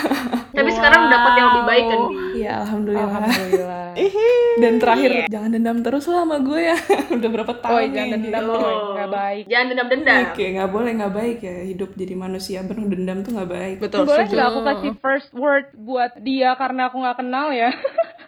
tapi 0.55 0.69
sekarang 0.71 1.11
dapat 1.11 1.31
yang 1.35 1.47
lebih 1.51 1.63
baik 1.67 1.83
kan 1.85 1.99
bi 2.01 2.15
Iya 2.37 2.53
alhamdulillah. 2.63 3.03
Alhamdulillah. 3.11 3.83
Dan 4.63 4.73
terakhir 4.79 5.11
jangan 5.27 5.51
dendam 5.51 5.83
terus 5.83 6.07
lah 6.07 6.23
sama 6.23 6.39
gue 6.39 6.59
ya. 6.63 6.77
udah 7.19 7.29
berapa 7.29 7.53
tahun 7.59 7.75
Oh, 7.75 7.79
nih, 7.81 7.91
jangan 7.91 8.09
dendam 8.17 8.43
lo, 8.45 8.55
nggak 8.95 9.09
baik. 9.11 9.43
jangan 9.45 9.65
dendam-dendam 9.67 10.19
Oke, 10.31 10.45
nggak 10.55 10.69
boleh 10.71 10.91
nggak 10.95 11.13
baik 11.13 11.37
ya 11.43 11.55
hidup 11.65 11.89
jadi 11.91 12.13
manusia 12.15 12.57
penuh 12.63 12.87
dendam 12.87 13.17
tuh 13.19 13.31
nggak 13.35 13.51
baik. 13.51 13.75
Betul, 13.83 14.07
Boleh 14.07 14.23
setuju. 14.23 14.31
nggak 14.31 14.47
aku 14.47 14.59
kasih 14.63 14.91
first 14.97 15.29
word 15.35 15.65
buat 15.75 16.11
dia 16.17 16.55
karena 16.55 16.87
aku 16.87 17.03
nggak 17.03 17.17
kenal 17.19 17.51
ya? 17.51 17.75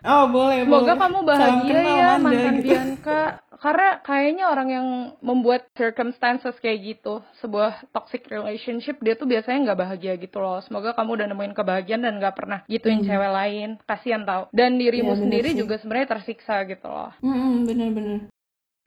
Oh 0.04 0.28
boleh. 0.28 0.64
Semoga 0.64 0.84
boleh. 0.84 1.00
kamu 1.00 1.18
Salam 1.18 1.28
bahagia 1.28 1.72
kenal, 1.74 1.96
ya 1.96 2.08
Amanda, 2.12 2.28
mantan 2.28 2.54
gitu. 2.54 2.66
Bianca. 2.68 3.22
Karena 3.58 4.00
kayaknya 4.06 4.46
orang 4.50 4.70
yang 4.70 4.88
membuat 5.20 5.68
circumstances 5.74 6.54
kayak 6.62 6.98
gitu, 6.98 7.20
sebuah 7.42 7.90
toxic 7.90 8.30
relationship, 8.30 9.02
dia 9.02 9.18
tuh 9.18 9.26
biasanya 9.26 9.72
nggak 9.72 9.80
bahagia 9.82 10.14
gitu 10.18 10.38
loh. 10.38 10.62
Semoga 10.62 10.94
kamu 10.94 11.22
udah 11.22 11.28
nemuin 11.34 11.54
kebahagiaan 11.58 12.06
dan 12.06 12.22
nggak 12.22 12.36
pernah 12.38 12.60
gituin 12.70 13.02
cewek 13.02 13.32
lain. 13.34 13.70
Kasian 13.84 14.24
tau. 14.24 14.48
Dan 14.54 14.78
dirimu 14.78 15.18
bener 15.18 15.24
sendiri 15.26 15.50
sih. 15.54 15.60
juga 15.60 15.76
sebenarnya 15.82 16.18
tersiksa 16.18 16.64
gitu 16.70 16.88
loh. 16.88 17.12
Mm-mm, 17.26 17.66
bener-bener. 17.66 18.20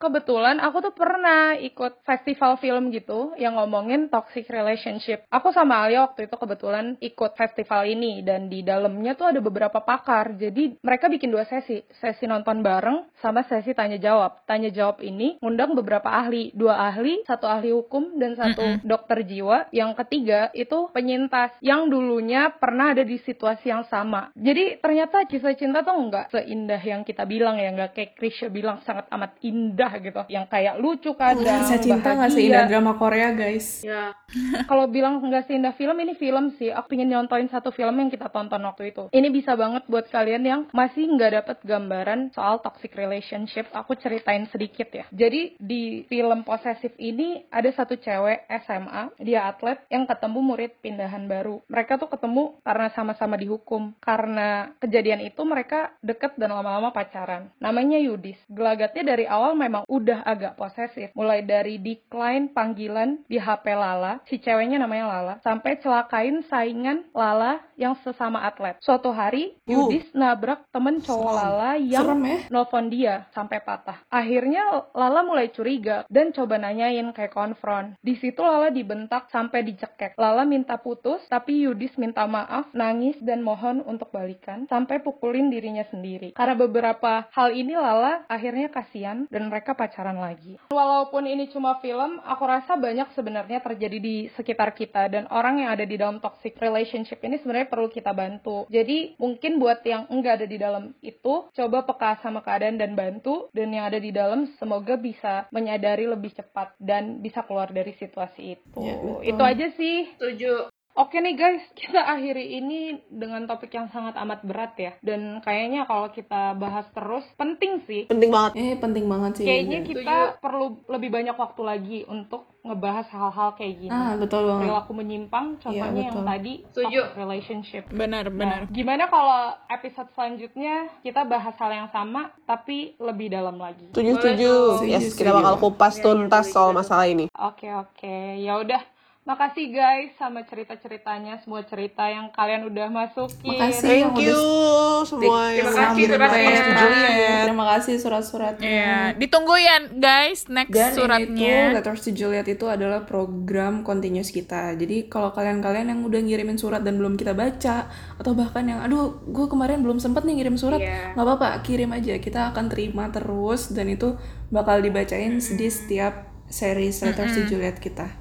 Kebetulan 0.00 0.64
aku 0.64 0.80
tuh 0.80 0.96
pernah 0.96 1.52
ikut 1.60 2.00
festival 2.08 2.56
film 2.56 2.88
gitu 2.88 3.36
yang 3.36 3.60
ngomongin 3.60 4.08
toxic 4.08 4.48
relationship. 4.48 5.28
Aku 5.28 5.52
sama 5.52 5.84
Alia 5.84 6.08
waktu 6.08 6.24
itu 6.24 6.40
kebetulan 6.40 6.96
ikut 7.04 7.36
festival 7.36 7.84
ini 7.84 8.24
dan 8.24 8.48
di 8.48 8.64
dalamnya 8.64 9.12
tuh 9.12 9.28
ada 9.28 9.44
beberapa 9.44 9.84
pakar. 9.84 10.40
Jadi 10.40 10.80
mereka 10.80 11.12
bikin 11.12 11.28
dua 11.28 11.44
sesi, 11.44 11.84
sesi 12.00 12.24
nonton 12.24 12.64
bareng 12.64 13.12
sama 13.20 13.44
sesi 13.44 13.76
tanya 13.76 14.00
jawab. 14.00 14.40
Tanya 14.48 14.72
jawab 14.72 15.04
ini 15.04 15.36
ngundang 15.44 15.76
beberapa 15.76 16.08
ahli, 16.08 16.48
dua 16.56 16.80
ahli, 16.80 17.20
satu 17.28 17.44
ahli 17.44 17.68
hukum 17.68 18.16
dan 18.16 18.40
satu 18.40 18.80
dokter 18.80 19.20
jiwa. 19.20 19.68
Yang 19.68 20.00
ketiga 20.00 20.48
itu 20.56 20.88
penyintas 20.96 21.60
yang 21.60 21.92
dulunya 21.92 22.48
pernah 22.56 22.96
ada 22.96 23.04
di 23.04 23.20
situasi 23.20 23.68
yang 23.68 23.84
sama. 23.92 24.32
Jadi 24.32 24.80
ternyata 24.80 25.28
kisah 25.28 25.52
cinta 25.60 25.84
tuh 25.84 25.92
nggak 25.92 26.32
seindah 26.32 26.80
yang 26.80 27.04
kita 27.04 27.28
bilang 27.28 27.60
ya, 27.60 27.68
nggak 27.68 27.92
kayak 27.92 28.16
Krisya 28.16 28.48
bilang 28.48 28.80
sangat 28.88 29.04
amat 29.12 29.36
indah 29.44 29.89
gitu. 29.98 30.22
Yang 30.30 30.46
kayak 30.46 30.74
lucu 30.78 31.10
kadang 31.18 31.66
Kisah 31.66 31.80
cinta 31.82 32.14
nggak 32.14 32.30
bahagia. 32.30 32.36
seindah 32.38 32.62
drama 32.70 32.92
Korea 32.94 33.28
guys. 33.34 33.82
ya 33.82 34.14
kalau 34.70 34.86
bilang 34.86 35.18
nggak 35.18 35.50
seindah 35.50 35.74
film 35.74 35.96
ini 35.98 36.14
film 36.14 36.54
sih. 36.54 36.70
Aku 36.70 36.94
pengen 36.94 37.10
nyontoin 37.10 37.50
satu 37.50 37.74
film 37.74 37.98
yang 37.98 38.10
kita 38.10 38.30
tonton 38.30 38.62
waktu 38.62 38.94
itu. 38.94 39.10
Ini 39.10 39.28
bisa 39.30 39.58
banget 39.58 39.86
buat 39.90 40.06
kalian 40.08 40.42
yang 40.46 40.60
masih 40.70 41.10
nggak 41.10 41.42
dapet 41.42 41.56
gambaran 41.66 42.30
soal 42.30 42.62
toxic 42.62 42.94
relationship. 42.94 43.66
Aku 43.74 43.98
ceritain 43.98 44.46
sedikit 44.50 44.88
ya. 44.94 45.04
Jadi 45.10 45.58
di 45.58 46.06
film 46.06 46.46
posesif 46.46 46.94
ini 46.98 47.46
ada 47.50 47.68
satu 47.74 47.98
cewek 47.98 48.46
SMA 48.66 49.18
dia 49.20 49.50
atlet 49.50 49.82
yang 49.90 50.06
ketemu 50.06 50.38
murid 50.40 50.72
pindahan 50.82 51.26
baru. 51.26 51.62
Mereka 51.66 51.98
tuh 51.98 52.10
ketemu 52.10 52.60
karena 52.62 52.88
sama-sama 52.94 53.34
dihukum. 53.34 53.94
Karena 53.98 54.70
kejadian 54.78 55.24
itu 55.24 55.42
mereka 55.42 55.94
deket 56.02 56.36
dan 56.38 56.54
lama-lama 56.54 56.94
pacaran. 56.94 57.50
Namanya 57.58 57.98
Yudis. 57.98 58.38
Gelagatnya 58.50 59.02
dari 59.04 59.24
awal 59.26 59.54
memang 59.56 59.79
emang 59.80 59.88
udah 59.88 60.20
agak 60.28 60.56
posesif. 60.60 61.08
Mulai 61.16 61.40
dari 61.44 61.80
decline 61.80 62.52
panggilan 62.52 63.24
di 63.24 63.40
HP 63.40 63.72
Lala, 63.72 64.20
si 64.28 64.36
ceweknya 64.36 64.76
namanya 64.76 65.08
Lala, 65.08 65.34
sampai 65.40 65.80
celakain 65.80 66.44
saingan 66.52 67.08
Lala 67.16 67.64
yang 67.80 67.96
sesama 68.04 68.44
atlet. 68.44 68.76
Suatu 68.84 69.08
hari, 69.10 69.56
Uh. 69.64 69.88
Yudis 69.88 70.12
nabrak 70.12 70.66
temen 70.74 71.00
cowok 71.00 71.30
Serem. 71.32 71.38
Lala 71.40 71.70
yang 71.80 72.04
Serem 72.04 72.22
ya? 72.26 72.38
nelfon 72.52 72.86
dia 72.92 73.14
sampai 73.32 73.58
patah. 73.64 74.02
Akhirnya 74.10 74.84
Lala 74.92 75.24
mulai 75.24 75.48
curiga 75.54 76.04
dan 76.10 76.34
coba 76.34 76.58
nanyain 76.60 77.06
kayak 77.14 77.32
konfront. 77.32 77.96
Di 78.02 78.18
situ 78.18 78.42
Lala 78.42 78.68
dibentak 78.68 79.30
sampai 79.32 79.64
dicekek. 79.64 80.18
Lala 80.20 80.44
minta 80.44 80.76
putus, 80.76 81.22
tapi 81.30 81.64
Yudis 81.64 81.94
minta 81.96 82.26
maaf, 82.26 82.68
nangis 82.74 83.16
dan 83.22 83.40
mohon 83.40 83.80
untuk 83.86 84.10
balikan 84.12 84.66
sampai 84.66 85.00
pukulin 85.00 85.48
dirinya 85.48 85.86
sendiri. 85.88 86.34
Karena 86.34 86.58
beberapa 86.58 87.30
hal 87.30 87.54
ini 87.54 87.78
Lala 87.78 88.26
akhirnya 88.26 88.68
kasihan 88.68 89.24
dan 89.30 89.48
mereka 89.48 89.69
pacaran 89.74 90.16
lagi. 90.16 90.56
Walaupun 90.70 91.26
ini 91.26 91.50
cuma 91.52 91.78
film, 91.82 92.22
aku 92.22 92.44
rasa 92.46 92.78
banyak 92.78 93.12
sebenarnya 93.12 93.60
terjadi 93.60 93.98
di 94.00 94.16
sekitar 94.34 94.72
kita 94.72 95.10
dan 95.10 95.26
orang 95.28 95.62
yang 95.66 95.70
ada 95.74 95.84
di 95.84 95.98
dalam 95.98 96.22
toxic 96.22 96.56
relationship 96.62 97.20
ini 97.20 97.36
sebenarnya 97.42 97.68
perlu 97.68 97.90
kita 97.90 98.14
bantu. 98.14 98.64
Jadi 98.72 99.18
mungkin 99.20 99.60
buat 99.60 99.82
yang 99.84 100.08
enggak 100.08 100.42
ada 100.42 100.46
di 100.46 100.58
dalam 100.58 100.94
itu, 101.04 101.50
coba 101.50 101.78
peka 101.84 102.22
sama 102.22 102.40
keadaan 102.40 102.80
dan 102.80 102.94
bantu 102.94 103.50
dan 103.52 103.74
yang 103.74 103.90
ada 103.90 103.98
di 103.98 104.14
dalam 104.14 104.48
semoga 104.56 104.94
bisa 104.96 105.50
menyadari 105.50 106.06
lebih 106.06 106.32
cepat 106.32 106.78
dan 106.78 107.18
bisa 107.20 107.42
keluar 107.44 107.68
dari 107.74 107.92
situasi 107.98 108.56
itu. 108.56 108.80
Ya, 108.80 108.96
betul. 108.96 109.20
itu 109.26 109.42
aja 109.42 109.66
sih. 109.76 109.96
Setuju. 110.16 110.69
Oke 111.00 111.16
nih 111.16 111.32
guys, 111.32 111.64
kita 111.72 111.96
akhiri 111.96 112.60
ini 112.60 113.00
dengan 113.08 113.48
topik 113.48 113.72
yang 113.72 113.88
sangat 113.88 114.20
amat 114.20 114.44
berat 114.44 114.76
ya. 114.76 114.92
Dan 115.00 115.40
kayaknya 115.40 115.88
kalau 115.88 116.12
kita 116.12 116.52
bahas 116.60 116.84
terus, 116.92 117.24
penting 117.40 117.80
sih. 117.88 118.04
penting 118.04 118.28
banget 118.28 118.52
Eh 118.60 118.76
penting 118.76 119.08
banget 119.08 119.40
sih. 119.40 119.46
Kayaknya 119.48 119.78
Dan- 119.80 119.88
kita 119.88 120.16
perlu 120.44 120.84
lebih 120.92 121.08
banyak 121.08 121.32
waktu 121.32 121.62
lagi 121.64 121.98
untuk 122.04 122.52
ngebahas 122.60 123.08
hal-hal 123.08 123.56
kayak 123.56 123.74
gini. 123.80 123.88
Ah 123.88 124.12
betul 124.20 124.44
banget. 124.44 124.68
Perilaku 124.68 124.92
menyimpang, 124.92 125.46
contohnya 125.64 125.88
yang 125.88 126.12
betul. 126.12 126.28
tadi 126.28 126.52
Setuju. 126.68 127.00
toxic 127.00 127.16
relationship. 127.16 127.84
Benar, 127.88 128.24
benar. 128.28 128.68
Nah, 128.68 128.68
gimana 128.68 129.04
kalau 129.08 129.56
episode 129.72 130.12
selanjutnya 130.12 130.74
kita 131.00 131.24
bahas 131.24 131.56
hal 131.56 131.72
yang 131.72 131.88
sama 131.88 132.28
tapi 132.44 132.92
lebih 133.00 133.32
dalam 133.32 133.56
lagi? 133.56 133.88
setuju 133.88 134.12
setuju 134.20 134.52
tuh. 134.52 134.84
yes 134.84 135.16
kita 135.16 135.32
bakal 135.32 135.56
kupas 135.56 135.96
tuntas 135.96 136.52
soal 136.52 136.76
masalah 136.76 137.08
ini 137.08 137.32
Oke 137.32 137.72
oke, 137.72 138.36
ya 138.36 138.60
udah. 138.60 138.99
Makasih 139.30 139.70
guys 139.70 140.10
sama 140.18 140.42
cerita-ceritanya, 140.42 141.38
semua 141.38 141.62
cerita 141.62 142.02
yang 142.10 142.34
kalian 142.34 142.66
udah 142.66 142.90
masukin. 142.90 143.62
Makasih. 143.62 143.86
yang 143.86 144.10
thank 144.10 144.26
you 144.26 144.34
udah 144.34 145.06
semua 145.06 145.54
Terima 145.54 145.70
yang 145.70 145.70
kasih 145.70 146.02
ngirim 146.02 146.18
suratnya. 146.18 147.38
Terima 147.46 147.64
kasih 147.70 147.94
surat-suratnya. 148.02 148.66
Iya, 148.66 148.96
ditunggu 149.22 149.54
ya 149.54 149.76
guys 149.86 150.50
next 150.50 150.74
Dan 150.74 150.82
ini 150.82 150.90
tuh 150.90 150.98
suratnya. 150.98 151.58
Letters 151.78 152.02
to 152.02 152.10
Juliet 152.10 152.48
itu 152.50 152.66
adalah 152.66 153.06
program 153.06 153.86
continuous 153.86 154.34
kita. 154.34 154.74
Jadi 154.74 155.06
kalau 155.06 155.30
kalian-kalian 155.30 155.94
yang 155.94 156.00
udah 156.02 156.20
ngirimin 156.26 156.58
surat 156.58 156.82
dan 156.82 156.98
belum 156.98 157.14
kita 157.14 157.30
baca 157.30 157.86
atau 158.18 158.32
bahkan 158.34 158.66
yang 158.66 158.82
aduh 158.82 159.14
gue 159.30 159.46
kemarin 159.46 159.80
belum 159.86 160.02
sempet 160.02 160.26
nih 160.26 160.42
ngirim 160.42 160.58
surat, 160.58 160.82
Iya. 160.82 161.14
nggak 161.14 161.22
apa-apa 161.22 161.62
kirim 161.62 161.94
aja. 161.94 162.18
Kita 162.18 162.50
akan 162.50 162.66
terima 162.66 163.06
terus 163.14 163.70
dan 163.70 163.86
itu 163.94 164.18
bakal 164.50 164.82
dibacain 164.82 165.38
di 165.38 165.68
setiap 165.70 166.26
series 166.50 166.98
Letters 167.06 167.30
to 167.38 167.46
Juliet 167.46 167.78
kita. 167.78 168.19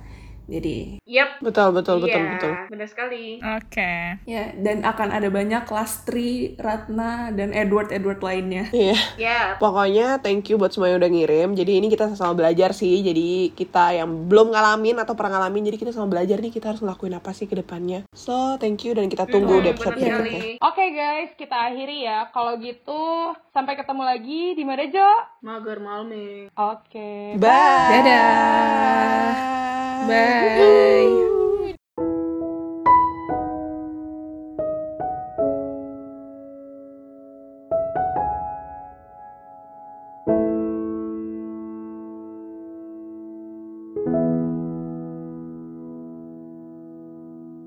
Jadi 0.49 0.97
Yap. 1.05 1.39
betul 1.39 1.69
betul 1.71 2.01
betul 2.01 2.17
Iya, 2.17 2.33
betul 2.33 2.51
benar 2.67 2.87
sekali. 2.87 3.37
Oke. 3.39 3.93
ya 4.25 4.43
dan 4.55 4.81
akan 4.81 5.09
ada 5.11 5.29
banyak 5.29 5.63
Lastri, 5.63 6.31
Ratna 6.57 7.29
dan 7.29 7.53
Edward 7.53 7.89
Edward 7.89 8.19
lainnya. 8.19 8.65
iya 8.71 8.97
Ya. 9.15 9.39
Pokoknya 9.55 10.17
thank 10.17 10.47
you 10.47 10.57
buat 10.57 10.69
semua 10.69 10.89
yang 10.89 10.97
udah 10.97 11.07
ngirim. 11.07 11.53
Jadi 11.53 11.77
ini 11.77 11.87
kita 11.87 12.09
sama 12.13 12.33
belajar 12.33 12.71
sih. 12.71 12.99
Jadi 12.99 13.53
kita 13.53 13.93
yang 13.93 14.25
belum 14.25 14.49
ngalamin 14.49 14.97
atau 14.97 15.13
pernah 15.13 15.37
ngalamin, 15.37 15.65
jadi 15.65 15.77
kita 15.77 15.91
sama 15.91 16.09
belajar 16.09 16.37
nih 16.37 16.49
kita 16.49 16.65
harus 16.67 16.81
ngelakuin 16.81 17.13
apa 17.13 17.29
sih 17.29 17.45
ke 17.45 17.53
depannya. 17.53 18.03
So 18.11 18.33
thank 18.57 18.81
you 18.81 18.91
dan 18.91 19.07
kita 19.07 19.25
tunggu 19.25 19.55
Hmm, 19.55 19.63
di 19.63 19.69
episode 19.69 19.93
berikutnya. 19.93 20.57
Oke 20.61 20.85
guys, 20.89 21.29
kita 21.35 21.55
akhiri 21.67 21.97
ya. 22.01 22.29
Kalau 22.29 22.57
gitu, 22.57 23.01
sampai 23.49 23.75
ketemu 23.75 24.03
lagi 24.03 24.41
di 24.53 24.63
mana 24.63 24.83
Jo? 24.85 25.09
Mager 25.41 25.77
Malming. 25.77 26.49
Oke. 26.51 27.35
Bye. 27.35 27.99
Dadah. 27.99 29.27
Bye. 30.39 31.38